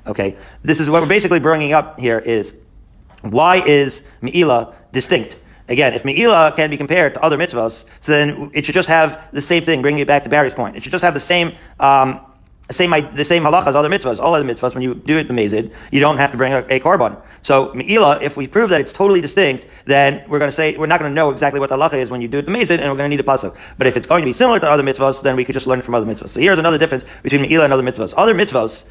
Okay, 0.07 0.38
this 0.62 0.79
is 0.79 0.89
what 0.89 1.01
we're 1.01 1.07
basically 1.07 1.39
bringing 1.39 1.74
up 1.74 2.00
here 2.00 2.19
is 2.19 2.53
why 3.22 3.57
is 3.65 4.03
Me'ila 4.22 4.75
distinct? 4.91 5.38
Again, 5.67 5.95
if 5.95 6.05
Me'ila 6.05 6.53
can 6.55 6.69
be 6.69 6.77
compared 6.77 7.15
to 7.15 7.24
other 7.24 7.38
mitzvahs, 7.38 7.86
so 8.01 8.12
then 8.12 8.51
it 8.53 8.65
should 8.65 8.75
just 8.75 8.88
have 8.88 9.19
the 9.31 9.41
same 9.41 9.65
thing, 9.65 9.81
bringing 9.81 10.01
it 10.01 10.07
back 10.07 10.24
to 10.24 10.29
Barry's 10.29 10.53
point. 10.53 10.75
It 10.75 10.84
should 10.84 10.91
just 10.91 11.03
have 11.03 11.15
the 11.15 11.19
same 11.19 11.55
um, 11.79 12.19
same 12.72 12.91
the 13.15 13.25
same 13.25 13.43
halacha 13.43 13.67
as 13.67 13.75
other 13.75 13.89
mitzvahs. 13.89 14.19
All 14.19 14.34
other 14.34 14.45
mitzvahs, 14.45 14.74
when 14.74 14.84
you 14.84 14.95
do 14.95 15.17
it 15.17 15.27
b'mezid, 15.27 15.72
you 15.91 16.00
don't 16.00 16.17
have 16.17 16.31
to 16.31 16.38
bring 16.38 16.53
a, 16.53 16.60
a 16.69 16.79
korban. 16.79 17.22
So 17.41 17.67
meila, 17.69 18.22
if 18.22 18.38
we 18.38 18.48
prove 18.48 18.69
that 18.72 18.81
it's 18.81 18.93
totally 18.93 19.22
distinct, 19.22 19.67
then 19.86 20.24
we're 20.27 20.39
going 20.39 20.50
to 20.50 20.55
say 20.55 20.75
we're 20.75 20.88
not 20.88 21.00
going 21.00 21.12
to 21.12 21.15
know 21.15 21.29
exactly 21.29 21.60
what 21.60 21.69
the 21.69 21.77
halacha 21.77 21.95
is 21.95 22.10
when 22.10 22.22
you 22.22 22.27
do 22.27 22.39
it 22.39 22.48
b'mezid, 22.48 22.79
and 22.79 22.89
we're 22.89 22.98
going 22.98 23.10
to 23.10 23.15
need 23.15 23.19
a 23.19 23.24
pasuk. 23.24 23.55
But 23.77 23.88
if 23.88 23.98
it's 23.98 24.07
going 24.07 24.22
to 24.22 24.25
be 24.25 24.34
similar 24.34 24.60
to 24.60 24.69
other 24.69 24.84
mitzvahs, 24.84 25.22
then 25.22 25.36
we 25.36 25.45
could 25.45 25.53
just 25.53 25.67
learn 25.67 25.81
from 25.81 25.95
other 25.95 26.05
mitzvahs. 26.05 26.29
So 26.29 26.39
here's 26.39 26.60
another 26.60 26.77
difference 26.77 27.03
between 27.24 27.41
meila 27.41 27.65
and 27.65 27.74
other 27.74 27.84
mitzvahs. 27.84 28.13
Other 28.17 28.34
mitzvahs, 28.34 28.84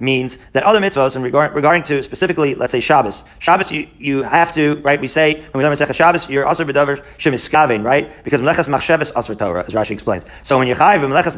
means 0.00 0.38
that 0.52 0.62
other 0.62 0.80
mitzvahs, 0.80 1.14
and 1.16 1.24
regard, 1.24 1.54
regarding 1.54 1.82
to 1.84 2.02
specifically, 2.02 2.54
let's 2.54 2.72
say 2.72 2.80
Shabbos, 2.80 3.24
Shabbos 3.40 3.72
you, 3.72 3.88
you 3.98 4.22
have 4.22 4.54
to 4.54 4.76
right. 4.82 5.00
We 5.00 5.08
say 5.08 5.34
when 5.34 5.50
we 5.54 5.64
learn 5.64 5.76
Masechah 5.76 5.94
Shabbos, 5.94 6.28
you're 6.28 6.46
also 6.46 6.64
b'davar 6.64 7.04
shemiskavein, 7.18 7.84
right? 7.84 8.24
Because 8.24 8.40
melechas 8.40 8.68
machsheves 8.68 9.12
asr 9.14 9.38
Torah, 9.38 9.64
as 9.66 9.74
Rashi 9.74 9.90
explains. 9.90 10.24
So 10.44 10.58
when 10.58 10.68
you're 10.68 10.76
chayiv 10.76 11.00
melechas 11.00 11.34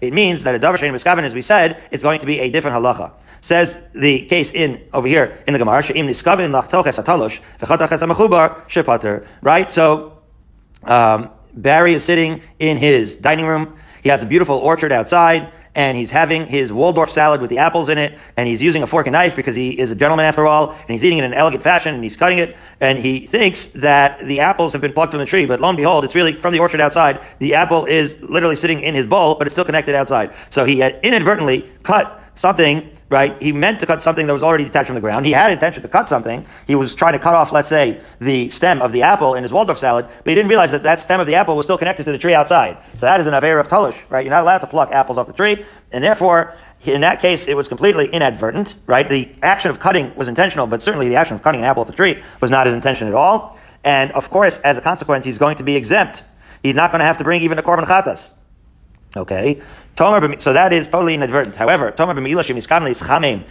it 0.00 0.12
means 0.12 0.44
that 0.44 0.54
a 0.54 0.58
davar 0.58 0.76
shein 0.76 0.92
miskavein, 0.92 1.24
as 1.24 1.34
we 1.34 1.42
said, 1.42 1.82
it's 1.90 2.02
going 2.02 2.20
to 2.20 2.26
be 2.26 2.40
a 2.40 2.50
different 2.50 2.76
halacha. 2.76 3.12
Says 3.40 3.78
the 3.94 4.26
case 4.26 4.52
in 4.52 4.80
over 4.92 5.06
here 5.06 5.38
in 5.46 5.52
the 5.52 5.58
Gemara, 5.58 5.82
she'im 5.82 6.06
niskavin 6.06 6.50
lachtoches 6.50 7.02
atalosh 7.02 7.40
v'chataches 7.60 8.00
amachubar 8.00 8.66
shepater. 8.68 9.26
Right. 9.42 9.70
So 9.70 10.18
um, 10.84 11.30
Barry 11.54 11.94
is 11.94 12.04
sitting 12.04 12.42
in 12.58 12.76
his 12.76 13.16
dining 13.16 13.46
room. 13.46 13.78
He 14.04 14.10
has 14.10 14.22
a 14.22 14.26
beautiful 14.26 14.58
orchard 14.58 14.92
outside 14.92 15.50
and 15.74 15.96
he's 15.96 16.10
having 16.10 16.46
his 16.46 16.72
Waldorf 16.72 17.10
salad 17.10 17.40
with 17.40 17.50
the 17.50 17.58
apples 17.58 17.88
in 17.88 17.98
it, 17.98 18.16
and 18.36 18.46
he's 18.48 18.62
using 18.62 18.84
a 18.84 18.86
fork 18.86 19.06
and 19.08 19.12
knife 19.12 19.34
because 19.34 19.56
he 19.56 19.70
is 19.70 19.90
a 19.90 19.96
gentleman 19.96 20.24
after 20.24 20.46
all, 20.46 20.70
and 20.70 20.88
he's 20.88 21.04
eating 21.04 21.18
it 21.18 21.24
in 21.24 21.32
an 21.32 21.38
elegant 21.38 21.64
fashion, 21.64 21.96
and 21.96 22.04
he's 22.04 22.16
cutting 22.16 22.38
it, 22.38 22.56
and 22.80 22.98
he 22.98 23.26
thinks 23.26 23.66
that 23.66 24.24
the 24.24 24.38
apples 24.38 24.72
have 24.72 24.80
been 24.80 24.92
plucked 24.92 25.10
from 25.10 25.18
the 25.18 25.26
tree, 25.26 25.46
but 25.46 25.60
lo 25.60 25.68
and 25.68 25.76
behold, 25.76 26.04
it's 26.04 26.14
really 26.14 26.32
from 26.32 26.52
the 26.52 26.60
orchard 26.60 26.80
outside. 26.80 27.20
The 27.40 27.54
apple 27.54 27.86
is 27.86 28.20
literally 28.20 28.54
sitting 28.56 28.82
in 28.82 28.94
his 28.94 29.06
bowl, 29.06 29.34
but 29.34 29.48
it's 29.48 29.54
still 29.54 29.64
connected 29.64 29.96
outside. 29.96 30.32
So 30.48 30.64
he 30.64 30.78
had 30.78 31.00
inadvertently 31.02 31.68
cut 31.82 32.22
something 32.36 32.88
right? 33.14 33.40
He 33.40 33.52
meant 33.52 33.78
to 33.78 33.86
cut 33.86 34.02
something 34.02 34.26
that 34.26 34.32
was 34.32 34.42
already 34.42 34.64
detached 34.64 34.88
from 34.88 34.96
the 34.96 35.00
ground. 35.00 35.24
He 35.24 35.30
had 35.30 35.52
intention 35.52 35.82
to 35.82 35.88
cut 35.88 36.08
something. 36.08 36.44
He 36.66 36.74
was 36.74 36.96
trying 36.96 37.12
to 37.12 37.20
cut 37.20 37.32
off, 37.32 37.52
let's 37.52 37.68
say, 37.68 38.00
the 38.18 38.50
stem 38.50 38.82
of 38.82 38.90
the 38.90 39.02
apple 39.02 39.36
in 39.36 39.44
his 39.44 39.52
Waldorf 39.52 39.78
salad, 39.78 40.06
but 40.06 40.30
he 40.30 40.34
didn't 40.34 40.48
realize 40.48 40.72
that 40.72 40.82
that 40.82 40.98
stem 40.98 41.20
of 41.20 41.28
the 41.28 41.36
apple 41.36 41.54
was 41.56 41.64
still 41.64 41.78
connected 41.78 42.06
to 42.06 42.10
the 42.10 42.18
tree 42.18 42.34
outside. 42.34 42.76
So 42.96 43.06
that 43.06 43.20
is 43.20 43.28
an 43.28 43.34
aver 43.34 43.60
of 43.60 43.68
talish, 43.68 43.96
right? 44.10 44.24
You're 44.24 44.32
not 44.32 44.42
allowed 44.42 44.58
to 44.58 44.66
pluck 44.66 44.90
apples 44.90 45.16
off 45.16 45.28
the 45.28 45.32
tree, 45.32 45.64
and 45.92 46.02
therefore, 46.02 46.56
in 46.82 47.02
that 47.02 47.20
case, 47.20 47.46
it 47.46 47.54
was 47.54 47.68
completely 47.68 48.06
inadvertent, 48.08 48.74
right? 48.88 49.08
The 49.08 49.28
action 49.42 49.70
of 49.70 49.78
cutting 49.78 50.12
was 50.16 50.26
intentional, 50.26 50.66
but 50.66 50.82
certainly 50.82 51.08
the 51.08 51.14
action 51.14 51.36
of 51.36 51.42
cutting 51.44 51.60
an 51.60 51.66
apple 51.66 51.82
off 51.82 51.86
the 51.86 51.94
tree 51.94 52.20
was 52.40 52.50
not 52.50 52.66
his 52.66 52.74
intention 52.74 53.06
at 53.06 53.14
all. 53.14 53.56
And 53.84 54.10
of 54.10 54.28
course, 54.28 54.58
as 54.64 54.76
a 54.76 54.80
consequence, 54.80 55.24
he's 55.24 55.38
going 55.38 55.56
to 55.58 55.62
be 55.62 55.76
exempt. 55.76 56.24
He's 56.64 56.74
not 56.74 56.90
going 56.90 56.98
to 56.98 57.04
have 57.04 57.18
to 57.18 57.24
bring 57.24 57.42
even 57.42 57.58
a 57.60 57.62
korban 57.62 57.84
chatas. 57.84 58.30
Okay. 59.16 59.62
So 59.96 60.52
that 60.52 60.72
is 60.72 60.88
totally 60.88 61.14
inadvertent. 61.14 61.54
However, 61.54 61.92
Tomer 61.92 62.14
chulin 62.14 63.44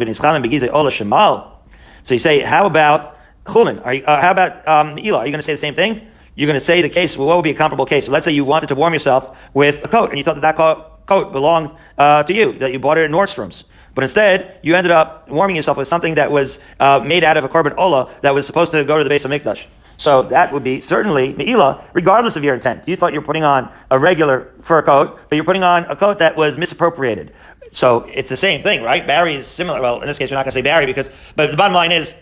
v'nischamim 0.00 0.72
ola 0.72 0.90
shemal. 0.90 1.60
So 2.04 2.14
you 2.14 2.20
say, 2.20 2.40
how 2.40 2.66
about 2.66 3.18
chulin? 3.44 3.84
Are 3.84 3.94
you, 3.94 4.04
uh, 4.04 4.20
how 4.20 4.30
about 4.30 4.66
um, 4.66 4.92
Are 4.92 4.98
you 4.98 5.12
going 5.12 5.32
to 5.34 5.42
say 5.42 5.52
the 5.52 5.58
same 5.58 5.74
thing? 5.74 6.06
You're 6.36 6.46
going 6.46 6.58
to 6.58 6.64
say 6.64 6.80
the 6.80 6.88
case. 6.88 7.16
Well, 7.16 7.26
what 7.26 7.36
would 7.36 7.42
be 7.42 7.50
a 7.50 7.54
comparable 7.54 7.84
case? 7.84 8.06
So 8.06 8.12
let's 8.12 8.24
say 8.24 8.32
you 8.32 8.44
wanted 8.44 8.68
to 8.68 8.76
warm 8.76 8.92
yourself 8.94 9.36
with 9.54 9.84
a 9.84 9.88
coat, 9.88 10.10
and 10.10 10.18
you 10.18 10.24
thought 10.24 10.40
that 10.40 10.56
that 10.56 11.06
coat 11.06 11.32
belonged 11.32 11.70
uh, 11.98 12.22
to 12.22 12.32
you, 12.32 12.58
that 12.60 12.72
you 12.72 12.78
bought 12.78 12.96
it 12.96 13.04
at 13.04 13.10
Nordstrom's. 13.10 13.64
But 13.94 14.04
instead, 14.04 14.60
you 14.62 14.76
ended 14.76 14.92
up 14.92 15.28
warming 15.28 15.56
yourself 15.56 15.76
with 15.76 15.88
something 15.88 16.14
that 16.14 16.30
was 16.30 16.60
uh, 16.78 17.00
made 17.00 17.24
out 17.24 17.36
of 17.36 17.42
a 17.42 17.48
korban 17.48 17.76
ola 17.76 18.14
that 18.20 18.32
was 18.32 18.46
supposed 18.46 18.70
to 18.70 18.84
go 18.84 18.98
to 18.98 19.02
the 19.02 19.10
base 19.10 19.24
of 19.24 19.32
mikdash. 19.32 19.64
So 19.98 20.22
that 20.22 20.52
would 20.52 20.62
be 20.62 20.80
certainly 20.80 21.34
Me'ila, 21.34 21.84
regardless 21.92 22.36
of 22.36 22.44
your 22.44 22.54
intent. 22.54 22.86
You 22.86 22.96
thought 22.96 23.12
you 23.12 23.20
were 23.20 23.26
putting 23.26 23.42
on 23.42 23.70
a 23.90 23.98
regular 23.98 24.52
fur 24.62 24.80
coat, 24.80 25.18
but 25.28 25.36
you're 25.36 25.44
putting 25.44 25.64
on 25.64 25.84
a 25.86 25.96
coat 25.96 26.20
that 26.20 26.36
was 26.36 26.56
misappropriated. 26.56 27.32
So 27.72 28.04
it's 28.04 28.30
the 28.30 28.36
same 28.36 28.62
thing, 28.62 28.82
right? 28.84 29.04
Barry 29.04 29.34
is 29.34 29.48
similar. 29.48 29.82
Well, 29.82 30.00
in 30.00 30.06
this 30.06 30.16
case, 30.16 30.30
we're 30.30 30.36
not 30.36 30.44
going 30.44 30.52
to 30.52 30.54
say 30.54 30.62
Barry 30.62 30.86
because, 30.86 31.10
but 31.34 31.50
the 31.50 31.56
bottom 31.56 31.74
line 31.74 31.90
is 31.90 32.14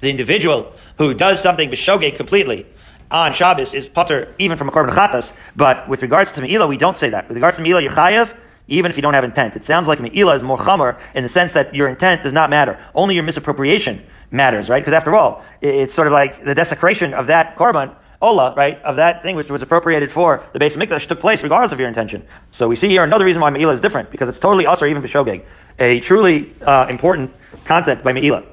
the 0.00 0.10
individual 0.10 0.72
who 0.98 1.14
does 1.14 1.40
something 1.40 1.70
b'shogeg 1.70 2.16
completely 2.16 2.66
on 3.12 3.32
Shabbos 3.32 3.74
is 3.74 3.88
putter 3.88 4.34
even 4.40 4.58
from 4.58 4.68
a 4.68 4.72
korban 4.72 4.92
chatas. 4.92 5.32
But 5.54 5.88
with 5.88 6.02
regards 6.02 6.32
to 6.32 6.40
Me'ila, 6.40 6.66
we 6.66 6.76
don't 6.76 6.96
say 6.96 7.10
that. 7.10 7.28
With 7.28 7.36
regards 7.36 7.56
to 7.58 7.62
Me'ila, 7.62 7.80
you're 7.80 7.92
chayav, 7.92 8.34
even 8.66 8.90
if 8.90 8.96
you 8.96 9.02
don't 9.02 9.14
have 9.14 9.24
intent. 9.24 9.54
It 9.54 9.64
sounds 9.64 9.86
like 9.86 10.00
Me'ila 10.00 10.34
is 10.34 10.42
more 10.42 10.58
chamer 10.58 10.98
in 11.14 11.22
the 11.22 11.28
sense 11.28 11.52
that 11.52 11.74
your 11.76 11.86
intent 11.86 12.24
does 12.24 12.32
not 12.32 12.50
matter. 12.50 12.76
Only 12.92 13.14
your 13.14 13.22
misappropriation 13.22 14.04
matters, 14.34 14.68
right? 14.68 14.80
Because 14.80 14.94
after 14.94 15.14
all, 15.14 15.42
it's 15.62 15.94
sort 15.94 16.06
of 16.06 16.12
like 16.12 16.44
the 16.44 16.54
desecration 16.54 17.14
of 17.14 17.26
that 17.28 17.56
korban, 17.56 17.94
ola, 18.20 18.54
right, 18.56 18.82
of 18.82 18.96
that 18.96 19.22
thing 19.22 19.36
which 19.36 19.48
was 19.50 19.62
appropriated 19.62 20.10
for 20.10 20.42
the 20.52 20.58
base 20.58 20.76
mikdash 20.76 21.06
took 21.06 21.20
place 21.20 21.42
regardless 21.42 21.72
of 21.72 21.78
your 21.78 21.88
intention. 21.88 22.26
So 22.50 22.68
we 22.68 22.76
see 22.76 22.88
here 22.88 23.04
another 23.04 23.24
reason 23.24 23.40
why 23.40 23.50
Me'ila 23.50 23.72
is 23.72 23.80
different, 23.80 24.10
because 24.10 24.28
it's 24.28 24.40
totally 24.40 24.66
us 24.66 24.82
or 24.82 24.86
even 24.86 25.02
b'shogeg. 25.02 25.44
A 25.78 26.00
truly 26.00 26.52
uh, 26.62 26.86
important 26.90 27.32
concept 27.64 28.02
by 28.04 28.12
Me'ila. 28.12 28.44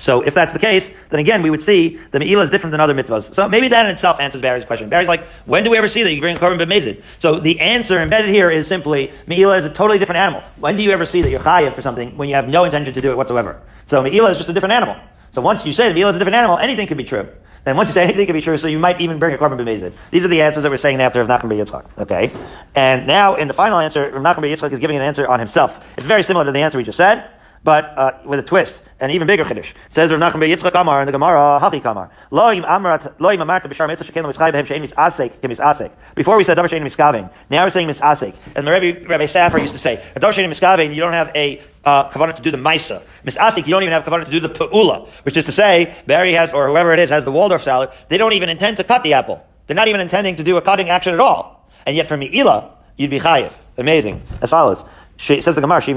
So 0.00 0.22
if 0.22 0.34
that's 0.34 0.52
the 0.52 0.58
case, 0.58 0.92
then 1.10 1.20
again, 1.20 1.42
we 1.42 1.50
would 1.50 1.62
see 1.62 2.00
the 2.10 2.18
Me'ila 2.18 2.42
is 2.44 2.50
different 2.50 2.72
than 2.72 2.80
other 2.80 2.94
mitzvahs. 2.94 3.34
So 3.34 3.48
maybe 3.48 3.68
that 3.68 3.86
in 3.86 3.92
itself 3.92 4.18
answers 4.18 4.40
Barry's 4.40 4.64
question. 4.64 4.88
Barry's 4.88 5.08
like, 5.08 5.26
when 5.44 5.62
do 5.62 5.70
we 5.70 5.76
ever 5.76 5.88
see 5.88 6.02
that 6.02 6.12
you 6.12 6.20
bring 6.20 6.36
a 6.36 6.40
korban 6.40 6.58
b'mezid? 6.58 7.02
So 7.18 7.38
the 7.38 7.60
answer 7.60 8.00
embedded 8.00 8.30
here 8.30 8.50
is 8.50 8.66
simply, 8.66 9.12
Me'ila 9.26 9.58
is 9.58 9.66
a 9.66 9.70
totally 9.70 9.98
different 9.98 10.18
animal. 10.18 10.42
When 10.58 10.76
do 10.76 10.82
you 10.82 10.90
ever 10.90 11.04
see 11.04 11.22
that 11.22 11.30
you're 11.30 11.40
chayiv 11.40 11.74
for 11.74 11.82
something 11.82 12.16
when 12.16 12.28
you 12.28 12.34
have 12.34 12.48
no 12.48 12.64
intention 12.64 12.94
to 12.94 13.00
do 13.00 13.10
it 13.10 13.16
whatsoever? 13.16 13.60
So 13.86 14.02
Me'ila 14.02 14.30
is 14.30 14.38
just 14.38 14.48
a 14.48 14.52
different 14.52 14.72
animal. 14.72 14.96
So 15.32 15.42
once 15.42 15.64
you 15.66 15.72
say 15.72 15.88
the 15.88 15.94
Me'ila 15.94 16.10
is 16.10 16.16
a 16.16 16.18
different 16.18 16.36
animal, 16.36 16.58
anything 16.58 16.86
could 16.86 16.96
be 16.96 17.04
true. 17.04 17.28
Then 17.64 17.76
once 17.76 17.90
you 17.90 17.92
say 17.92 18.04
anything 18.04 18.24
could 18.24 18.32
be 18.32 18.40
true, 18.40 18.56
so 18.56 18.68
you 18.68 18.78
might 18.78 19.02
even 19.02 19.18
bring 19.18 19.34
a 19.34 19.38
korban 19.38 19.60
b'mezid. 19.60 19.92
These 20.10 20.24
are 20.24 20.28
the 20.28 20.40
answers 20.40 20.62
that 20.62 20.70
we're 20.70 20.78
saying 20.78 20.98
after 21.02 21.20
of 21.20 21.28
Nachman 21.28 21.62
Yitzchak. 21.62 21.84
Okay? 22.00 22.32
And 22.74 23.06
now 23.06 23.34
in 23.34 23.48
the 23.48 23.54
final 23.54 23.78
answer, 23.78 24.10
Rav 24.10 24.22
Nachman 24.22 24.50
Yitzchak 24.50 24.72
is 24.72 24.78
giving 24.78 24.96
an 24.96 25.02
answer 25.02 25.28
on 25.28 25.38
himself. 25.38 25.84
It's 25.98 26.06
very 26.06 26.22
similar 26.22 26.46
to 26.46 26.52
the 26.52 26.60
answer 26.60 26.78
we 26.78 26.84
just 26.84 26.96
said 26.96 27.28
but 27.64 27.96
uh, 27.96 28.12
with 28.24 28.40
a 28.40 28.42
twist, 28.42 28.82
an 29.00 29.10
even 29.10 29.26
bigger 29.26 29.44
chiddush. 29.44 29.72
Says 29.88 30.10
Rav 30.10 30.20
Nachman 30.20 30.48
Yitzchak 30.48 30.78
Amar 30.78 31.00
in 31.02 31.06
the 31.06 31.12
Gemara, 31.12 31.58
Hachi 31.60 31.82
Kamar. 31.82 32.10
Loim 32.30 32.64
Amrat, 32.64 33.16
Loim 33.18 33.38
Amarta 33.38 33.62
B'Shar 33.62 33.88
Mitzvah 33.88 34.12
B'Hem 34.12 34.66
Shein 34.66 34.82
Misasek 34.82 35.30
Misasek. 35.40 35.90
Before 36.14 36.36
we 36.36 36.44
said 36.44 36.56
Davar 36.56 36.68
Shein 36.68 36.82
Miskavin, 36.82 37.30
now 37.48 37.64
we're 37.64 37.70
saying 37.70 37.88
Misasek. 37.88 38.34
And 38.54 38.66
the 38.66 38.70
Rabbi, 38.70 39.04
Rabbi 39.06 39.26
Safar 39.26 39.58
used 39.58 39.72
to 39.72 39.78
say, 39.78 40.02
Davar 40.16 40.32
Shein 40.32 40.48
Miskavin, 40.48 40.94
you 40.94 41.00
don't 41.00 41.12
have 41.12 41.30
a 41.34 41.62
uh, 41.84 42.10
kavanah 42.10 42.36
to 42.36 42.42
do 42.42 42.50
the 42.50 42.58
Maisa. 42.58 43.02
Misasek, 43.24 43.66
you 43.66 43.70
don't 43.70 43.82
even 43.82 43.92
have 43.92 44.04
kavanah 44.04 44.24
to 44.26 44.30
do 44.30 44.40
the 44.40 44.50
Pa'ula, 44.50 45.08
which 45.22 45.36
is 45.36 45.46
to 45.46 45.52
say, 45.52 45.94
Barry 46.06 46.32
has, 46.34 46.52
or 46.52 46.68
whoever 46.68 46.92
it 46.92 46.98
is, 46.98 47.10
has 47.10 47.24
the 47.24 47.32
Waldorf 47.32 47.62
salad, 47.62 47.90
they 48.08 48.18
don't 48.18 48.34
even 48.34 48.48
intend 48.48 48.76
to 48.76 48.84
cut 48.84 49.02
the 49.02 49.14
apple. 49.14 49.42
They're 49.66 49.76
not 49.76 49.88
even 49.88 50.00
intending 50.00 50.36
to 50.36 50.44
do 50.44 50.56
a 50.56 50.62
cutting 50.62 50.90
action 50.90 51.14
at 51.14 51.20
all. 51.20 51.68
And 51.86 51.96
yet 51.96 52.06
for 52.06 52.16
Mi'ila, 52.16 52.76
you'd 52.96 53.10
be 53.10 53.20
chayiv. 53.20 53.52
Amazing. 53.78 54.22
As 54.42 54.50
follows. 54.50 54.84
She 55.20 55.42
says 55.42 55.54
the 55.54 55.60
Gemara, 55.60 55.82
she 55.82 55.92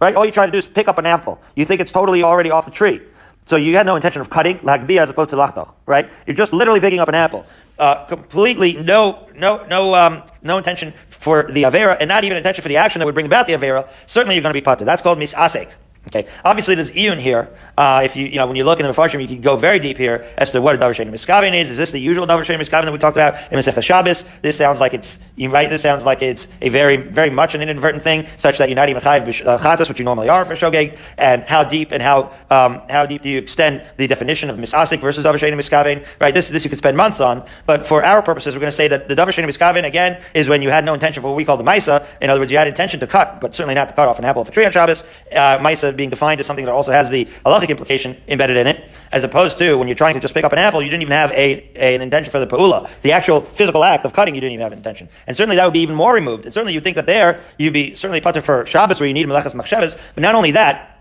right? 0.00 0.14
All 0.14 0.24
you 0.24 0.30
try 0.30 0.46
to 0.46 0.52
do 0.52 0.58
is 0.58 0.66
pick 0.68 0.86
up 0.86 0.96
an 0.98 1.06
apple. 1.06 1.40
You 1.56 1.64
think 1.64 1.80
it's 1.80 1.90
totally 1.90 2.22
already 2.22 2.52
off 2.52 2.66
the 2.66 2.70
tree. 2.70 3.00
So 3.46 3.56
you 3.56 3.76
had 3.76 3.84
no 3.84 3.96
intention 3.96 4.20
of 4.20 4.30
cutting 4.30 4.58
lahagbiya 4.58 5.00
as 5.00 5.10
opposed 5.10 5.30
to 5.30 5.36
lachtoch, 5.36 5.72
right? 5.86 6.08
You're 6.24 6.36
just 6.36 6.52
literally 6.52 6.78
picking 6.78 7.00
up 7.00 7.08
an 7.08 7.16
apple. 7.16 7.44
Uh, 7.80 8.04
completely 8.04 8.74
no, 8.74 9.28
no, 9.34 9.66
no, 9.66 9.92
um, 9.96 10.22
no 10.42 10.56
intention 10.56 10.94
for 11.08 11.50
the 11.50 11.64
avera, 11.64 11.96
and 11.98 12.06
not 12.06 12.22
even 12.22 12.36
intention 12.36 12.62
for 12.62 12.68
the 12.68 12.76
action 12.76 13.00
that 13.00 13.06
would 13.06 13.14
bring 13.14 13.26
about 13.26 13.48
the 13.48 13.54
avera. 13.54 13.88
Certainly, 14.06 14.36
you're 14.36 14.42
going 14.42 14.54
to 14.54 14.60
be 14.60 14.64
pater. 14.64 14.84
That's 14.84 15.02
called 15.02 15.18
misasek. 15.18 15.74
Okay. 16.08 16.28
Obviously, 16.44 16.74
there's 16.74 16.90
iyun 16.90 17.20
here. 17.20 17.48
Uh, 17.78 18.02
if 18.04 18.16
you, 18.16 18.26
you 18.26 18.36
know, 18.36 18.46
when 18.46 18.56
you 18.56 18.64
look 18.64 18.80
in 18.80 18.86
the 18.86 18.92
Mepharshim, 18.92 19.20
you 19.22 19.28
can 19.28 19.40
go 19.40 19.56
very 19.56 19.78
deep 19.78 19.96
here 19.96 20.26
as 20.36 20.50
to 20.50 20.60
what 20.60 20.74
a 20.74 20.78
davar 20.78 20.94
miskavin 21.10 21.54
is. 21.54 21.70
Is 21.70 21.78
this 21.78 21.92
the 21.92 22.00
usual 22.00 22.26
davar 22.26 22.44
miskavin 22.44 22.84
that 22.84 22.92
we 22.92 22.98
talked 22.98 23.16
about 23.16 23.52
in 23.52 23.58
Masechah 23.58 23.82
Shabbos? 23.82 24.24
This 24.42 24.56
sounds 24.56 24.80
like 24.80 24.94
it's 24.94 25.18
you 25.36 25.48
right. 25.48 25.70
This 25.70 25.82
sounds 25.82 26.04
like 26.04 26.20
it's 26.20 26.48
a 26.60 26.70
very, 26.70 26.96
very 26.96 27.30
much 27.30 27.54
an 27.54 27.62
inadvertent 27.62 28.02
thing, 28.02 28.26
such 28.36 28.58
that 28.58 28.68
you're 28.68 28.76
not 28.76 28.88
even 28.88 29.00
chayiv 29.00 29.46
uh, 29.46 29.58
chatas, 29.58 29.88
which 29.88 30.00
you 30.00 30.04
normally 30.04 30.28
are 30.28 30.44
for 30.44 30.54
shogeg. 30.54 30.98
And 31.18 31.44
how 31.44 31.62
deep 31.62 31.92
and 31.92 32.02
how 32.02 32.34
um, 32.50 32.82
how 32.90 33.06
deep 33.06 33.22
do 33.22 33.30
you 33.30 33.38
extend 33.38 33.82
the 33.96 34.08
definition 34.08 34.50
of 34.50 34.56
misasik 34.58 35.00
versus 35.00 35.24
davar 35.24 35.38
shenim 35.38 35.54
miskavin? 35.56 36.04
Right. 36.20 36.34
This 36.34 36.48
this 36.48 36.64
you 36.64 36.68
could 36.68 36.78
spend 36.78 36.96
months 36.96 37.20
on. 37.20 37.46
But 37.64 37.86
for 37.86 38.04
our 38.04 38.22
purposes, 38.22 38.56
we're 38.56 38.60
going 38.60 38.72
to 38.72 38.76
say 38.76 38.88
that 38.88 39.08
the 39.08 39.14
davar 39.14 39.32
miskavin 39.32 39.86
again 39.86 40.20
is 40.34 40.48
when 40.48 40.62
you 40.62 40.70
had 40.70 40.84
no 40.84 40.94
intention 40.94 41.22
for 41.22 41.28
what 41.28 41.36
we 41.36 41.44
call 41.44 41.56
the 41.56 41.64
ma'isa. 41.64 42.06
In 42.20 42.28
other 42.28 42.40
words, 42.40 42.50
you 42.50 42.58
had 42.58 42.66
intention 42.66 42.98
to 43.00 43.06
cut, 43.06 43.40
but 43.40 43.54
certainly 43.54 43.76
not 43.76 43.88
to 43.88 43.94
cut 43.94 44.08
off 44.08 44.18
an 44.18 44.24
apple 44.24 44.42
of 44.42 44.48
a 44.48 44.50
tree 44.50 44.64
on 44.66 44.72
Shabbos. 44.72 45.04
Uh, 45.30 45.58
being 45.96 46.10
defined 46.10 46.40
as 46.40 46.46
something 46.46 46.64
that 46.64 46.72
also 46.72 46.92
has 46.92 47.10
the 47.10 47.26
halachic 47.46 47.68
implication 47.68 48.16
embedded 48.28 48.56
in 48.56 48.66
it, 48.66 48.90
as 49.12 49.24
opposed 49.24 49.58
to 49.58 49.76
when 49.76 49.88
you're 49.88 49.94
trying 49.94 50.14
to 50.14 50.20
just 50.20 50.34
pick 50.34 50.44
up 50.44 50.52
an 50.52 50.58
apple, 50.58 50.82
you 50.82 50.90
didn't 50.90 51.02
even 51.02 51.12
have 51.12 51.30
a, 51.32 51.68
a 51.76 51.94
an 51.94 52.02
intention 52.02 52.30
for 52.30 52.38
the 52.38 52.46
pa'ula. 52.46 52.90
The 53.02 53.12
actual 53.12 53.40
physical 53.42 53.84
act 53.84 54.04
of 54.04 54.12
cutting, 54.12 54.34
you 54.34 54.40
didn't 54.40 54.54
even 54.54 54.62
have 54.62 54.72
an 54.72 54.78
intention. 54.78 55.08
And 55.26 55.36
certainly 55.36 55.56
that 55.56 55.64
would 55.64 55.72
be 55.72 55.80
even 55.80 55.94
more 55.94 56.14
removed. 56.14 56.44
And 56.44 56.54
certainly 56.54 56.74
you'd 56.74 56.84
think 56.84 56.96
that 56.96 57.06
there, 57.06 57.40
you'd 57.58 57.72
be 57.72 57.94
certainly 57.94 58.20
putter 58.20 58.40
for 58.40 58.66
Shabbos 58.66 59.00
where 59.00 59.06
you 59.06 59.14
need 59.14 59.26
melechas 59.26 59.54
machshavas, 59.54 59.98
but 60.14 60.22
not 60.22 60.34
only 60.34 60.52
that, 60.52 60.91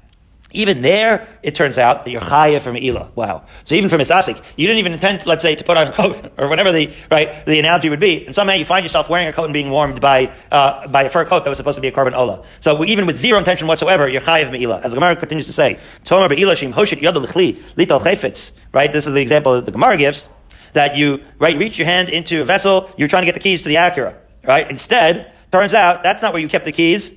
even 0.54 0.82
there, 0.82 1.28
it 1.44 1.56
turns 1.56 1.78
out 1.78 2.06
that 2.06 2.12
you're 2.12 2.22
chayiv 2.22 2.62
from 2.62 2.78
Ela. 2.78 3.12
Wow. 3.16 3.46
So 3.66 3.76
even 3.76 3.90
from 3.90 4.00
Isasik, 4.00 4.42
you 4.56 4.68
didn't 4.68 4.80
even 4.80 4.94
intend, 4.94 5.26
let's 5.26 5.42
say, 5.42 5.56
to 5.56 5.64
put 5.64 5.78
on 5.78 5.88
a 5.88 5.92
coat 5.92 6.34
or 6.38 6.48
whatever 6.48 6.72
the 6.72 6.92
right 7.10 7.46
the 7.46 7.60
analogy 7.60 7.90
would 7.90 8.00
be, 8.00 8.26
and 8.26 8.36
somehow 8.36 8.56
you 8.56 8.66
find 8.66 8.84
yourself 8.84 9.10
wearing 9.10 9.28
a 9.28 9.34
coat 9.34 9.46
and 9.46 9.54
being 9.54 9.70
warmed 9.70 10.02
by 10.02 10.34
uh, 10.52 10.88
by 10.88 11.04
a 11.04 11.10
fur 11.10 11.26
coat 11.26 11.44
that 11.44 11.50
was 11.50 11.58
supposed 11.58 11.76
to 11.76 11.82
be 11.82 11.88
a 11.88 11.92
korban 11.92 12.14
ola. 12.14 12.44
So 12.60 12.84
even 12.86 13.06
with 13.06 13.18
zero 13.18 13.38
intention 13.38 13.68
whatsoever, 13.68 14.08
you're 14.08 14.22
chayiv 14.22 14.62
Ela. 14.62 14.82
As 14.82 14.92
the 14.92 14.96
Gemara 14.96 15.16
continues 15.16 15.48
to 15.48 15.54
say, 15.54 15.80
Tomer 16.06 16.30
be'ila 16.30 16.56
shim 16.56 16.74
hoshit 16.74 17.02
lichli 17.02 17.56
lital 17.76 18.02
chayfetz. 18.02 18.52
Right. 18.74 18.92
This 18.92 19.08
is 19.08 19.14
the 19.14 19.22
example 19.22 19.54
that 19.56 19.66
the 19.66 19.72
Gemara 19.72 19.98
gives 19.98 20.28
that 20.74 20.96
you 20.96 21.24
right 21.40 21.58
reach 21.58 21.78
your 21.78 21.86
hand 21.86 22.10
into 22.10 22.42
a 22.42 22.46
vessel, 22.46 22.90
you're 22.98 23.08
trying 23.08 23.24
to 23.24 23.26
get 23.26 23.34
the 23.34 23.42
keys 23.42 23.64
to 23.64 23.70
the 23.70 23.76
Acura. 23.76 24.16
Right. 24.46 24.70
Instead, 24.70 25.32
turns 25.52 25.74
out 25.74 26.04
that's 26.04 26.22
not 26.22 26.34
where 26.34 26.42
you 26.42 26.50
kept 26.50 26.66
the 26.66 26.72
keys. 26.72 27.12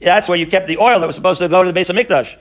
That's 0.00 0.28
where 0.28 0.38
you 0.38 0.46
kept 0.46 0.66
the 0.66 0.78
oil 0.78 0.98
that 1.00 1.06
was 1.06 1.16
supposed 1.16 1.40
to 1.40 1.48
go 1.48 1.62
to 1.62 1.68
the 1.68 1.74
base 1.74 1.90
of 1.90 1.96
Mikdash. 1.96 2.34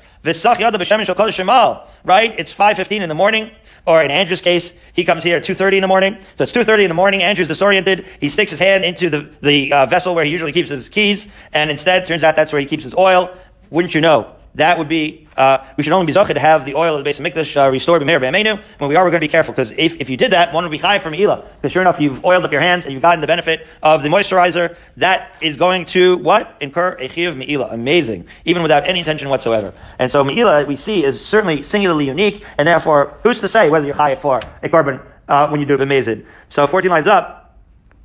Right? 2.03 2.34
It's 2.38 2.53
5.15 2.53 3.01
in 3.01 3.10
the 3.10 3.15
morning. 3.15 3.51
Or 3.86 4.03
in 4.03 4.12
Andrew's 4.12 4.41
case, 4.41 4.73
he 4.93 5.05
comes 5.05 5.23
here 5.23 5.38
at 5.38 5.43
2.30 5.43 5.75
in 5.75 5.82
the 5.82 5.88
morning. 5.88 6.17
So 6.36 6.43
it's 6.43 6.51
2.30 6.51 6.84
in 6.84 6.89
the 6.89 6.93
morning. 6.93 7.23
Andrew's 7.23 7.47
disoriented. 7.47 8.05
He 8.19 8.29
sticks 8.29 8.51
his 8.51 8.60
hand 8.60 8.84
into 8.84 9.10
the, 9.10 9.29
the 9.41 9.73
uh, 9.73 9.86
vessel 9.86 10.15
where 10.15 10.25
he 10.25 10.32
usually 10.32 10.51
keeps 10.51 10.69
his 10.69 10.89
keys. 10.89 11.27
And 11.53 11.71
instead, 11.71 12.05
turns 12.05 12.23
out 12.23 12.36
that's 12.36 12.51
where 12.51 12.60
he 12.60 12.67
keeps 12.67 12.84
his 12.84 12.93
oil. 12.93 13.36
Wouldn't 13.69 13.95
you 13.95 14.01
know? 14.01 14.36
That 14.55 14.77
would 14.77 14.89
be, 14.89 15.27
uh, 15.38 15.59
we 15.77 15.83
should 15.83 15.93
only 15.93 16.07
be 16.07 16.13
zochet 16.13 16.33
to 16.33 16.39
have 16.39 16.65
the 16.65 16.75
oil 16.75 16.95
of 16.95 16.99
the 16.99 17.03
base 17.03 17.19
of 17.19 17.25
Mikdash 17.25 17.55
uh, 17.55 17.69
restored 17.71 18.01
b'meir 18.01 18.19
b'amenu. 18.19 18.62
When 18.79 18.89
we 18.89 18.95
are, 18.95 19.03
we're 19.03 19.12
going 19.12 19.21
to 19.21 19.27
be 19.27 19.31
careful 19.31 19.53
because 19.53 19.71
if, 19.77 20.01
if 20.01 20.09
you 20.09 20.17
did 20.17 20.31
that, 20.31 20.53
one 20.53 20.63
would 20.63 20.71
be 20.71 20.79
high 20.79 20.99
from 20.99 21.13
Ela. 21.13 21.45
Because 21.62 21.71
sure 21.71 21.81
enough, 21.81 21.99
you've 21.99 22.25
oiled 22.25 22.43
up 22.43 22.51
your 22.51 22.62
hands 22.62 22.83
and 22.83 22.93
you've 22.93 23.01
gotten 23.01 23.21
the 23.21 23.27
benefit 23.27 23.67
of 23.83 24.01
the 24.01 24.09
moisturizer. 24.09 24.75
That 24.97 25.31
is 25.39 25.57
going 25.57 25.85
to 25.85 26.17
what? 26.17 26.57
Incur 26.62 26.97
a 26.99 27.07
chiyuv 27.07 27.38
me'ila. 27.38 27.67
Amazing. 27.67 28.27
Even 28.45 28.63
without 28.63 28.88
any 28.88 28.99
intention 28.99 29.29
whatsoever. 29.29 29.73
And 29.99 30.12
so 30.12 30.23
me'ila, 30.23 30.65
we 30.65 30.75
see, 30.75 31.05
is 31.05 31.23
certainly 31.23 31.62
singularly 31.62 32.07
unique. 32.07 32.43
And 32.57 32.67
therefore, 32.67 33.17
who's 33.23 33.39
to 33.41 33.47
say 33.47 33.69
whether 33.69 33.85
you're 33.85 33.95
high 33.95 34.15
for 34.15 34.41
a 34.63 34.69
korban 34.69 35.01
uh, 35.27 35.47
when 35.49 35.59
you 35.59 35.65
do 35.67 35.75
it 35.75 35.81
amazing? 35.81 36.25
So 36.49 36.65
14 36.65 36.89
lines 36.89 37.07
up, 37.07 37.38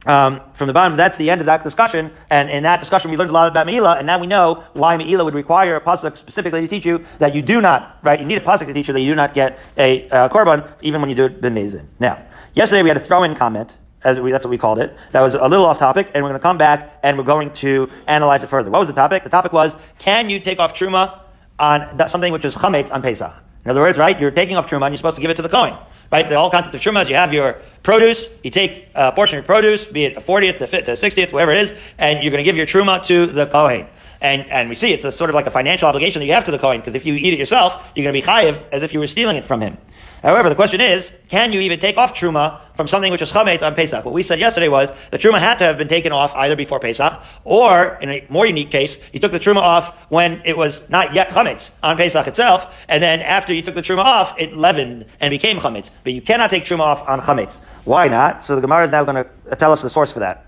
um, 0.07 0.41
from 0.55 0.67
the 0.67 0.73
bottom, 0.73 0.97
that's 0.97 1.17
the 1.17 1.31
end 1.31 1.41
of 1.41 1.47
that 1.47 1.65
discussion. 1.65 2.11
And 2.31 2.51
in 2.51 2.63
that 2.65 2.81
discussion, 2.81 3.11
we 3.11 3.17
learned 3.17 3.31
a 3.31 3.35
lot 3.35 3.49
about 3.49 3.67
Me'ila, 3.67 3.97
and 3.97 4.07
now 4.07 4.19
we 4.19 4.27
know 4.27 4.65
why 4.73 4.97
Me'ila 4.97 5.25
would 5.25 5.35
require 5.35 5.77
a 5.77 5.81
pasuk 5.81 6.17
specifically 6.17 6.61
to 6.61 6.69
teach 6.69 6.85
you 6.85 7.05
that 7.19 7.35
you 7.35 7.43
do 7.43 7.61
not, 7.61 7.99
right? 8.03 8.19
You 8.21 8.27
need 8.27 8.39
a 8.39 8.45
pasuk 8.45 8.67
to 8.67 8.75
teach 8.75 8.89
you 8.89 8.95
that 8.95 9.01
you 9.01 9.13
do 9.13 9.15
not 9.15 9.35
get 9.35 9.59
a 9.77 10.09
uh, 10.11 10.29
korban 10.29 10.69
even 10.83 11.01
when 11.01 11.11
you 11.11 11.17
do 11.17 11.25
it 11.25 11.41
b'mezin. 11.41 11.87
Now, 11.99 12.23
yesterday 12.55 12.83
we 12.83 12.89
had 12.89 12.97
a 12.97 13.01
throw-in 13.01 13.35
comment, 13.35 13.75
as 14.05 14.21
we, 14.21 14.31
that's 14.31 14.45
what 14.45 14.51
we 14.51 14.59
called 14.59 14.79
it. 14.79 14.95
That 15.13 15.23
was 15.23 15.35
a 15.35 15.49
little 15.49 15.65
off 15.65 15.79
topic, 15.79 16.11
and 16.15 16.23
we're 16.23 16.31
going 16.31 16.41
to 16.41 16.43
come 16.43 16.59
back 16.59 17.01
and 17.03 17.17
we're 17.17 17.25
going 17.25 17.53
to 17.55 17.91
analyze 18.07 18.43
it 18.43 18.49
further. 18.49 18.71
What 18.71 18.81
was 18.81 18.89
the 18.89 18.95
topic? 18.95 19.25
The 19.25 19.31
topic 19.31 19.53
was, 19.53 19.75
can 19.99 20.29
you 20.29 20.39
take 20.41 20.59
off 20.59 20.75
truma 20.75 21.21
on 21.59 22.09
something 22.09 22.33
which 22.33 22.45
is 22.45 22.55
chametz 22.55 22.93
on 22.93 23.01
Pesach? 23.01 23.33
In 23.65 23.71
other 23.71 23.81
words, 23.81 23.97
right, 23.97 24.21
you're 24.21 24.31
taking 24.31 24.57
off 24.57 24.69
truma 24.69 24.87
and 24.87 24.93
you're 24.93 24.99
supposed 24.99 25.17
to 25.17 25.23
give 25.23 25.31
it 25.31 25.37
to 25.37 25.43
the 25.43 25.49
Kohen. 25.49 25.75
Right? 26.15 26.29
The 26.29 26.39
whole 26.39 26.49
concept 26.49 26.73
of 26.77 26.81
truma 26.81 27.03
is 27.03 27.09
you 27.09 27.17
have 27.17 27.35
your 27.35 27.61
produce, 27.83 28.31
you 28.45 28.51
take 28.53 28.89
a 28.95 29.11
portion 29.11 29.37
of 29.37 29.43
your 29.43 29.47
produce, 29.49 29.85
be 29.85 30.05
it 30.05 30.17
a 30.17 30.21
40th 30.21 30.59
to, 30.59 30.69
50th 30.69 30.85
to 30.85 30.93
60th, 30.93 31.33
whatever 31.33 31.51
it 31.51 31.59
is, 31.59 31.75
and 31.99 32.23
you're 32.23 32.31
going 32.31 32.39
to 32.39 32.45
give 32.45 32.57
your 32.57 32.67
truma 32.67 33.05
to 33.07 33.27
the 33.27 33.47
Kohen. 33.47 33.89
And, 34.21 34.47
and 34.47 34.69
we 34.69 34.77
see 34.77 34.93
it's 34.93 35.03
a 35.03 35.11
sort 35.11 35.29
of 35.29 35.35
like 35.35 35.49
a 35.49 35.51
financial 35.51 35.89
obligation 35.89 36.21
that 36.21 36.27
you 36.27 36.33
have 36.35 36.45
to 36.45 36.53
the 36.53 36.59
Kohen, 36.61 36.79
because 36.79 36.95
if 36.95 37.05
you 37.05 37.15
eat 37.15 37.35
it 37.35 37.41
yourself, 37.41 37.91
you're 37.97 38.05
going 38.05 38.15
to 38.15 38.21
be 38.21 38.25
chayiv 38.25 38.63
as 38.71 38.85
if 38.85 38.95
you 38.95 39.01
were 39.01 39.09
stealing 39.09 39.35
it 39.35 39.45
from 39.45 39.61
him. 39.61 39.77
However, 40.25 40.49
the 40.49 40.55
question 40.55 40.81
is, 40.81 41.13
can 41.29 41.53
you 41.53 41.61
even 41.61 41.79
take 41.79 41.99
off 41.99 42.15
truma 42.15 42.59
from 42.77 42.89
something 42.89 43.13
which 43.13 43.21
is 43.21 43.31
chametz 43.31 43.63
on 43.63 43.75
Pesach? 43.75 44.07
What 44.07 44.15
we 44.15 44.23
said 44.23 44.41
yesterday 44.41 44.69
was 44.69 44.91
the 45.11 45.19
truma 45.19 45.39
had 45.39 45.59
to 45.59 45.65
have 45.65 45.77
been 45.77 45.87
taken 45.87 46.13
off 46.13 46.35
either 46.35 46.57
before 46.57 46.81
Pesach, 46.81 47.21
or 47.45 47.99
in 48.01 48.09
a 48.09 48.27
more 48.31 48.47
unique 48.47 48.71
case, 48.71 48.99
you 49.13 49.21
took 49.21 49.33
the 49.33 49.39
truma 49.39 49.59
off 49.59 49.95
when 50.09 50.41
it 50.47 50.57
was 50.57 50.81
not 50.89 51.13
yet 51.13 51.29
chametz 51.29 51.73
on 51.83 51.99
Pesach 51.99 52.27
itself, 52.27 52.75
and 52.89 53.03
then 53.03 53.21
after 53.21 53.53
you 53.53 53.61
took 53.61 53.75
the 53.75 53.83
truma 53.83 53.99
off, 53.99 54.35
it 54.39 54.57
leavened 54.57 55.05
and 55.21 55.31
became 55.31 55.59
chametz. 55.59 55.91
But 56.05 56.15
you 56.15 56.23
cannot 56.23 56.49
take 56.49 56.65
truma 56.65 56.81
off 56.81 57.07
on 57.07 57.21
chametz. 57.21 57.59
Why 57.85 58.09
not? 58.09 58.45
So 58.45 58.55
the 58.55 58.63
Gemara 58.63 58.87
is 58.87 58.91
now 58.93 59.05
going 59.05 59.23
to 59.25 59.31
uh, 59.51 59.57
tell 59.57 59.73
us 59.73 59.83
the 59.83 59.91
source 59.91 60.11
for 60.11 60.21
that. 60.21 60.47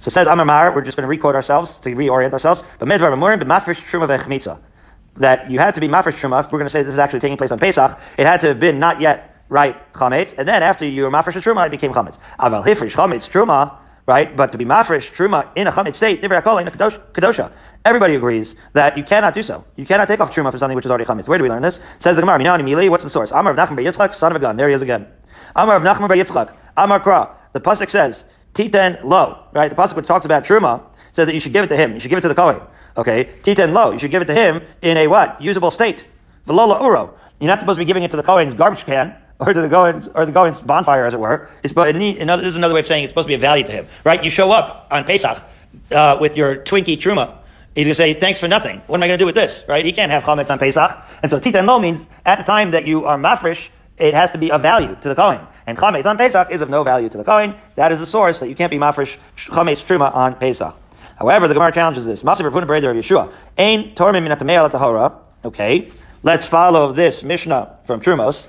So 0.00 0.08
it 0.08 0.14
says 0.14 0.26
Amar 0.26 0.44
Mar, 0.44 0.74
we're 0.74 0.82
just 0.82 0.96
going 0.96 1.04
to 1.04 1.08
record 1.08 1.36
ourselves 1.36 1.78
to 1.78 1.90
reorient 1.90 2.32
ourselves. 2.32 2.64
But 2.80 2.88
Medvar 2.88 3.16
Mamurim, 3.16 3.38
but 3.38 3.46
Mafresh 3.46 3.76
Truma 3.88 4.08
Vechmitza 4.08 4.58
that 5.16 5.50
you 5.50 5.58
had 5.58 5.74
to 5.74 5.80
be 5.80 5.88
mafresh 5.88 6.14
truma. 6.14 6.44
If 6.44 6.52
we're 6.52 6.58
going 6.58 6.66
to 6.66 6.70
say 6.70 6.82
this 6.82 6.94
is 6.94 6.98
actually 6.98 7.20
taking 7.20 7.36
place 7.36 7.50
on 7.50 7.58
Pesach, 7.58 7.98
it 8.18 8.26
had 8.26 8.40
to 8.40 8.48
have 8.48 8.60
been 8.60 8.78
not 8.78 9.00
yet 9.00 9.44
right 9.48 9.92
chametz, 9.92 10.34
and 10.36 10.48
then 10.48 10.62
after 10.62 10.86
you 10.86 11.02
were 11.02 11.10
mafresh 11.10 11.40
truma, 11.42 11.66
it 11.66 11.70
became 11.70 11.92
chametz. 11.92 12.18
Aval 12.38 12.64
hifresh 12.64 12.92
chametz 12.92 13.30
truma, 13.30 13.76
right? 14.06 14.36
But 14.36 14.52
to 14.52 14.58
be 14.58 14.64
mafresh 14.64 15.12
truma 15.12 15.48
in 15.54 15.66
a 15.66 15.72
chametz 15.72 15.96
state, 15.96 16.24
in 16.24 16.32
a 16.32 16.42
kadosh 16.42 17.00
kadosha. 17.12 17.52
Everybody 17.84 18.14
agrees 18.14 18.56
that 18.72 18.96
you 18.96 19.04
cannot 19.04 19.34
do 19.34 19.42
so. 19.42 19.64
You 19.76 19.84
cannot 19.84 20.08
take 20.08 20.20
off 20.20 20.34
truma 20.34 20.50
for 20.50 20.58
something 20.58 20.74
which 20.74 20.86
is 20.86 20.90
already 20.90 21.04
chametz. 21.04 21.28
Where 21.28 21.38
do 21.38 21.44
we 21.44 21.50
learn 21.50 21.62
this? 21.62 21.80
Says 21.98 22.16
the 22.16 22.22
Gemara. 22.22 22.38
Minani 22.38 22.62
Mili. 22.62 22.88
What's 22.88 23.04
the 23.04 23.10
source? 23.10 23.30
Amar 23.30 23.52
of 23.52 23.58
Nachman 23.58 23.84
Yitzchak, 23.84 24.14
son 24.14 24.32
of 24.32 24.36
a 24.36 24.38
gun. 24.38 24.56
There 24.56 24.68
he 24.68 24.74
is 24.74 24.82
again. 24.82 25.06
Amar 25.54 25.76
of 25.76 25.82
Nachman 25.82 26.08
Yitzchak. 26.08 26.54
Amar 26.76 27.00
Kra. 27.00 27.30
The 27.52 27.60
pasuk 27.60 27.90
says 27.90 28.24
Titen 28.54 29.04
lo. 29.04 29.44
Right. 29.52 29.68
The 29.68 29.76
pasuk 29.76 29.96
which 29.96 30.06
talks 30.06 30.24
about 30.24 30.44
truma 30.44 30.82
says 31.12 31.26
that 31.26 31.34
you 31.34 31.40
should 31.40 31.52
give 31.52 31.64
it 31.64 31.68
to 31.68 31.76
him. 31.76 31.92
You 31.92 32.00
should 32.00 32.08
give 32.08 32.18
it 32.18 32.22
to 32.22 32.28
the 32.28 32.34
kohen. 32.34 32.60
Okay, 32.96 33.30
titan 33.42 33.72
lo. 33.72 33.90
You 33.90 33.98
should 33.98 34.10
give 34.10 34.22
it 34.22 34.26
to 34.26 34.34
him 34.34 34.62
in 34.82 34.96
a 34.96 35.06
what? 35.08 35.40
Usable 35.40 35.70
state. 35.70 36.04
Velola 36.46 36.80
uro. 36.80 37.14
You're 37.40 37.48
not 37.48 37.60
supposed 37.60 37.76
to 37.76 37.80
be 37.80 37.84
giving 37.84 38.04
it 38.04 38.10
to 38.12 38.16
the 38.16 38.22
Kohen's 38.22 38.54
garbage 38.54 38.84
can 38.84 39.16
or 39.38 39.52
to 39.52 39.60
the 39.60 39.68
Kohen's 39.68 40.08
or 40.08 40.24
the 40.24 40.32
Kohen's 40.32 40.60
bonfire, 40.60 41.04
as 41.04 41.14
it 41.14 41.20
were. 41.20 41.50
It's 41.62 41.74
but 41.74 41.94
another, 41.94 42.42
this 42.42 42.50
is 42.50 42.56
another 42.56 42.74
way 42.74 42.80
of 42.80 42.86
saying 42.86 43.04
it's 43.04 43.10
supposed 43.10 43.26
to 43.26 43.30
be 43.30 43.34
a 43.34 43.38
value 43.38 43.64
to 43.64 43.72
him, 43.72 43.88
right? 44.04 44.22
You 44.22 44.30
show 44.30 44.52
up 44.52 44.86
on 44.90 45.04
Pesach 45.04 45.42
uh, 45.90 46.18
with 46.20 46.36
your 46.36 46.56
Twinkie 46.56 46.96
truma. 46.96 47.38
He's 47.74 47.86
to 47.88 47.94
say, 47.94 48.14
thanks 48.14 48.38
for 48.38 48.46
nothing. 48.46 48.80
What 48.86 48.98
am 48.98 49.02
I 49.02 49.08
to 49.08 49.16
do 49.16 49.26
with 49.26 49.34
this, 49.34 49.64
right? 49.66 49.84
He 49.84 49.90
can't 49.90 50.12
have 50.12 50.22
chametz 50.22 50.50
on 50.50 50.60
Pesach. 50.60 50.96
And 51.22 51.30
so 51.30 51.40
titan 51.40 51.66
lo 51.66 51.80
means 51.80 52.06
at 52.24 52.38
the 52.38 52.44
time 52.44 52.70
that 52.70 52.86
you 52.86 53.04
are 53.04 53.18
mafresh, 53.18 53.68
it 53.98 54.14
has 54.14 54.30
to 54.30 54.38
be 54.38 54.52
of 54.52 54.62
value 54.62 54.96
to 55.02 55.08
the 55.08 55.14
Kohen. 55.16 55.40
And 55.66 55.76
chametz 55.76 56.06
on 56.06 56.16
Pesach 56.16 56.52
is 56.52 56.60
of 56.60 56.70
no 56.70 56.84
value 56.84 57.08
to 57.08 57.18
the 57.18 57.24
Kohen. 57.24 57.56
That 57.74 57.90
is 57.90 57.98
the 57.98 58.06
source 58.06 58.38
that 58.40 58.48
you 58.48 58.54
can't 58.54 58.70
be 58.70 58.78
mafresh 58.78 59.16
chametz 59.36 59.84
truma 59.84 60.14
on 60.14 60.36
Pesach. 60.36 60.76
However, 61.18 61.48
the 61.48 61.54
Gemara 61.54 61.72
challenges 61.72 62.04
this. 62.04 62.22
Masiv 62.22 62.50
Rav 62.50 62.64
Breder 62.64 62.90
of 62.90 62.96
Yeshua. 62.96 63.32
Ein 63.56 63.94
Tormim 63.94 64.26
Minatamei 64.26 64.70
Tahora. 64.70 65.14
Okay, 65.44 65.90
let's 66.22 66.46
follow 66.46 66.92
this 66.92 67.22
Mishnah 67.22 67.78
from 67.84 68.00
Trumos, 68.00 68.46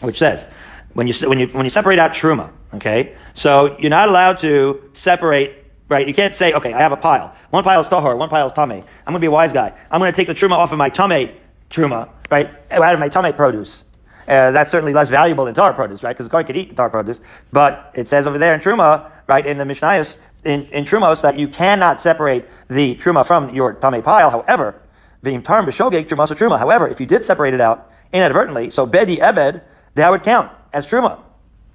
which 0.00 0.18
says 0.18 0.46
when 0.94 1.06
you 1.06 1.14
when 1.28 1.38
you 1.38 1.46
when 1.48 1.64
you 1.64 1.70
separate 1.70 1.98
out 1.98 2.12
truma. 2.12 2.50
Okay, 2.74 3.16
so 3.34 3.76
you're 3.78 3.90
not 3.90 4.08
allowed 4.08 4.38
to 4.38 4.90
separate. 4.94 5.54
Right, 5.88 6.06
you 6.06 6.12
can't 6.12 6.34
say, 6.34 6.52
okay, 6.52 6.74
I 6.74 6.80
have 6.82 6.92
a 6.92 6.98
pile. 6.98 7.34
One 7.48 7.64
pile 7.64 7.80
is 7.80 7.86
tahor, 7.86 8.18
one 8.18 8.28
pile 8.28 8.46
is 8.48 8.52
tame. 8.52 8.70
I'm 8.72 8.84
going 9.06 9.14
to 9.14 9.20
be 9.20 9.26
a 9.26 9.30
wise 9.30 9.54
guy. 9.54 9.72
I'm 9.90 10.00
going 10.00 10.12
to 10.12 10.16
take 10.16 10.26
the 10.26 10.34
truma 10.34 10.52
off 10.52 10.70
of 10.70 10.76
my 10.76 10.90
tame 10.90 11.30
truma, 11.70 12.10
right, 12.30 12.50
out 12.70 12.92
of 12.92 13.00
my 13.00 13.08
tame 13.08 13.32
produce. 13.32 13.84
Uh, 14.28 14.50
that's 14.50 14.70
certainly 14.70 14.92
less 14.92 15.08
valuable 15.08 15.46
than 15.46 15.54
tar 15.54 15.72
produce, 15.72 16.02
right? 16.02 16.12
Because 16.12 16.26
the 16.26 16.30
guy 16.30 16.42
could 16.42 16.56
eat 16.56 16.68
the 16.68 16.74
tar 16.74 16.90
produce. 16.90 17.20
But 17.50 17.90
it 17.94 18.06
says 18.06 18.26
over 18.26 18.36
there 18.36 18.52
in 18.54 18.60
Truma, 18.60 19.10
right, 19.26 19.46
in 19.46 19.56
the 19.56 19.64
Mishnayos, 19.64 20.18
in, 20.48 20.66
in 20.66 20.84
Trumos 20.84 21.22
that 21.22 21.38
you 21.38 21.48
cannot 21.48 22.00
separate 22.00 22.48
the 22.68 22.96
Truma 22.96 23.26
from 23.26 23.54
your 23.54 23.74
Tame 23.74 24.02
pile. 24.02 24.30
However, 24.30 24.80
the 25.22 25.30
Imtarm 25.30 25.66
B'Shogeg 25.66 26.08
Trumas 26.08 26.28
Truma. 26.28 26.58
However, 26.58 26.88
if 26.88 27.00
you 27.00 27.06
did 27.06 27.24
separate 27.24 27.54
it 27.54 27.60
out 27.60 27.90
inadvertently, 28.12 28.70
so 28.70 28.86
Bedi 28.86 29.18
Eved, 29.18 29.62
that 29.94 30.10
would 30.10 30.22
count 30.22 30.50
as 30.72 30.86
Truma. 30.86 31.20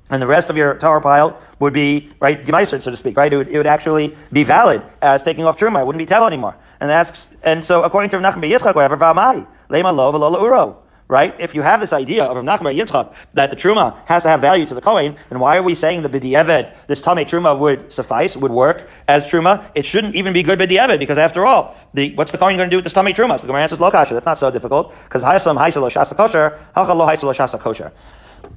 And 0.09 0.21
the 0.21 0.27
rest 0.27 0.49
of 0.49 0.57
your 0.57 0.75
tower 0.75 0.99
pile 1.01 1.39
would 1.59 1.73
be, 1.73 2.09
right, 2.19 2.45
Gemeiser, 2.45 2.81
so 2.81 2.91
to 2.91 2.97
speak, 2.97 3.17
right? 3.17 3.31
It 3.31 3.37
would, 3.37 3.47
it 3.47 3.57
would 3.57 3.67
actually 3.67 4.15
be 4.31 4.43
valid 4.43 4.81
as 5.01 5.23
taking 5.23 5.45
off 5.45 5.57
Truma. 5.57 5.81
It 5.81 5.85
wouldn't 5.85 5.99
be 5.99 6.05
Tel 6.05 6.27
anymore. 6.27 6.55
And 6.79 6.91
asks, 6.91 7.29
and 7.43 7.63
so 7.63 7.83
according 7.83 8.09
to 8.11 8.17
Nachman 8.17 8.49
Yitzchak, 8.49 8.73
however, 8.73 8.97
Vamai, 8.97 9.47
Lema 9.69 9.95
Lo, 9.95 10.11
Uro 10.11 10.82
right? 11.13 11.35
If 11.39 11.53
you 11.53 11.61
have 11.61 11.79
this 11.79 11.93
idea 11.93 12.23
of 12.25 12.35
Rav 12.35 12.43
Nachman 12.43 12.75
Yitzchak 12.75 13.13
that 13.35 13.51
the 13.51 13.55
truma 13.55 13.95
has 14.07 14.23
to 14.23 14.29
have 14.29 14.41
value 14.41 14.65
to 14.65 14.73
the 14.73 14.81
Kohen, 14.81 15.15
then 15.29 15.39
why 15.39 15.57
are 15.57 15.61
we 15.61 15.75
saying 15.75 16.01
the 16.01 16.09
b'di'eved, 16.09 16.73
this 16.87 17.03
tamei 17.03 17.23
truma 17.23 17.57
would 17.57 17.93
suffice, 17.93 18.35
would 18.35 18.51
work 18.51 18.89
as 19.07 19.23
truma? 19.27 19.63
It 19.75 19.85
shouldn't 19.85 20.15
even 20.15 20.33
be 20.33 20.41
good 20.41 20.57
b'di'eved 20.57 20.97
because 20.97 21.19
after 21.19 21.45
all, 21.45 21.75
the, 21.93 22.15
what's 22.15 22.31
the 22.31 22.39
Kohen 22.39 22.57
going 22.57 22.67
to 22.67 22.73
do 22.73 22.77
with 22.77 22.83
this 22.83 22.93
tamei 22.93 23.15
truma? 23.15 23.37
So 23.37 23.43
the 23.43 23.47
Gemara 23.47 23.61
answers 23.61 23.79
lo 23.79 23.91
kasha. 23.91 24.15
That's 24.15 24.25
not 24.25 24.39
so 24.39 24.49
difficult 24.49 24.91
because 25.03 25.21
ha'islam 25.21 25.55
ha'isalo 25.55 25.91
shasa 25.91 26.17
kosher, 26.17 26.59
ha'chalo 26.75 27.05
ha'isalo 27.05 27.35
shasa 27.35 27.59
kosher. 27.59 27.91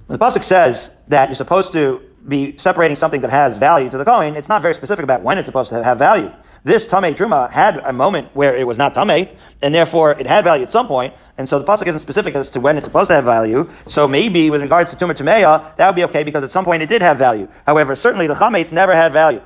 The 0.08 0.18
pasuk 0.18 0.42
says 0.42 0.90
that 1.08 1.28
you're 1.28 1.36
supposed 1.36 1.72
to 1.72 2.00
be 2.26 2.56
separating 2.56 2.96
something 2.96 3.20
that 3.20 3.30
has 3.30 3.56
value 3.58 3.90
to 3.90 3.98
the 3.98 4.04
Kohen. 4.04 4.34
It's 4.34 4.48
not 4.48 4.62
very 4.62 4.74
specific 4.74 5.02
about 5.02 5.22
when 5.22 5.36
it's 5.36 5.46
supposed 5.46 5.68
to 5.70 5.84
have 5.84 5.98
value. 5.98 6.32
This 6.66 6.84
Tamei 6.84 7.14
Truma 7.14 7.48
had 7.48 7.76
a 7.76 7.92
moment 7.92 8.34
where 8.34 8.56
it 8.56 8.66
was 8.66 8.76
not 8.76 8.92
Tamei, 8.92 9.32
and 9.62 9.72
therefore 9.72 10.18
it 10.18 10.26
had 10.26 10.42
value 10.42 10.64
at 10.64 10.72
some 10.72 10.88
point, 10.88 11.14
and 11.38 11.48
so 11.48 11.60
the 11.60 11.64
Pasuk 11.64 11.86
isn't 11.86 12.00
specific 12.00 12.34
as 12.34 12.50
to 12.50 12.58
when 12.58 12.76
it's 12.76 12.86
supposed 12.86 13.06
to 13.08 13.14
have 13.14 13.24
value. 13.24 13.70
So 13.86 14.08
maybe 14.08 14.50
with 14.50 14.62
regards 14.62 14.90
to 14.90 14.96
Tumah 14.96 15.14
Tumeya, 15.14 15.76
that 15.76 15.86
would 15.86 15.94
be 15.94 16.02
okay 16.06 16.24
because 16.24 16.42
at 16.42 16.50
some 16.50 16.64
point 16.64 16.82
it 16.82 16.88
did 16.88 17.02
have 17.02 17.18
value. 17.18 17.46
However, 17.68 17.94
certainly 17.94 18.26
the 18.26 18.34
Chametz 18.34 18.72
never 18.72 18.96
had 18.96 19.12
value. 19.12 19.40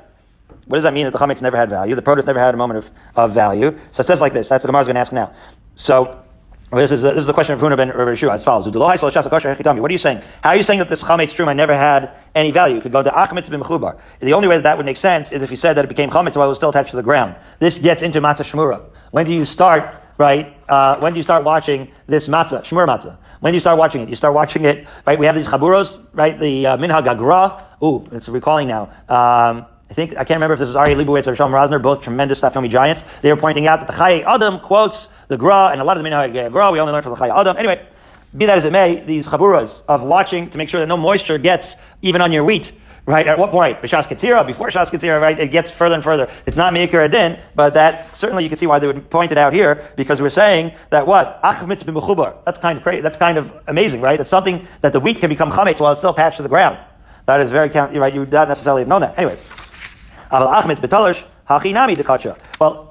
What 0.65 0.79
does 0.79 0.85
that 0.85 0.95
mean 0.95 1.05
that 1.05 1.11
the 1.11 1.19
Chametz 1.19 1.43
never 1.43 1.59
had 1.59 1.69
value? 1.69 1.95
The 1.95 2.01
produce 2.01 2.25
never 2.25 2.41
had 2.41 2.55
a 2.55 2.57
moment 2.57 2.79
of, 2.79 2.91
of 3.17 3.35
value. 3.35 3.79
So 3.93 4.01
it 4.01 4.07
says 4.07 4.23
like 4.23 4.33
this. 4.33 4.49
That's 4.49 4.65
what 4.65 4.69
the 4.69 4.73
Gemara 4.73 4.81
is 4.85 4.87
going 4.87 4.95
to 4.95 5.01
ask 5.01 5.13
now. 5.13 5.35
So 5.77 6.23
this 6.73 6.93
is, 6.93 7.03
this 7.03 7.17
is 7.17 7.27
the 7.27 7.33
question 7.33 7.55
of 7.55 7.61
Huna 7.61 7.77
ben 7.77 7.89
Rabbi 7.89 8.13
Yeshua 8.13 8.35
as 8.35 8.45
follows. 8.45 8.67
What 8.67 9.91
are 9.91 9.93
you 9.93 9.99
saying? 9.99 10.23
How 10.43 10.51
are 10.51 10.57
you 10.57 10.63
saying 10.63 10.79
that 10.79 10.89
this 10.89 11.03
chametz 11.03 11.35
truma 11.35 11.55
never 11.57 11.75
had 11.75 12.13
any 12.35 12.53
value? 12.53 12.77
It 12.77 12.83
could 12.83 12.93
go 12.93 13.03
to 13.03 13.11
achmetz 13.11 13.49
b'mechubar. 13.49 13.99
The 14.21 14.33
only 14.33 14.47
way 14.47 14.57
that 14.57 14.63
that 14.63 14.77
would 14.77 14.87
make 14.87 14.97
sense 14.97 15.33
is 15.33 15.43
if 15.43 15.51
you 15.51 15.57
said 15.57 15.75
that 15.75 15.85
it 15.85 15.89
became 15.89 16.11
chametz 16.11 16.37
while 16.37 16.47
it 16.47 16.51
was 16.51 16.59
still 16.59 16.71
attached 16.71 16.91
to 16.91 16.97
the 16.97 17.03
ground. 17.03 17.35
This 17.59 17.79
gets 17.79 18.03
into 18.03 18.21
matzah 18.21 18.49
shmura. 18.49 18.85
When 19.11 19.27
do 19.27 19.33
you 19.33 19.45
start 19.45 19.97
right? 20.21 20.55
Uh, 20.69 20.99
when 20.99 21.15
do 21.15 21.19
you 21.19 21.23
start 21.23 21.45
watching 21.45 21.91
this 22.07 22.29
matzah, 22.29 22.63
shmur 22.63 22.87
matzah? 22.87 23.17
When 23.41 23.53
do 23.53 23.57
you 23.57 23.61
start 23.61 23.79
watching 23.79 24.03
it? 24.03 24.11
You 24.11 24.15
start 24.15 24.35
watching 24.35 24.67
it, 24.67 24.87
right? 25.07 25.19
We 25.19 25.25
have 25.25 25.35
these 25.35 25.49
chaburos, 25.49 26.05
right? 26.13 26.39
The 26.39 26.67
uh, 26.67 26.77
minhag 26.77 27.07
agra. 27.07 27.67
Ooh, 27.83 28.05
it's 28.13 28.29
recalling 28.29 28.69
now. 28.69 28.93
Um, 29.09 29.65
I 29.91 29.93
think 29.93 30.13
I 30.13 30.23
can't 30.23 30.39
remember 30.39 30.55
if 30.55 30.61
this 30.61 30.69
is 30.69 30.77
Ari 30.77 30.95
Leibowitz 30.95 31.27
or 31.27 31.35
Shalom 31.35 31.51
Rosner, 31.51 31.83
both 31.83 32.01
tremendous 32.01 32.41
Dafyomi 32.41 32.71
giants. 32.71 33.05
They 33.23 33.33
were 33.33 33.41
pointing 33.41 33.67
out 33.67 33.81
that 33.81 33.89
the 33.89 33.93
Chaye 33.93 34.25
Adam 34.25 34.61
quotes 34.61 35.09
the 35.27 35.37
Gra, 35.37 35.71
and 35.73 35.81
a 35.81 35.85
lot 35.85 35.97
of 35.97 36.05
the 36.05 36.09
Minhag 36.09 36.53
Gra 36.53 36.71
we 36.71 36.79
only 36.79 36.93
learn 36.93 37.03
from 37.03 37.13
the 37.13 37.19
Chaye 37.19 37.37
Adam. 37.37 37.57
Anyway, 37.57 37.85
be 38.37 38.47
that 38.47 38.57
as 38.57 38.65
it 38.65 38.71
may, 38.71 39.05
these 39.05 39.27
chaburas 39.27 39.83
of 39.89 40.05
watching 40.05 40.49
to 40.51 40.59
make 40.59 40.69
sure 40.69 40.79
that 40.79 40.87
no 40.87 40.97
moisture 40.97 41.39
gets 41.39 41.77
even 42.03 42.21
on 42.21 42.31
your 42.31 42.45
wheat 42.45 42.73
right? 43.07 43.27
At 43.27 43.39
what 43.39 43.51
point? 43.51 43.81
B'shas 43.81 44.07
Ketzira, 44.07 44.47
before 44.47 44.69
Shas 44.69 44.91
Ketzira, 44.91 45.21
right? 45.21 45.39
It 45.39 45.51
gets 45.51 45.71
further 45.71 45.95
and 45.95 46.05
further. 46.05 46.31
It's 46.47 46.57
not 46.57 46.73
Meikir 46.73 47.05
Adin, 47.05 47.41
but 47.55 47.75
that 47.75 48.15
certainly 48.15 48.45
you 48.45 48.49
can 48.49 48.59
see 48.59 48.67
why 48.67 48.79
they 48.79 48.87
would 48.87 49.09
point 49.11 49.33
it 49.33 49.39
out 49.39 49.53
here, 49.53 49.91
because 49.97 50.21
we're 50.21 50.31
saying 50.31 50.73
that 50.91 51.07
what? 51.07 51.43
Achmitz 51.43 51.83
b'mechubar. 51.83 52.37
That's 52.45 52.59
kind 52.59 52.77
of 52.77 52.85
crazy. 52.85 53.01
That's 53.01 53.17
kind 53.17 53.39
of 53.39 53.53
amazing, 53.67 54.01
right? 54.01 54.21
It's 54.21 54.31
something 54.31 54.69
that 54.83 54.93
the 54.93 55.01
wheat 55.01 55.19
can 55.19 55.31
become 55.31 55.51
chametz 55.51 55.81
while 55.81 55.93
it's 55.93 56.01
still 56.01 56.13
attached 56.13 56.37
to 56.37 56.43
the 56.43 56.49
ground. 56.49 56.79
That 57.27 57.41
is 57.41 57.51
very, 57.51 57.69
right? 57.69 58.15
You 58.15 58.21
would 58.21 58.33
not 58.33 58.49
necessarily 58.49 58.83
have 58.83 58.89
known 58.89 59.01
that. 59.01 59.19
Anyway. 59.19 59.39
Well, 60.31 60.49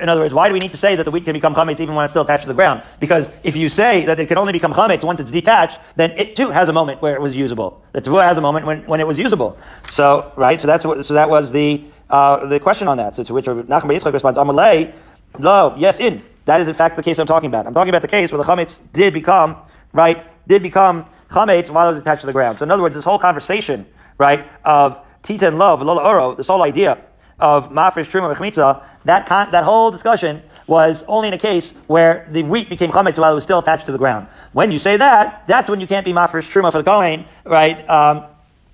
in 0.02 0.10
other 0.10 0.21
words, 0.21 0.34
why 0.34 0.49
do 0.49 0.54
we 0.54 0.60
need 0.60 0.71
to 0.71 0.78
say 0.78 0.97
that 0.97 1.04
the 1.04 1.12
wheat 1.12 1.23
can 1.23 1.34
become 1.34 1.56
chametz 1.56 1.80
even 1.80 1.95
when 1.95 2.04
it's 2.04 2.12
still 2.12 2.23
attached 2.23 2.43
to 2.43 2.49
the 2.49 2.54
ground? 2.54 2.84
Because 2.99 3.30
if 3.43 3.56
you 3.56 3.69
say 3.69 4.06
that 4.06 4.19
it 4.19 4.28
can 4.28 4.38
only 4.38 4.52
become 4.52 4.73
chametz 4.73 5.06
once 5.06 5.21
it's 5.21 5.32
detached, 5.32 5.80
then 5.95 6.12
it 6.12 6.36
too 6.36 6.49
has 6.49 6.67
a 6.67 6.73
moment 6.73 7.02
where 7.02 7.15
it 7.15 7.21
was 7.21 7.36
usable. 7.36 7.82
The 7.93 8.02
tevuah 8.02 8.23
has 8.23 8.38
a 8.38 8.41
moment 8.41 8.65
when, 8.65 8.86
when 8.86 8.99
it 8.99 9.08
was 9.08 9.17
usable. 9.17 9.58
So, 9.89 10.34
right? 10.36 10.60
So 10.60 10.67
that's 10.67 10.84
what. 10.84 11.06
So 11.06 11.13
that 11.13 11.30
was 11.30 11.54
the 11.54 11.82
uh, 12.10 12.45
the 12.47 12.60
question 12.60 12.89
on 12.89 12.97
that. 12.97 13.15
So 13.15 13.23
to 13.23 13.34
which 13.34 13.45
Nachman 13.45 13.97
Yitzchak 13.97 14.12
responds, 14.12 14.38
"Amalei, 14.38 14.93
no, 15.38 15.73
yes, 15.78 16.02
in 16.02 16.21
that 16.45 16.60
is 16.60 16.67
in 16.67 16.73
fact 16.73 16.97
the 16.97 17.04
case 17.04 17.19
I'm 17.19 17.28
talking 17.28 17.47
about. 17.47 17.65
I'm 17.65 17.73
talking 17.73 17.89
about 17.89 18.02
the 18.02 18.10
case 18.10 18.32
where 18.32 18.43
the 18.43 18.43
chametz 18.43 18.80
did 18.91 19.13
become 19.13 19.56
right, 19.93 20.25
did 20.47 20.63
become 20.63 21.06
chametz 21.32 21.69
while 21.69 21.89
it 21.89 21.93
was 21.93 22.02
attached 22.02 22.21
to 22.21 22.28
the 22.28 22.34
ground. 22.34 22.60
So 22.60 22.63
in 22.63 22.71
other 22.71 22.84
words, 22.84 22.95
this 22.95 23.06
whole 23.06 23.19
conversation, 23.19 23.86
right, 24.17 24.47
of 24.65 24.99
tita 25.23 25.47
and 25.47 25.58
love, 25.58 25.82
lola 25.82 26.04
oro, 26.04 26.36
this 26.36 26.47
whole 26.47 26.63
idea 26.63 26.97
of 27.39 27.69
mafresh 27.69 28.10
truma 28.10 28.36
v'chmitza, 28.36 28.84
that 29.06 29.25
con- 29.28 29.49
that 29.52 29.63
whole 29.63 29.91
discussion 29.91 30.41
was 30.67 31.04
only 31.08 31.28
in 31.30 31.34
a 31.34 31.38
case 31.38 31.73
where 31.88 32.28
the 32.32 32.43
wheat 32.43 32.69
became 32.69 32.91
chametz 32.91 33.17
while 33.17 33.32
it 33.32 33.36
was 33.36 33.43
still 33.43 33.60
attached 33.60 33.86
to 33.86 33.91
the 33.91 33.97
ground. 33.97 34.28
When 34.54 34.71
you 34.71 34.80
say 34.80 34.97
that, 34.97 35.43
that's 35.47 35.69
when 35.69 35.80
you 35.80 35.88
can't 35.88 36.06
be 36.06 36.13
mafresh 36.13 36.49
truma 36.52 36.71
for 36.71 36.80
the 36.80 36.84
kohen, 36.84 37.25
right? 37.45 37.89
Um, 37.89 38.25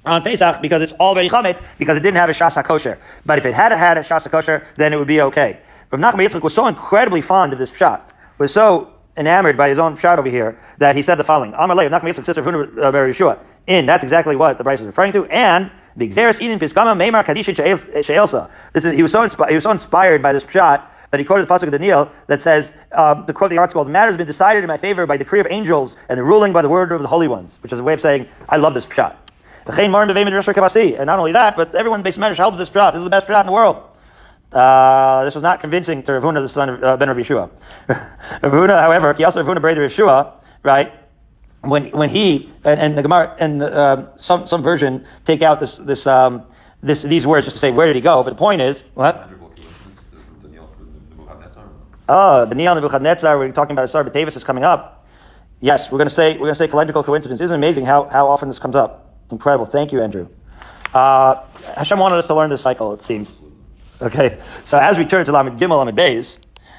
on 0.06 0.22
Pesach 0.22 0.62
because 0.62 0.82
it's 0.82 0.94
already 0.94 1.30
chametz 1.30 1.62
because 1.78 1.98
it 1.98 2.02
didn't 2.02 2.18
have 2.18 2.30
a 2.30 2.34
shasa 2.34 2.64
kosher. 2.64 2.98
But 3.26 3.38
if 3.38 3.46
it 3.46 3.54
had 3.54 3.72
had 3.72 3.98
a 3.98 4.04
shasa 4.04 4.30
kosher, 4.30 4.68
then 4.76 4.94
it 4.94 4.98
would 4.98 5.08
be 5.08 5.22
okay. 5.22 5.60
But 5.90 6.00
Nachman 6.00 6.28
Yitzchak 6.28 6.42
was 6.42 6.54
so 6.54 6.68
incredibly 6.68 7.22
fond 7.22 7.54
of 7.54 7.60
this 7.60 7.72
shot, 7.72 8.12
was 8.38 8.54
so 8.54 8.92
enamored 9.18 9.58
by 9.58 9.70
his 9.70 9.80
own 9.80 9.98
shot 9.98 10.20
over 10.20 10.30
here 10.30 10.60
that 10.78 10.96
he 10.96 11.02
said 11.02 11.16
the 11.16 11.24
following: 11.24 11.54
Amar 11.58 11.76
Lev, 11.76 11.92
Nachman 11.92 12.14
Yitzchak, 12.14 12.26
sister 12.26 12.42
of 12.42 12.48
uh, 12.48 12.92
Yeshua. 12.92 13.40
In 13.68 13.86
that's 13.86 14.04
exactly 14.04 14.36
what 14.36 14.58
the 14.58 14.64
Bryce 14.64 14.80
is 14.80 14.86
referring 14.86 15.14
to, 15.14 15.26
and 15.26 15.72
the 15.96 16.08
Piskama 16.10 16.96
Meimar 16.96 17.24
Kadisha 17.24 17.56
Sheelsa. 17.56 18.50
This 18.74 18.86
is 18.86 18.96
he 18.96 19.02
was 19.02 19.12
so 19.12 19.28
he 19.48 19.56
was 19.56 19.64
so 19.64 19.72
inspired 19.72 20.22
by 20.22 20.34
this 20.34 20.46
shot 20.50 20.92
that 21.12 21.20
he 21.20 21.26
quoted 21.26 21.48
the 21.48 21.54
pasuk 21.54 21.64
of 21.64 21.72
Daniel 21.72 22.12
that 22.28 22.42
says, 22.42 22.74
um, 22.92 23.26
to 23.26 23.32
quote 23.34 23.50
the 23.50 23.58
article, 23.58 23.86
the 23.86 23.90
matter 23.90 24.08
has 24.08 24.18
been 24.18 24.28
decided 24.28 24.64
in 24.64 24.68
my 24.68 24.76
favor 24.76 25.06
by 25.06 25.16
decree 25.16 25.40
of 25.40 25.48
angels 25.50 25.96
and 26.10 26.18
the 26.20 26.24
ruling 26.24 26.52
by 26.52 26.62
the 26.62 26.68
word 26.68 26.92
of 26.92 27.02
the 27.02 27.08
holy 27.08 27.30
ones, 27.30 27.58
which 27.64 27.72
is 27.72 27.80
a 27.80 27.84
way 27.84 27.94
of 27.94 28.02
saying, 28.02 28.28
I 28.50 28.58
love 28.58 28.74
this 28.74 28.86
shot. 28.94 29.30
And 29.68 29.94
not 29.94 31.20
only 31.20 31.32
that, 31.32 31.56
but 31.56 31.74
everyone 31.74 32.04
based 32.04 32.20
Medrash 32.20 32.36
held 32.36 32.58
this 32.58 32.70
shot. 32.70 32.92
This 32.92 33.00
is 33.00 33.06
the 33.06 33.10
best 33.10 33.28
shot 33.28 33.42
in 33.42 33.48
the 33.48 33.54
world. 33.54 33.82
Uh, 34.52 35.24
this 35.24 35.36
was 35.36 35.44
not 35.44 35.60
convincing 35.62 36.04
to 36.04 36.12
Ravuna, 36.12 36.42
the 36.42 36.50
son 36.50 36.70
of 36.70 36.84
uh, 36.84 36.98
Ben 36.98 37.08
Rabbi 37.08 37.22
Yeshua. 37.22 37.50
Ravuna, 38.42 38.80
however, 38.80 39.14
he 39.14 39.24
also 39.24 39.44
Ravuna 39.44 39.62
brother 39.62 39.88
Yeshua, 39.88 40.40
right? 40.64 40.94
When 41.66 41.92
when 41.92 42.10
he 42.10 42.52
and, 42.64 42.80
and 42.80 42.98
the 42.98 43.02
Gemara 43.02 43.36
and 43.40 43.62
uh, 43.62 44.16
some 44.18 44.48
some 44.48 44.64
version 44.64 45.06
take 45.26 45.42
out 45.42 45.60
this 45.60 45.78
this 45.78 46.08
um, 46.08 46.44
this 46.82 47.02
these 47.02 47.26
words 47.26 47.46
just 47.46 47.56
to 47.56 47.60
say 47.60 47.72
where 47.72 47.88
did 47.88 47.96
he 47.96 48.02
go? 48.02 48.24
But 48.24 48.32
the 48.32 48.36
point 48.36 48.62
is 48.62 48.84
what? 48.94 49.30
Oh, 52.08 52.46
the 52.46 52.54
Neon 52.54 52.78
Nebuchadnezzar. 52.78 53.38
We're 53.38 53.52
talking 53.52 53.72
about 53.72 53.90
Asara 53.90 54.08
b'Teves 54.08 54.36
is 54.38 54.44
coming 54.44 54.64
up. 54.64 55.08
Yes, 55.60 55.92
we're 55.92 55.98
going 55.98 56.10
to 56.10 56.14
say 56.14 56.34
we're 56.34 56.52
going 56.52 56.54
to 56.54 56.56
say 56.56 56.68
calendrical 56.68 57.04
coincidence. 57.04 57.42
Isn't 57.42 57.56
amazing 57.56 57.86
how 57.86 58.04
how 58.04 58.28
often 58.28 58.48
this 58.48 58.60
comes 58.60 58.76
up? 58.76 59.16
Incredible. 59.32 59.66
Thank 59.66 59.92
you, 59.92 60.02
Andrew. 60.02 60.28
Uh, 60.94 61.44
Hashem 61.76 61.98
wanted 61.98 62.18
us 62.18 62.28
to 62.28 62.36
learn 62.36 62.50
this 62.50 62.62
cycle. 62.62 62.94
It 62.94 63.02
seems. 63.02 63.36
Okay, 64.02 64.40
so 64.64 64.78
as 64.78 64.98
we 64.98 65.06
turn 65.06 65.26
to 65.26 65.32
Lamed 65.32 65.60
Gimel 65.60 65.84
Lamed 65.84 65.98
Beis, 65.98 66.38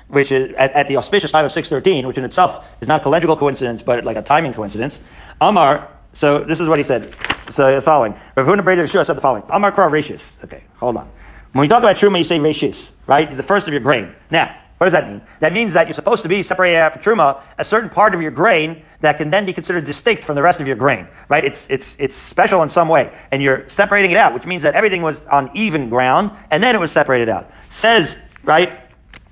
which 0.09 0.33
is 0.33 0.55
at, 0.57 0.73
at, 0.73 0.89
the 0.89 0.97
auspicious 0.97 1.31
time 1.31 1.45
of 1.45 1.53
613, 1.53 2.07
which 2.07 2.19
in 2.19 2.25
itself 2.25 2.65
is 2.81 2.89
not 2.89 3.03
a 3.03 3.05
calendrical 3.05 3.37
coincidence, 3.37 3.83
but 3.83 4.05
like 4.05 4.17
a 4.17 4.23
timing 4.23 4.53
coincidence. 4.53 5.01
Amar, 5.41 5.89
so 6.13 6.45
this 6.45 6.61
is 6.61 6.69
what 6.69 6.79
he 6.79 6.83
said. 6.83 7.15
So 7.49 7.75
the 7.75 7.81
following. 7.81 8.15
Rav 8.37 8.47
Huna 8.47 8.65
Breda 8.65 8.85
Yeshua 8.85 9.05
said 9.05 9.17
the 9.17 9.21
following. 9.21 9.43
Amar 9.51 9.73
Kra 9.73 9.91
Rashis. 9.91 10.43
Okay, 10.45 10.65
hold 10.77 10.97
on. 10.97 11.11
When 11.53 11.65
you 11.65 11.69
talk 11.69 11.83
about 11.83 11.97
Truma, 11.97 12.19
you 12.19 12.25
say 12.25 12.39
Rashis, 12.39 12.91
right? 13.07 13.35
The 13.35 13.43
first 13.43 13.67
of 13.67 13.73
your 13.73 13.81
grain. 13.81 14.15
Now, 14.31 14.55
what 14.79 14.85
does 14.85 14.93
that 14.93 15.09
mean? 15.09 15.23
That 15.41 15.55
means 15.55 15.73
that 15.73 15.87
you're 15.87 15.95
supposed 15.95 16.23
to 16.23 16.29
be 16.29 16.43
separated 16.43 16.77
out 16.77 16.93
for 16.93 16.99
Truma, 16.99 17.41
a 17.57 17.65
certain 17.65 17.89
part 17.89 18.15
of 18.15 18.21
your 18.21 18.31
grain 18.31 18.83
that 19.01 19.17
can 19.17 19.31
then 19.31 19.47
be 19.47 19.55
considered 19.55 19.85
distinct 19.85 20.23
from 20.23 20.37
the 20.37 20.43
rest 20.43 20.61
of 20.61 20.67
your 20.67 20.77
grain, 20.77 21.09
right? 21.31 21.45
It's, 21.45 21.67
it's, 21.71 21.97
it's 21.99 22.15
special 22.15 22.63
in 22.63 22.69
some 22.69 22.89
way. 22.89 23.11
And 23.31 23.43
you're 23.43 23.67
separating 23.71 24.11
it 24.11 24.19
out, 24.19 24.35
which 24.35 24.45
means 24.45 24.63
that 24.65 24.75
everything 24.75 25.01
was 25.01 25.23
on 25.25 25.51
even 25.55 25.89
ground, 25.89 26.31
and 26.51 26.63
then 26.63 26.75
it 26.75 26.79
was 26.79 26.93
separated 26.93 27.31
out. 27.31 27.51
Says, 27.71 28.19
right? 28.45 28.81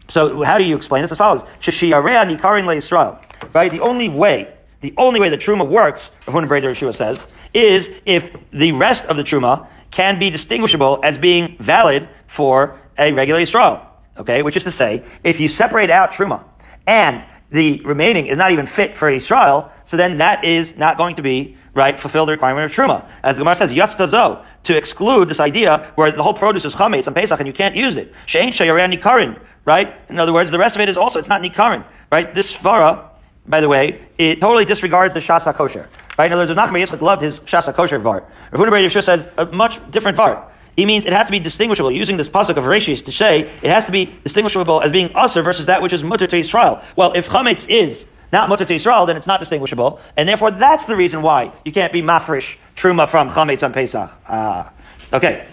So 0.09 0.43
how 0.43 0.59
do 0.59 0.65
you 0.65 0.77
explain 0.77 1.03
this? 1.03 1.13
As 1.13 1.19
follows: 1.19 1.43
Israel. 1.67 3.19
Right. 3.53 3.71
The 3.71 3.81
only 3.81 4.09
way, 4.09 4.55
the 4.81 4.95
only 4.97 5.21
way 5.21 5.29
that 5.31 5.41
truma 5.41 5.69
works, 5.69 6.11
Rahun 6.27 6.47
Breder 6.47 6.75
Yeshua 6.75 6.95
says, 6.95 7.27
is 7.53 7.91
if 8.05 8.37
the 8.53 8.73
rest 8.73 9.05
of 9.07 9.17
the 9.17 9.23
truma 9.23 9.67
can 9.91 10.19
be 10.19 10.31
distinguishable 10.31 11.01
as 11.03 11.19
being 11.19 11.57
valid 11.59 12.09
for 12.27 12.79
a 12.99 13.13
regular 13.13 13.41
Israel. 13.41 13.87
Okay, 14.17 14.43
which 14.43 14.57
is 14.57 14.65
to 14.65 14.71
say, 14.71 15.05
if 15.25 15.41
you 15.41 15.49
separate 15.49 15.91
out 15.91 16.13
truma 16.13 16.45
and 16.87 17.25
the 17.51 17.81
remaining 17.85 18.27
is 18.27 18.39
not 18.39 18.53
even 18.53 18.67
fit 18.67 18.97
for 18.97 19.11
Israel, 19.11 19.71
so 19.87 19.97
then 19.97 20.19
that 20.19 20.45
is 20.45 20.77
not 20.77 20.97
going 20.97 21.17
to 21.17 21.23
be 21.23 21.57
right 21.75 21.99
fulfill 21.99 22.27
the 22.27 22.33
requirement 22.33 22.71
of 22.71 22.77
truma. 22.77 23.05
As 23.23 23.37
the 23.37 23.41
Gemara 23.41 23.57
says, 23.57 23.71
yatztazo 23.71 24.45
to 24.65 24.77
exclude 24.77 25.29
this 25.29 25.41
idea 25.41 25.93
where 25.97 26.11
the 26.11 26.23
whole 26.23 26.35
produce 26.35 26.65
is 26.65 26.75
chametz 26.75 27.07
on 27.07 27.15
Pesach 27.15 27.39
and 27.39 27.47
you 27.47 27.53
can't 27.53 27.77
use 27.77 27.97
it. 27.97 28.13
Shein 28.27 28.49
shayaran 28.49 28.97
nikarin 28.97 29.41
right? 29.65 29.95
In 30.09 30.19
other 30.19 30.33
words, 30.33 30.51
the 30.51 30.59
rest 30.59 30.75
of 30.75 30.81
it 30.81 30.89
is 30.89 30.97
also, 30.97 31.19
it's 31.19 31.29
not 31.29 31.43
nikarin, 31.43 31.85
right? 32.11 32.35
This 32.35 32.55
svara, 32.57 33.09
by 33.47 33.61
the 33.61 33.69
way, 33.69 34.01
it 34.19 34.41
totally 34.41 34.65
disregards 34.65 35.15
the 35.15 35.21
kosher, 35.57 35.89
right? 36.19 36.27
In 36.27 36.33
other 36.33 36.47
words, 36.47 36.59
Nachman 36.59 36.85
Yitzchak 36.85 37.01
loved 37.01 37.23
his 37.23 37.41
shasa 37.41 37.75
kosher 37.75 37.99
var. 37.99 38.25
Rav 38.53 38.61
Huna 38.61 38.87
Yeshua 38.87 39.03
says 39.03 39.29
a 39.37 39.47
much 39.47 39.79
different 39.91 40.17
var. 40.17 40.51
He 40.77 40.87
means 40.87 41.05
it 41.05 41.13
has 41.13 41.27
to 41.27 41.31
be 41.31 41.39
distinguishable, 41.39 41.93
using 41.93 42.17
this 42.17 42.29
pasuk 42.29 42.57
of 42.57 42.65
Rashis 42.65 43.05
to 43.05 43.13
say 43.13 43.43
it 43.43 43.71
has 43.71 43.85
to 43.85 43.93
be 43.93 44.13
distinguishable 44.25 44.83
as 44.83 44.91
being 44.91 45.15
usher 45.15 45.43
versus 45.43 45.67
that 45.67 45.83
which 45.83 45.93
is 45.93 46.03
mutter 46.03 46.27
to 46.27 46.37
Israel. 46.37 46.83
Well, 46.97 47.13
if 47.13 47.29
chametz 47.29 47.69
is 47.69 48.07
not 48.33 48.49
mutter 48.49 48.65
to 48.65 48.75
Israel, 48.75 49.07
then 49.07 49.17
it's 49.17 49.29
not 49.29 49.39
distinguishable, 49.39 50.01
and 50.17 50.29
therefore 50.29 50.51
that's 50.51 50.87
the 50.87 50.97
reason 50.97 51.23
why 51.23 51.53
you 51.65 51.71
can't 51.71 51.93
be 51.93 52.03
mafresh 52.03 52.57
truma 52.75 53.09
from 53.09 53.31
chametz 53.31 53.63
on 53.63 53.73
Pesach. 53.73 54.11
Ah, 54.29 54.73
okay, 55.13 55.47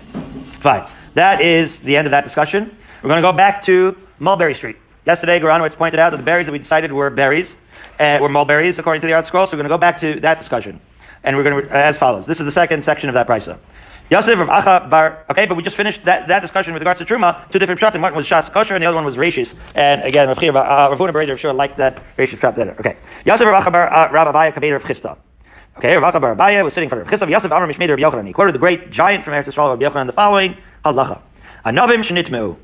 fine. 0.59 0.89
That 1.13 1.41
is 1.41 1.77
the 1.77 1.97
end 1.97 2.07
of 2.07 2.11
that 2.11 2.23
discussion. 2.23 2.75
We're 3.01 3.09
going 3.09 3.23
to 3.23 3.27
go 3.27 3.33
back 3.33 3.63
to 3.63 3.97
Mulberry 4.19 4.53
Street. 4.53 4.77
Yesterday, 5.07 5.39
Goranowitz 5.39 5.75
pointed 5.75 5.99
out 5.99 6.11
that 6.11 6.17
the 6.17 6.23
berries 6.23 6.45
that 6.45 6.51
we 6.51 6.59
decided 6.59 6.91
were 6.93 7.09
berries, 7.09 7.55
uh, 7.99 8.19
were 8.21 8.29
mulberries 8.29 8.77
according 8.77 9.01
to 9.01 9.07
the 9.07 9.13
Art 9.13 9.25
Scroll, 9.25 9.47
So 9.47 9.57
we're 9.57 9.63
going 9.63 9.69
to 9.69 9.73
go 9.73 9.79
back 9.79 9.97
to 10.01 10.19
that 10.19 10.37
discussion, 10.37 10.79
and 11.23 11.35
we're 11.35 11.43
going 11.43 11.65
to 11.65 11.71
uh, 11.71 11.77
as 11.77 11.97
follows. 11.97 12.27
This 12.27 12.39
is 12.39 12.45
the 12.45 12.51
second 12.51 12.83
section 12.83 13.09
of 13.09 13.15
that 13.15 13.27
brisa. 13.27 13.57
Yosef 14.11 14.39
of 14.39 14.49
Acha 14.49 14.87
Bar. 14.87 15.25
Okay, 15.31 15.47
but 15.47 15.57
we 15.57 15.63
just 15.63 15.77
finished 15.77 16.05
that, 16.05 16.27
that 16.27 16.41
discussion 16.41 16.73
with 16.73 16.83
regards 16.83 16.99
to 16.99 17.05
Truma. 17.05 17.49
Two 17.49 17.57
different 17.57 17.81
pshatim. 17.81 18.01
One 18.01 18.13
was 18.13 18.27
Shas 18.27 18.51
Kosher, 18.51 18.75
and 18.75 18.83
the 18.83 18.85
other 18.85 18.95
one 18.95 19.05
was 19.05 19.15
Rashis. 19.15 19.55
And 19.73 20.03
again, 20.03 20.27
Rav 20.27 20.37
uh, 20.37 20.95
Ravuna 20.95 21.11
Bereder 21.11 21.39
sure 21.39 21.53
liked 21.53 21.77
that 21.77 21.99
Rashis 22.17 22.37
pshat 22.37 22.55
better. 22.55 22.75
Okay, 22.79 22.97
Yosef 23.25 23.47
of 23.47 23.53
Acha 23.53 23.71
Bar 23.71 23.91
uh, 23.91 24.11
Rav 24.11 24.27
Abaya 24.27 24.53
Kabeir 24.53 24.75
of 24.75 24.83
Chisda. 24.83 25.17
Okay, 25.77 25.97
Rav 25.97 26.13
Acha 26.13 26.21
Bar 26.21 26.35
Abaya 26.35 26.63
was 26.63 26.75
sitting 26.75 26.85
in 26.85 26.89
front 26.89 27.01
of 27.01 27.19
Chisda. 27.19 27.27
Yosef 27.27 27.45
Amar 27.45 27.67
Mishmeder 27.67 27.99
Rabbi 27.99 28.03
Yochanan. 28.03 28.27
He 28.27 28.33
quoted 28.33 28.53
the 28.53 28.59
great 28.59 28.91
giant 28.91 29.23
from 29.23 29.33
Eretz 29.33 29.45
Yisrael, 29.45 29.69
Rabbi 29.69 29.85
Yochanan, 29.85 30.05
the 30.05 30.13
following 30.13 30.55
halacha. 30.85 31.19
Anovim 31.65 32.03
shenitmeu. 32.03 32.57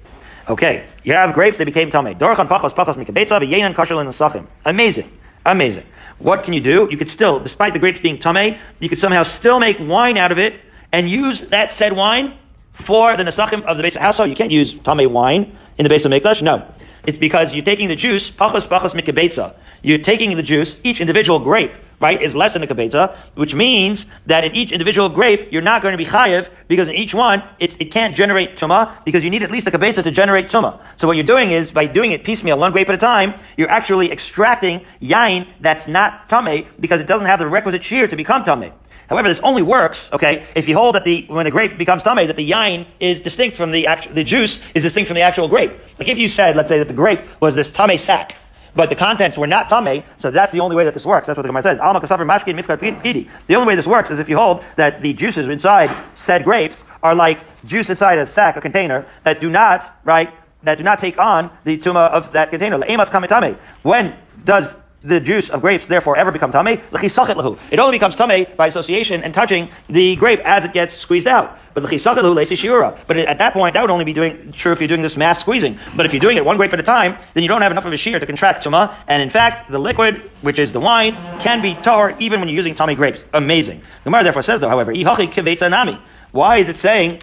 Okay, 0.49 0.85
you 1.03 1.11
have 1.11 1.33
grapes, 1.33 1.57
they 1.57 1.65
became 1.65 1.91
tamei. 1.91 2.17
Dorchan 2.17 2.47
pachos 2.47 2.73
pachos 2.73 2.95
mikabetza 2.95 3.41
v'yenan 3.41 3.75
kashel 3.75 3.99
in 3.99 4.07
the 4.07 4.47
Amazing, 4.63 5.11
amazing. 5.45 5.83
What 6.19 6.45
can 6.45 6.53
you 6.53 6.61
do? 6.61 6.87
You 6.89 6.95
could 6.95 7.09
still, 7.09 7.41
despite 7.41 7.73
the 7.73 7.79
grapes 7.79 7.99
being 7.99 8.17
tamei, 8.17 8.57
you 8.79 8.87
could 8.87 8.97
somehow 8.97 9.23
still 9.23 9.59
make 9.59 9.77
wine 9.77 10.17
out 10.17 10.31
of 10.31 10.39
it 10.39 10.53
and 10.93 11.09
use 11.09 11.41
that 11.49 11.73
said 11.73 11.91
wine 11.91 12.33
for 12.71 13.17
the 13.17 13.23
nesachim 13.23 13.61
of 13.63 13.75
the 13.75 13.83
base 13.83 13.95
of 13.95 14.01
house. 14.01 14.19
You 14.19 14.35
can't 14.35 14.51
use 14.51 14.75
tamei 14.75 15.11
wine 15.11 15.57
in 15.77 15.83
the 15.83 15.89
base 15.89 16.05
of 16.05 16.13
mikdash. 16.13 16.41
No, 16.41 16.65
it's 17.05 17.17
because 17.17 17.53
you're 17.53 17.65
taking 17.65 17.89
the 17.89 17.97
juice 17.97 18.31
pachos 18.31 18.65
pachos 18.65 18.93
mikabetza. 18.93 19.53
You're 19.83 19.97
taking 19.97 20.33
the 20.33 20.43
juice, 20.43 20.77
each 20.85 21.01
individual 21.01 21.39
grape 21.39 21.73
right, 21.99 22.21
is 22.21 22.35
less 22.35 22.53
than 22.53 22.63
a 22.63 22.67
kabetza, 22.67 23.15
which 23.35 23.53
means 23.53 24.07
that 24.25 24.43
in 24.43 24.53
each 24.53 24.71
individual 24.71 25.09
grape, 25.09 25.51
you're 25.51 25.61
not 25.61 25.81
going 25.81 25.93
to 25.93 25.97
be 25.97 26.05
chayiv 26.05 26.49
because 26.67 26.87
in 26.87 26.95
each 26.95 27.13
one, 27.13 27.43
it's, 27.59 27.75
it 27.77 27.91
can't 27.91 28.15
generate 28.15 28.55
tuma 28.55 29.03
because 29.03 29.23
you 29.23 29.29
need 29.29 29.43
at 29.43 29.51
least 29.51 29.67
a 29.67 29.71
kabetza 29.71 30.03
to 30.03 30.11
generate 30.11 30.47
tuma. 30.47 30.79
So 30.97 31.07
what 31.07 31.17
you're 31.17 31.25
doing 31.25 31.51
is 31.51 31.71
by 31.71 31.87
doing 31.87 32.11
it 32.11 32.23
piecemeal, 32.23 32.57
one 32.57 32.71
grape 32.71 32.89
at 32.89 32.95
a 32.95 32.99
time, 32.99 33.33
you're 33.55 33.69
actually 33.69 34.11
extracting 34.11 34.85
yain 35.01 35.47
that's 35.61 35.87
not 35.87 36.29
tame 36.29 36.67
because 36.79 37.01
it 37.01 37.07
doesn't 37.07 37.27
have 37.27 37.39
the 37.39 37.47
requisite 37.47 37.83
shear 37.83 38.07
to 38.07 38.15
become 38.15 38.43
tame. 38.43 38.73
However, 39.09 39.29
this 39.29 39.39
only 39.39 39.61
works, 39.61 40.09
okay, 40.11 40.45
if 40.53 40.67
you 40.67 40.75
hold 40.75 40.95
that 40.95 41.05
the, 41.05 41.25
when 41.29 41.47
a 41.47 41.51
grape 41.51 41.77
becomes 41.77 42.03
tame, 42.03 42.27
that 42.27 42.35
the 42.35 42.49
yain 42.49 42.85
is 42.99 43.21
distinct 43.21 43.55
from 43.55 43.71
the 43.71 43.87
actual, 43.87 44.13
the 44.13 44.23
juice 44.23 44.59
is 44.75 44.83
distinct 44.83 45.07
from 45.07 45.15
the 45.15 45.21
actual 45.21 45.47
grape. 45.47 45.71
Like 45.97 46.09
if 46.09 46.17
you 46.17 46.27
said, 46.27 46.57
let's 46.57 46.67
say 46.67 46.79
that 46.79 46.89
the 46.89 46.93
grape 46.93 47.21
was 47.41 47.55
this 47.55 47.71
tame 47.71 47.97
sack, 47.97 48.35
but 48.75 48.89
the 48.89 48.95
contents 48.95 49.37
were 49.37 49.47
not 49.47 49.69
tame, 49.69 50.03
so 50.17 50.31
that's 50.31 50.51
the 50.51 50.59
only 50.59 50.75
way 50.75 50.83
that 50.83 50.93
this 50.93 51.05
works. 51.05 51.27
That's 51.27 51.37
what 51.37 51.43
the 51.43 51.49
Gemara 51.49 51.63
says. 51.63 51.77
The 51.77 53.55
only 53.55 53.67
way 53.67 53.75
this 53.75 53.87
works 53.87 54.11
is 54.11 54.19
if 54.19 54.29
you 54.29 54.37
hold 54.37 54.63
that 54.75 55.01
the 55.01 55.13
juices 55.13 55.47
inside 55.47 55.95
said 56.13 56.43
grapes 56.43 56.83
are 57.03 57.15
like 57.15 57.39
juice 57.65 57.89
inside 57.89 58.17
a 58.17 58.25
sack, 58.25 58.57
a 58.57 58.61
container, 58.61 59.05
that 59.23 59.41
do 59.41 59.49
not, 59.49 59.99
right, 60.03 60.31
that 60.63 60.77
do 60.77 60.83
not 60.83 60.99
take 60.99 61.19
on 61.19 61.49
the 61.63 61.77
tuma 61.77 62.09
of 62.09 62.31
that 62.31 62.49
container. 62.49 62.77
When 63.83 64.15
does 64.43 64.77
the 65.07 65.19
juice 65.19 65.49
of 65.49 65.61
grapes 65.61 65.87
therefore 65.87 66.17
ever 66.17 66.31
become 66.31 66.51
tame? 66.51 66.67
It 66.67 67.79
only 67.79 67.97
becomes 67.97 68.15
tame 68.15 68.45
by 68.55 68.67
association 68.67 69.23
and 69.23 69.33
touching 69.33 69.69
the 69.89 70.15
grape 70.15 70.41
as 70.41 70.65
it 70.65 70.73
gets 70.73 70.95
squeezed 70.95 71.27
out. 71.27 71.59
But 71.73 71.83
But 71.83 73.17
at 73.17 73.37
that 73.37 73.53
point, 73.53 73.73
that 73.75 73.81
would 73.81 73.91
only 73.91 74.05
be 74.05 74.13
doing 74.13 74.51
true 74.51 74.71
if 74.71 74.81
you're 74.81 74.87
doing 74.87 75.03
this 75.03 75.15
mass 75.15 75.39
squeezing. 75.39 75.77
But 75.95 76.07
if 76.07 76.13
you're 76.13 76.19
doing 76.19 76.37
it 76.37 76.43
one 76.43 76.57
grape 76.57 76.73
at 76.73 76.79
a 76.79 76.83
time, 76.83 77.17
then 77.35 77.43
you 77.43 77.49
don't 77.49 77.61
have 77.61 77.71
enough 77.71 77.85
of 77.85 77.93
a 77.93 77.97
shear 77.97 78.19
to 78.19 78.25
contract 78.25 78.65
tuma. 78.65 78.95
And 79.07 79.21
in 79.21 79.29
fact, 79.29 79.69
the 79.69 79.77
liquid, 79.77 80.29
which 80.41 80.57
is 80.57 80.71
the 80.71 80.79
wine, 80.79 81.15
can 81.39 81.61
be 81.61 81.75
tar 81.75 82.15
even 82.19 82.39
when 82.39 82.49
you're 82.49 82.57
using 82.57 82.73
tame 82.73 82.95
grapes. 82.95 83.23
Amazing. 83.33 83.83
Gemara 84.03 84.23
therefore 84.23 84.43
says 84.43 84.59
though, 84.59 84.69
however, 84.69 84.91
why 86.31 86.57
is 86.57 86.69
it 86.69 86.75
saying 86.77 87.21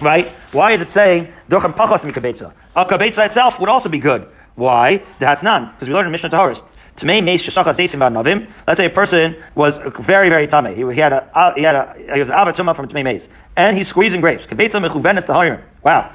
right? 0.00 0.28
Why 0.52 0.72
is 0.72 0.80
it 0.80 0.88
saying 0.90 1.32
dochem 1.48 1.74
pachos 1.74 2.00
mikabetza? 2.00 2.52
A 2.76 2.84
kabetza 2.84 3.26
itself 3.26 3.58
would 3.58 3.68
also 3.68 3.88
be 3.88 3.98
good. 3.98 4.28
Why? 4.54 5.02
That's 5.18 5.42
none 5.42 5.70
because 5.72 5.88
we 5.88 5.94
learned 5.94 6.06
in 6.06 6.12
Mishnah 6.12 6.30
Taharos. 6.30 6.62
Let's 7.02 8.76
say 8.76 8.86
a 8.86 8.90
person 8.90 9.36
was 9.54 9.76
very, 10.00 10.28
very 10.28 10.46
tummy. 10.46 10.74
He, 10.74 10.82
he 10.94 11.00
had 11.00 11.12
a 11.12 11.52
he 11.56 11.62
had 11.62 11.74
a 11.74 12.14
he 12.14 12.20
was 12.20 12.28
avatuma 12.28 12.74
from 12.74 12.88
Tmei 12.88 13.04
Meis, 13.04 13.28
and 13.56 13.76
he's 13.76 13.88
squeezing 13.88 14.20
grapes. 14.20 14.46
Kabeza 14.46 14.84
Michubenis 14.84 15.26
to 15.26 15.32
Hairam. 15.32 15.62
Wow. 15.82 16.12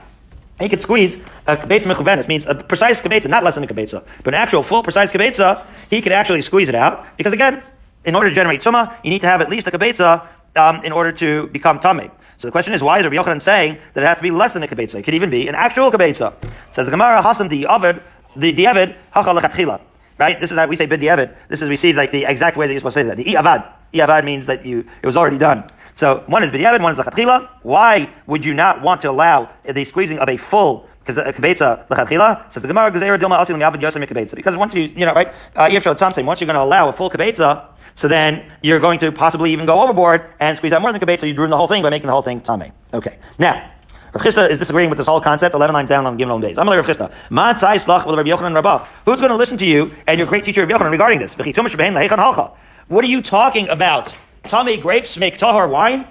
He 0.59 0.69
could 0.69 0.81
squeeze 0.81 1.15
a 1.47 1.57
kibetza 1.57 1.93
mechuvenis, 1.93 2.27
means 2.27 2.45
a 2.45 2.53
precise 2.53 3.01
kibetza, 3.01 3.27
not 3.27 3.43
less 3.43 3.55
than 3.55 3.63
a 3.63 3.67
kibetza, 3.67 4.03
but 4.23 4.35
an 4.35 4.39
actual 4.39 4.61
full 4.61 4.83
precise 4.83 5.11
kibetza, 5.11 5.65
he 5.89 6.01
could 6.01 6.11
actually 6.11 6.43
squeeze 6.43 6.69
it 6.69 6.75
out, 6.75 7.05
because 7.17 7.33
again, 7.33 7.63
in 8.05 8.13
order 8.13 8.29
to 8.29 8.35
generate 8.35 8.61
tuma, 8.61 8.95
you 9.03 9.09
need 9.09 9.21
to 9.21 9.27
have 9.27 9.41
at 9.41 9.49
least 9.49 9.65
a 9.67 9.71
kibetza 9.71 10.27
um, 10.55 10.83
in 10.83 10.91
order 10.91 11.11
to 11.11 11.47
become 11.47 11.79
tummy. 11.79 12.11
So 12.37 12.47
the 12.47 12.51
question 12.51 12.73
is, 12.73 12.83
why 12.83 12.99
is 12.99 13.05
Rabbi 13.05 13.15
Yochanan 13.15 13.41
saying 13.41 13.79
that 13.93 14.03
it 14.03 14.05
has 14.07 14.17
to 14.17 14.23
be 14.23 14.29
less 14.29 14.53
than 14.53 14.61
a 14.61 14.67
kibetza? 14.67 14.95
It 14.95 15.03
could 15.03 15.15
even 15.15 15.31
be 15.31 15.47
an 15.47 15.55
actual 15.55 15.91
kibetza. 15.91 16.33
Says 16.71 16.85
the 16.85 16.91
Gemara, 16.91 17.23
Hasam 17.23 17.49
the 17.49 17.65
Avid, 17.65 18.01
the 18.35 18.53
Diavad, 18.53 18.95
Hachal 19.15 19.81
Right? 20.19 20.39
This 20.39 20.51
is 20.51 20.57
how 20.57 20.67
we 20.67 20.77
say 20.77 20.85
bid 20.85 21.01
Diavad. 21.01 21.35
This 21.49 21.61
is 21.61 21.69
we 21.69 21.77
see 21.77 21.93
like 21.93 22.11
the 22.11 22.25
exact 22.25 22.57
way 22.57 22.67
that 22.67 22.73
you're 22.73 22.79
supposed 22.79 22.95
to 22.95 23.03
say 23.03 23.07
that. 23.07 23.17
The 23.17 23.33
Avad. 23.35 23.71
Avad 23.93 24.25
means 24.25 24.45
that 24.47 24.65
you 24.65 24.85
it 25.01 25.05
was 25.05 25.17
already 25.17 25.37
done. 25.37 25.69
So 25.95 26.23
one 26.27 26.43
is 26.43 26.51
b'diavad, 26.51 26.81
one 26.81 26.93
is 26.93 26.97
lechatchila. 26.97 27.49
Why 27.61 28.09
would 28.27 28.43
you 28.43 28.53
not 28.53 28.81
want 28.81 29.01
to 29.01 29.11
allow 29.11 29.49
the 29.63 29.85
squeezing 29.85 30.19
of 30.19 30.29
a 30.29 30.37
full 30.37 30.87
because 30.99 31.17
a 31.17 31.33
kibetza 31.33 31.87
lechatchila 31.87 32.51
says 32.51 32.61
the 32.61 32.67
Gemara 32.67 32.91
gezerah 32.91 33.19
dilma 33.19 33.45
asim 33.45 33.57
yavad 33.57 33.81
yosem 33.81 34.03
kibetza 34.07 34.35
because 34.35 34.55
once 34.55 34.73
you 34.73 34.83
you 34.83 35.05
know 35.05 35.13
right 35.13 35.33
uh, 35.55 35.67
Tzam 35.67 36.25
once 36.25 36.39
you're 36.39 36.45
going 36.45 36.55
to 36.55 36.63
allow 36.63 36.89
a 36.89 36.93
full 36.93 37.09
kibetza 37.09 37.67
so 37.95 38.07
then 38.07 38.51
you're 38.61 38.79
going 38.79 38.99
to 38.99 39.11
possibly 39.11 39.51
even 39.51 39.65
go 39.65 39.81
overboard 39.81 40.25
and 40.39 40.57
squeeze 40.57 40.73
out 40.73 40.81
more 40.81 40.91
than 40.91 41.01
kibetza. 41.01 41.27
You 41.27 41.35
ruin 41.35 41.51
the 41.51 41.57
whole 41.57 41.67
thing 41.67 41.83
by 41.83 41.89
making 41.89 42.07
the 42.07 42.13
whole 42.13 42.23
thing 42.23 42.41
tame. 42.41 42.71
Okay. 42.93 43.17
Now. 43.37 43.69
Rav 44.13 44.21
Chisda 44.21 44.47
is 44.47 44.59
disagreeing 44.59 44.91
with 44.91 44.99
this 44.99 45.07
whole 45.07 45.19
concept. 45.19 45.55
Eleven 45.55 45.73
lines 45.73 45.89
down 45.89 46.05
on 46.05 46.19
Gimel 46.19 46.39
days. 46.39 46.59
I'm 46.59 46.69
Rav 46.69 46.85
Chisda. 46.85 47.11
Ma 47.31 47.55
tzai 47.55 47.83
slach 47.83 48.05
Rabbi 48.05 48.29
Yochanan 48.29 48.53
Rabbah. 48.53 48.85
Who's 49.05 49.17
going 49.17 49.31
to 49.31 49.35
listen 49.35 49.57
to 49.57 49.65
you 49.65 49.91
and 50.05 50.19
your 50.19 50.27
great 50.27 50.43
teacher 50.43 50.63
Rabbi 50.63 50.77
Yochanan 50.77 50.91
regarding 50.91 51.17
this? 51.17 51.35
What 51.35 53.03
are 53.03 53.07
you 53.07 53.21
talking 53.23 53.69
about? 53.69 54.13
Tame 54.43 54.79
grapes 54.79 55.17
make 55.17 55.39
tahar 55.39 55.67
wine? 55.67 56.07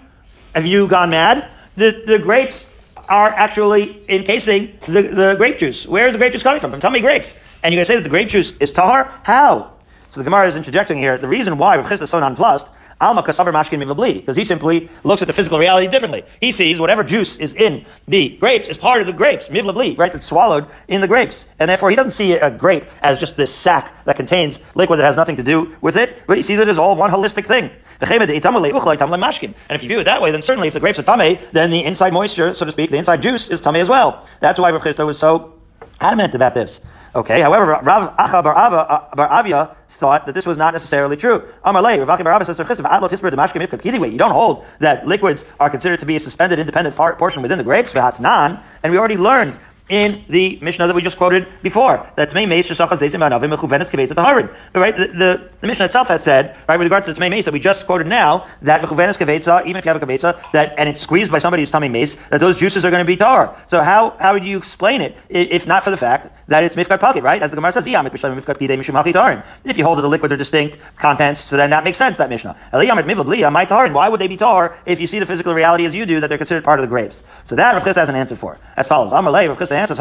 Have 0.56 0.66
you 0.66 0.88
gone 0.88 1.10
mad? 1.10 1.48
The 1.76 2.02
the 2.04 2.18
grapes 2.18 2.66
are 3.08 3.28
actually 3.28 4.02
encasing 4.08 4.76
the, 4.86 5.02
the 5.02 5.34
grape 5.38 5.58
juice. 5.58 5.86
Where 5.86 6.08
is 6.08 6.12
the 6.12 6.18
grape 6.18 6.32
juice 6.32 6.42
coming 6.42 6.60
from? 6.60 6.72
From 6.72 6.80
Tame 6.80 7.00
grapes. 7.00 7.34
And 7.62 7.72
you're 7.72 7.78
going 7.78 7.86
to 7.86 7.92
say 7.92 7.96
that 7.96 8.02
the 8.02 8.08
grape 8.08 8.30
juice 8.30 8.52
is 8.58 8.72
tahar? 8.72 9.12
How? 9.22 9.74
So 10.10 10.18
the 10.18 10.24
Gemara 10.24 10.48
is 10.48 10.56
interjecting 10.56 10.98
here. 10.98 11.18
The 11.18 11.28
reason 11.28 11.56
why 11.56 11.76
Rav 11.76 11.86
Chisda 11.86 12.02
is 12.02 12.10
so 12.10 12.18
nonplussed 12.18 12.68
Alma 13.02 13.22
kasavar 13.22 13.52
mashkin 13.52 13.84
mivabli, 13.84 14.14
because 14.14 14.36
he 14.36 14.44
simply 14.44 14.88
looks 15.04 15.20
at 15.22 15.26
the 15.26 15.34
physical 15.34 15.58
reality 15.58 15.88
differently. 15.88 16.24
He 16.40 16.52
sees 16.52 16.78
whatever 16.80 17.02
juice 17.04 17.36
is 17.36 17.52
in 17.52 17.84
the 18.08 18.36
grapes 18.38 18.68
is 18.68 18.78
part 18.78 19.00
of 19.00 19.06
the 19.06 19.12
grapes, 19.12 19.48
mivabli, 19.48 19.98
right? 19.98 20.12
That's 20.12 20.26
swallowed 20.26 20.66
in 20.88 21.00
the 21.00 21.08
grapes, 21.08 21.44
and 21.58 21.68
therefore 21.68 21.90
he 21.90 21.96
doesn't 21.96 22.12
see 22.12 22.32
a 22.34 22.50
grape 22.50 22.84
as 23.02 23.20
just 23.20 23.36
this 23.36 23.54
sack 23.54 24.04
that 24.04 24.16
contains 24.16 24.60
liquid 24.74 25.00
that 25.00 25.04
has 25.04 25.16
nothing 25.16 25.36
to 25.36 25.42
do 25.42 25.74
with 25.80 25.96
it, 25.96 26.22
but 26.26 26.36
he 26.36 26.42
sees 26.42 26.58
it 26.58 26.68
as 26.68 26.78
all 26.78 26.96
one 26.96 27.10
holistic 27.10 27.44
thing. 27.44 27.70
And 28.00 28.10
if 28.10 29.82
you 29.82 29.88
view 29.88 30.00
it 30.00 30.04
that 30.04 30.22
way, 30.22 30.30
then 30.32 30.42
certainly 30.42 30.68
if 30.68 30.74
the 30.74 30.80
grapes 30.80 30.98
are 30.98 31.02
tame, 31.02 31.38
then 31.52 31.70
the 31.70 31.84
inside 31.84 32.12
moisture, 32.12 32.54
so 32.54 32.64
to 32.64 32.72
speak, 32.72 32.90
the 32.90 32.96
inside 32.98 33.22
juice 33.22 33.48
is 33.48 33.60
tame 33.60 33.76
as 33.76 33.88
well. 33.88 34.26
That's 34.40 34.58
why 34.58 34.70
Rav 34.70 34.82
Chisda 34.82 35.06
was 35.06 35.18
so 35.18 35.54
adamant 36.00 36.34
about 36.34 36.54
this. 36.54 36.80
Okay, 37.14 37.40
however, 37.42 37.66
Rav 37.66 38.16
Acha 38.16 38.42
Bar 38.42 39.28
Avia 39.30 39.76
thought 40.02 40.26
that 40.26 40.34
this 40.34 40.44
was 40.44 40.58
not 40.58 40.74
necessarily 40.74 41.16
true. 41.16 41.48
Either 41.64 41.82
you 44.06 44.18
don't 44.18 44.30
hold 44.30 44.66
that 44.80 45.06
liquids 45.06 45.44
are 45.60 45.70
considered 45.70 46.00
to 46.00 46.06
be 46.06 46.16
a 46.16 46.20
suspended 46.20 46.58
independent 46.58 46.96
part, 46.96 47.18
portion 47.18 47.40
within 47.40 47.58
the 47.58 47.64
grapes, 47.64 47.94
non, 47.94 48.60
and 48.82 48.92
we 48.92 48.98
already 48.98 49.16
learned 49.16 49.56
in 49.88 50.24
the 50.28 50.58
Mishnah 50.62 50.86
that 50.86 50.96
we 50.96 51.02
just 51.02 51.18
quoted 51.18 51.46
before. 51.62 52.10
That's 52.16 52.32
Mechuvenes 52.32 53.90
Kevetz 53.90 54.12
Taharin. 54.12 54.54
But 54.72 54.80
right, 54.80 54.96
the, 54.96 55.06
the, 55.08 55.50
the, 55.60 55.66
Mishnah 55.66 55.84
itself 55.84 56.08
has 56.08 56.22
said, 56.22 56.56
right, 56.66 56.78
with 56.78 56.86
regards 56.86 57.06
to 57.06 57.12
the 57.12 57.20
Tmei 57.20 57.30
Meis 57.30 57.44
that 57.44 57.52
we 57.52 57.60
just 57.60 57.84
quoted 57.84 58.06
now, 58.06 58.46
that 58.62 58.80
Mechuvenes 58.80 59.18
Kevetza, 59.18 59.66
even 59.66 59.76
if 59.76 59.84
you 59.84 59.92
have 59.92 60.02
a 60.02 60.06
Kevetza, 60.06 60.52
that 60.52 60.74
and 60.78 60.88
it's 60.88 61.00
squeezed 61.00 61.30
by 61.30 61.40
somebody 61.40 61.62
who's 61.62 61.70
Tmei 61.70 61.90
Meis, 61.90 62.16
that 62.30 62.40
those 62.40 62.58
juices 62.58 62.84
are 62.84 62.90
going 62.90 63.04
to 63.04 63.06
be 63.06 63.16
tar. 63.16 63.60
So 63.68 63.82
how 63.82 64.16
how 64.18 64.32
would 64.32 64.44
you 64.44 64.56
explain 64.56 65.02
it 65.02 65.16
if 65.28 65.66
not 65.66 65.84
for 65.84 65.90
the 65.90 65.98
fact 65.98 66.41
that 66.52 66.64
it's 66.64 66.74
Mifkat 66.74 67.00
Pocket, 67.00 67.22
right? 67.22 67.42
As 67.42 67.50
the 67.50 67.56
Gemara 67.56 67.72
says, 67.72 67.86
if 67.86 67.92
you 69.78 69.84
hold 69.84 69.98
that 69.98 70.02
the 70.02 70.08
liquids 70.08 70.32
are 70.32 70.36
distinct 70.36 70.78
contents, 70.96 71.44
so 71.44 71.56
then 71.56 71.70
that 71.70 71.84
makes 71.84 71.98
sense, 71.98 72.18
that 72.18 72.28
Mishnah. 72.28 72.56
Why 72.70 74.08
would 74.08 74.20
they 74.20 74.28
be 74.28 74.36
tar 74.36 74.76
if 74.86 75.00
you 75.00 75.06
see 75.06 75.18
the 75.18 75.26
physical 75.26 75.54
reality 75.54 75.86
as 75.86 75.94
you 75.94 76.06
do, 76.06 76.20
that 76.20 76.28
they're 76.28 76.38
considered 76.38 76.64
part 76.64 76.78
of 76.78 76.82
the 76.82 76.88
grapes? 76.88 77.22
So 77.44 77.56
that 77.56 77.74
Rav 77.74 77.84
has 77.84 78.08
an 78.08 78.14
answer 78.14 78.36
for. 78.36 78.58
As 78.76 78.86
follows. 78.86 79.12
Amalei, 79.12 79.48
Rav 79.48 79.72
answers, 79.72 79.98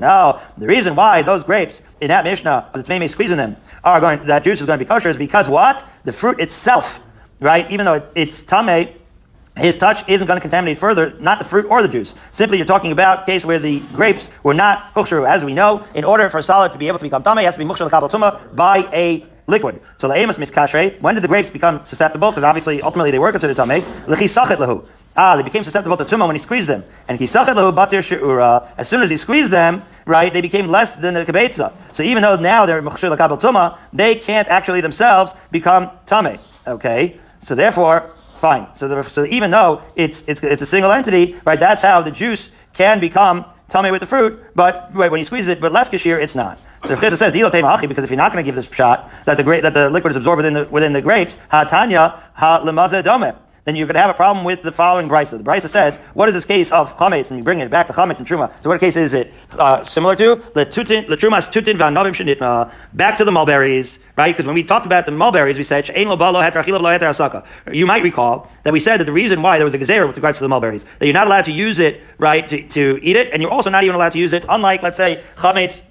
no, 0.00 0.40
the 0.58 0.66
reason 0.66 0.96
why 0.96 1.22
those 1.22 1.44
grapes 1.44 1.82
in 2.00 2.08
that 2.08 2.24
Mishnah, 2.24 2.70
the 2.74 2.82
Tmei 2.82 3.08
squeezing 3.08 3.36
them, 3.36 3.56
are 3.84 4.00
going, 4.00 4.26
that 4.26 4.42
juice 4.44 4.60
is 4.60 4.66
going 4.66 4.78
to 4.78 4.84
be 4.84 4.88
kosher 4.88 5.10
is 5.10 5.16
because 5.16 5.48
what? 5.48 5.84
The 6.04 6.12
fruit 6.12 6.40
itself, 6.40 7.00
right? 7.40 7.70
Even 7.70 7.86
though 7.86 7.94
it, 7.94 8.10
it's 8.14 8.42
tame, 8.42 8.88
his 9.58 9.78
touch 9.78 10.08
isn't 10.08 10.26
going 10.26 10.36
to 10.36 10.40
contaminate 10.40 10.78
further, 10.78 11.14
not 11.20 11.38
the 11.38 11.44
fruit 11.44 11.66
or 11.68 11.82
the 11.82 11.88
juice. 11.88 12.14
Simply, 12.32 12.58
you're 12.58 12.66
talking 12.66 12.92
about 12.92 13.22
a 13.22 13.26
case 13.26 13.44
where 13.44 13.58
the 13.58 13.80
grapes 13.94 14.28
were 14.42 14.54
not 14.54 14.94
kosher, 14.94 15.26
as 15.26 15.44
we 15.44 15.54
know. 15.54 15.84
In 15.94 16.04
order 16.04 16.30
for 16.30 16.38
a 16.38 16.42
solid 16.42 16.72
to 16.72 16.78
be 16.78 16.88
able 16.88 16.98
to 16.98 17.04
become 17.04 17.22
tame, 17.22 17.38
it 17.38 17.44
has 17.44 17.54
to 17.54 17.58
be 17.58 17.64
mukhshar 17.64 17.90
kabal 17.90 18.10
tuma 18.10 18.54
by 18.54 18.88
a 18.92 19.26
liquid. 19.46 19.80
So 19.96 20.08
the 20.08 20.14
amos 20.14 20.38
miskashrei. 20.38 21.00
When 21.00 21.14
did 21.14 21.24
the 21.24 21.28
grapes 21.28 21.50
become 21.50 21.84
susceptible? 21.84 22.30
Because 22.30 22.44
obviously, 22.44 22.82
ultimately, 22.82 23.10
they 23.10 23.18
were 23.18 23.32
considered 23.32 23.56
tame. 23.56 23.82
Lechisachet 24.06 24.56
lahu. 24.56 24.86
Ah, 25.16 25.34
they 25.34 25.42
became 25.42 25.64
susceptible 25.64 25.96
to 25.96 26.04
tumah 26.04 26.26
when 26.26 26.36
he 26.36 26.40
squeezed 26.40 26.68
them. 26.68 26.84
And 27.08 27.18
kisachet 27.18 27.54
lahu 27.54 27.74
batir 27.74 28.04
she'ura. 28.04 28.72
As 28.76 28.88
soon 28.88 29.02
as 29.02 29.10
he 29.10 29.16
squeezed 29.16 29.50
them, 29.50 29.82
right, 30.06 30.32
they 30.32 30.42
became 30.42 30.68
less 30.68 30.94
than 30.94 31.14
the 31.14 31.24
kibetza. 31.24 31.72
So 31.92 32.04
even 32.04 32.22
though 32.22 32.36
now 32.36 32.66
they're 32.66 32.82
mukhshir 32.82 33.16
lakabel 33.16 33.40
tumah, 33.40 33.78
they 33.92 34.14
can't 34.14 34.46
actually 34.46 34.80
themselves 34.80 35.34
become 35.50 35.90
tame. 36.06 36.38
Okay, 36.66 37.18
so 37.40 37.54
therefore, 37.54 38.10
fine. 38.38 38.66
So, 38.74 38.88
the, 38.88 39.02
so 39.02 39.24
even 39.26 39.50
though 39.50 39.82
it's, 39.96 40.24
it's 40.26 40.42
it's 40.42 40.62
a 40.62 40.66
single 40.66 40.92
entity, 40.92 41.38
right, 41.44 41.60
that's 41.60 41.82
how 41.82 42.00
the 42.02 42.10
juice 42.10 42.50
can 42.72 43.00
become 43.00 43.44
tame 43.68 43.90
with 43.92 44.00
the 44.00 44.06
fruit. 44.06 44.42
But 44.54 44.90
right, 44.94 45.10
when 45.10 45.18
you 45.18 45.24
squeeze 45.24 45.46
it, 45.48 45.60
but 45.60 45.72
less 45.72 45.88
kashir, 45.88 46.20
it's 46.20 46.34
not. 46.34 46.58
The 46.82 46.94
Chizah 46.94 47.18
says 47.18 47.32
because 47.32 48.04
if 48.04 48.10
you're 48.10 48.16
not 48.16 48.32
going 48.32 48.44
to 48.44 48.48
give 48.48 48.54
this 48.54 48.70
shot 48.70 49.10
that 49.26 49.36
the 49.36 49.42
grape 49.42 49.62
that 49.62 49.74
the 49.74 49.90
liquid 49.90 50.12
is 50.12 50.16
absorbed 50.16 50.38
within 50.38 50.54
the 50.54 50.64
within 50.66 50.92
the 50.92 51.02
grapes, 51.02 51.36
ha 51.50 51.64
tanya 51.64 52.22
ha 52.34 52.60
lemaze 52.64 53.02
dome 53.02 53.34
then 53.68 53.76
you're 53.76 53.86
going 53.86 53.96
to 53.96 54.00
have 54.00 54.08
a 54.08 54.14
problem 54.14 54.46
with 54.46 54.62
the 54.62 54.72
following 54.72 55.10
brisa. 55.10 55.32
The 55.36 55.44
brisa 55.44 55.68
says, 55.68 55.98
what 56.14 56.26
is 56.30 56.34
this 56.34 56.46
case 56.46 56.72
of 56.72 56.96
chametz? 56.96 57.30
And 57.30 57.38
you 57.38 57.44
bring 57.44 57.60
it 57.60 57.70
back 57.70 57.86
to 57.88 57.92
chametz 57.92 58.16
and 58.16 58.26
truma. 58.26 58.50
So 58.62 58.70
what 58.70 58.80
case 58.80 58.96
is 58.96 59.12
it 59.12 59.30
uh, 59.52 59.84
similar 59.84 60.16
to? 60.16 60.36
The 60.54 60.64
trumas 60.64 61.52
tutin 61.52 61.76
v'anovim 61.76 62.14
shenitma. 62.14 62.72
Back 62.94 63.18
to 63.18 63.26
the 63.26 63.30
mulberries, 63.30 63.98
right? 64.16 64.34
Because 64.34 64.46
when 64.46 64.54
we 64.54 64.62
talked 64.62 64.86
about 64.86 65.04
the 65.04 65.12
mulberries, 65.12 65.58
we 65.58 65.64
said 65.64 65.84
she'ein 65.84 66.08
lo 66.08 66.16
balo 66.16 66.40
asaka. 66.40 67.44
You 67.70 67.84
might 67.84 68.02
recall 68.02 68.50
that 68.62 68.72
we 68.72 68.80
said 68.80 69.00
that 69.00 69.04
the 69.04 69.12
reason 69.12 69.42
why 69.42 69.58
there 69.58 69.66
was 69.66 69.74
a 69.74 69.78
gezer 69.78 70.06
with 70.06 70.16
regards 70.16 70.38
to 70.38 70.44
the 70.44 70.48
mulberries 70.48 70.82
that 70.98 71.04
you're 71.04 71.12
not 71.12 71.26
allowed 71.26 71.44
to 71.44 71.52
use 71.52 71.78
it, 71.78 72.00
right, 72.16 72.48
to, 72.48 72.66
to 72.68 72.98
eat 73.02 73.16
it, 73.16 73.30
and 73.34 73.42
you're 73.42 73.52
also 73.52 73.68
not 73.68 73.84
even 73.84 73.94
allowed 73.94 74.12
to 74.12 74.18
use 74.18 74.32
it. 74.32 74.46
Unlike, 74.48 74.82
let's 74.82 74.96
say, 74.96 75.22
chametz 75.36 75.82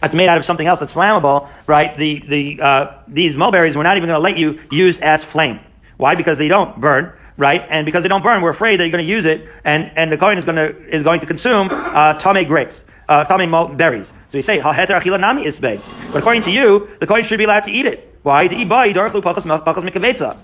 it's 0.00 0.14
made 0.14 0.28
out 0.28 0.38
of 0.38 0.44
something 0.44 0.66
else 0.66 0.78
that's 0.78 0.92
flammable, 0.92 1.48
right? 1.66 1.96
The 1.96 2.20
the 2.20 2.60
uh, 2.62 2.98
these 3.08 3.34
mulberries 3.34 3.76
we're 3.76 3.82
not 3.82 3.96
even 3.96 4.08
going 4.08 4.16
to 4.16 4.22
let 4.22 4.38
you 4.38 4.60
use 4.70 4.98
as 4.98 5.24
flame. 5.24 5.58
Why? 5.96 6.14
Because 6.14 6.38
they 6.38 6.48
don't 6.48 6.80
burn, 6.80 7.12
right? 7.36 7.64
And 7.68 7.84
because 7.86 8.02
they 8.02 8.08
don't 8.08 8.22
burn, 8.22 8.42
we're 8.42 8.50
afraid 8.50 8.78
that 8.78 8.84
you're 8.84 8.92
going 8.92 9.04
to 9.06 9.10
use 9.10 9.24
it, 9.24 9.48
and 9.64 9.90
and 9.96 10.10
the 10.12 10.18
Kohen 10.18 10.38
is 10.38 10.44
going 10.44 10.56
to 10.56 10.94
is 10.94 11.02
going 11.02 11.20
to 11.20 11.26
consume 11.26 11.68
uh, 11.70 12.14
tame 12.18 12.46
grapes, 12.46 12.84
uh, 13.08 13.24
tame 13.24 13.76
berries. 13.76 14.08
So 14.28 14.38
we 14.38 14.42
say 14.42 14.58
heter 14.58 15.00
achila 15.00 15.20
nami 15.20 15.44
isbei. 15.44 15.80
But 16.12 16.18
according 16.18 16.42
to 16.42 16.50
you, 16.50 16.88
the 17.00 17.06
Kohen 17.06 17.24
should 17.24 17.38
be 17.38 17.44
allowed 17.44 17.64
to 17.64 17.70
eat 17.70 17.86
it. 17.86 18.15
Why? 18.26 18.48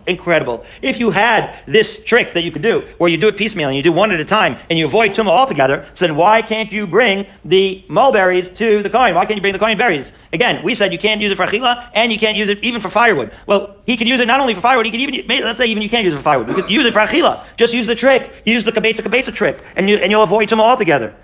Incredible. 0.07 0.65
If 0.83 1.01
you 1.01 1.11
had 1.11 1.59
this 1.67 1.99
trick 2.05 2.33
that 2.35 2.45
you 2.45 2.53
could 2.53 2.63
do, 2.63 2.87
where 2.99 3.11
you 3.11 3.17
do 3.17 3.27
it 3.27 3.37
piecemeal 3.37 3.71
and 3.71 3.77
you 3.77 3.83
do 3.83 3.91
one 3.91 4.13
at 4.13 4.21
a 4.21 4.25
time 4.25 4.57
and 4.71 4.79
you 4.79 4.87
avoid 4.87 5.11
tumah 5.11 5.31
altogether, 5.31 5.85
so 5.93 6.07
then 6.07 6.15
why 6.15 6.43
can't 6.43 6.71
you 6.71 6.87
bring 6.87 7.27
the 7.45 7.85
mulberries 7.89 8.51
to 8.51 8.85
the 8.85 8.89
Kohen? 8.89 9.17
Why 9.17 9.27
can't 9.27 9.35
you 9.35 9.41
bring 9.41 9.53
the 9.53 9.59
Kohen 9.59 9.77
berries? 9.77 10.13
Again, 10.33 10.63
we 10.63 10.77
said 10.77 10.93
you 10.93 10.99
can't 11.01 11.21
use 11.21 11.33
it 11.33 11.35
for 11.35 11.45
achila 11.45 11.91
and 11.93 12.13
you 12.13 12.21
can't 12.21 12.37
use 12.37 12.49
it 12.49 12.63
even 12.63 12.81
for 12.81 12.89
firewood. 12.89 13.33
Well, 13.49 13.75
he 13.85 13.97
can 13.97 14.07
use 14.07 14.21
it 14.21 14.27
not 14.27 14.39
only 14.39 14.55
for 14.55 14.61
firewood, 14.61 14.87
he 14.87 14.93
can 14.93 15.01
even, 15.01 15.45
let's 15.45 15.59
say 15.59 15.67
even 15.67 15.83
you 15.83 15.91
can't 15.91 16.05
use 16.05 16.15
it 16.15 16.19
for 16.19 16.23
firewood. 16.23 16.51
You 16.51 16.55
could 16.55 16.71
use 16.71 16.87
it 16.87 16.93
for 16.93 17.01
achila. 17.01 17.45
Just 17.57 17.75
use 17.75 17.89
the 17.89 17.97
trick. 17.97 18.43
Use 18.45 18.63
the 18.63 18.71
kabetza 18.71 19.01
kabetza 19.01 19.35
trick 19.35 19.61
and, 19.75 19.91
you, 19.91 19.97
and 19.97 20.13
you'll 20.13 20.23
avoid 20.23 20.49
tumah 20.49 20.61
altogether. 20.61 21.17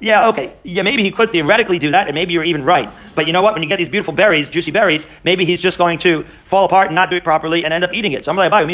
Yeah, 0.00 0.28
okay. 0.28 0.54
Yeah, 0.64 0.82
maybe 0.82 1.02
he 1.02 1.10
could 1.10 1.30
theoretically 1.30 1.78
do 1.78 1.90
that, 1.92 2.08
and 2.08 2.14
maybe 2.14 2.32
you're 2.32 2.44
even 2.44 2.64
right. 2.64 2.88
But 3.14 3.26
you 3.26 3.32
know 3.32 3.42
what? 3.42 3.54
When 3.54 3.62
you 3.62 3.68
get 3.68 3.78
these 3.78 3.88
beautiful 3.88 4.14
berries, 4.14 4.48
juicy 4.48 4.70
berries, 4.70 5.06
maybe 5.24 5.44
he's 5.44 5.60
just 5.60 5.76
going 5.78 5.98
to 6.00 6.24
fall 6.44 6.64
apart 6.64 6.88
and 6.88 6.96
not 6.96 7.10
do 7.10 7.16
it 7.16 7.24
properly 7.24 7.64
and 7.64 7.72
end 7.72 7.84
up 7.84 7.94
eating 7.94 8.12
it. 8.12 8.24
So 8.24 8.32
I'm 8.32 8.36
like, 8.36 8.52
are 8.52 8.66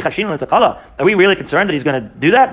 we 1.05 1.15
really 1.15 1.37
concerned 1.37 1.69
that 1.69 1.75
he's 1.75 1.83
going 1.83 2.03
to 2.03 2.09
do 2.19 2.31
that? 2.31 2.51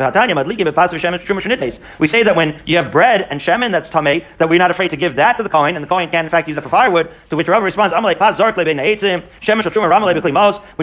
We 2.00 2.08
say 2.08 2.24
that 2.24 2.36
when 2.36 2.60
you 2.66 2.78
have 2.78 2.92
bread 2.92 3.28
and 3.30 3.40
shemen 3.40 3.72
that's 3.72 3.90
tamei, 3.90 4.26
that 4.38 4.50
we're 4.50 4.60
not 4.60 4.72
afraid 4.72 4.90
to 4.90 4.98
give 4.98 5.16
that 5.16 5.38
to 5.38 5.44
the 5.44 5.50
Kohen, 5.50 5.76
and 5.76 5.84
the 5.84 5.88
Kohen 5.88 6.10
can 6.10 6.26
in 6.26 6.30
fact 6.30 6.50
use 6.50 6.58
it 6.58 6.62
for 6.62 6.70
firewood. 6.70 7.10
To 7.30 7.38
which 7.38 7.48
Rabbi 7.48 7.66
responds, 7.66 7.94
when 7.94 8.04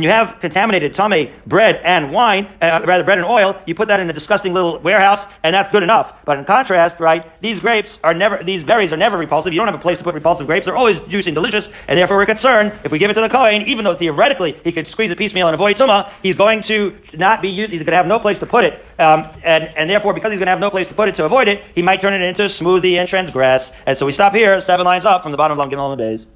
you 0.05 0.11
have 0.11 0.41
contaminated 0.41 0.95
tamei 0.95 1.31
bread 1.47 1.81
and 1.85 2.13
wine, 2.13 2.47
uh, 2.63 2.81
rather 2.87 3.05
bread 3.05 3.19
and 3.19 3.27
oil, 3.27 3.61
you 3.67 3.75
put 3.75 3.89
that 3.89 4.01
in 4.01 4.09
a 4.09 4.13
disgusting 4.13 4.55
little 4.55 4.79
warehouse, 4.79 5.27
and 5.43 5.55
that's 5.55 5.71
good 5.71 5.83
enough. 5.83 5.90
But 6.25 6.39
in 6.39 6.45
contrast, 6.45 7.01
right, 7.01 7.25
these 7.41 7.61
grapes 7.61 7.99
are 8.05 8.15
never, 8.15 8.43
these 8.43 8.63
berries 8.63 8.93
are 8.93 8.97
never 8.97 9.19
repulsive. 9.19 9.53
You 9.53 9.59
don't 9.59 9.69
have 9.69 9.75
a 9.75 9.83
place 9.83 9.99
to 9.99 10.05
put 10.05 10.15
repulsive 10.15 10.47
grapes. 10.47 10.67
They're 10.67 10.77
always 10.77 11.01
juicy 11.01 11.31
and 11.31 11.35
delicious, 11.35 11.69
and 11.89 11.99
therefore 11.99 12.17
we're 12.17 12.27
concerned 12.27 12.73
if 12.85 12.93
we 12.93 12.99
give 12.99 13.11
it 13.11 13.15
to 13.15 13.21
the 13.21 13.29
Kohen, 13.29 13.63
even 13.63 13.85
though 13.85 13.95
theoretically 13.95 14.53
he 14.65 14.73
could 14.73 14.87
squeeze 14.87 15.11
a 15.11 15.17
piecemeal 15.17 15.49
and 15.49 15.55
avoid 15.55 15.77
Tumah, 15.77 16.11
he's 16.23 16.37
going 16.37 16.63
to 16.63 16.97
not 17.15 17.43
be 17.43 17.49
used, 17.49 17.73
he's 17.73 17.81
going 17.81 17.93
to 17.93 17.97
have 17.97 18.07
no 18.07 18.19
place 18.19 18.39
to 18.39 18.47
put 18.47 18.65
it. 18.65 18.85
Um, 18.99 19.29
and, 19.43 19.65
and 19.77 19.91
therefore, 19.91 20.15
because 20.15 20.31
he's 20.31 20.39
going 20.39 20.47
to 20.47 20.53
have 20.53 20.61
no 20.61 20.71
place 20.71 20.89
to 20.89 20.95
put 20.95 21.09
it 21.09 21.15
to 21.17 21.25
avoid 21.25 21.49
it, 21.49 21.65
he 21.75 21.83
might 21.83 22.01
turn 22.01 22.13
it 22.13 22.23
into 22.23 22.45
a 22.45 22.49
smoothie 22.49 22.97
and 22.97 23.09
transgress. 23.09 23.73
And 23.87 23.99
so 23.99 24.07
we 24.07 24.13
stop 24.13 24.35
here, 24.35 24.61
seven 24.61 24.87
lines 24.87 25.05
up 25.05 25.23
from 25.23 25.33
the 25.33 25.39
bottom 25.39 25.59
of 25.59 25.71
Lam 25.71 25.71
Gimel 25.71 25.97
days. 25.99 26.27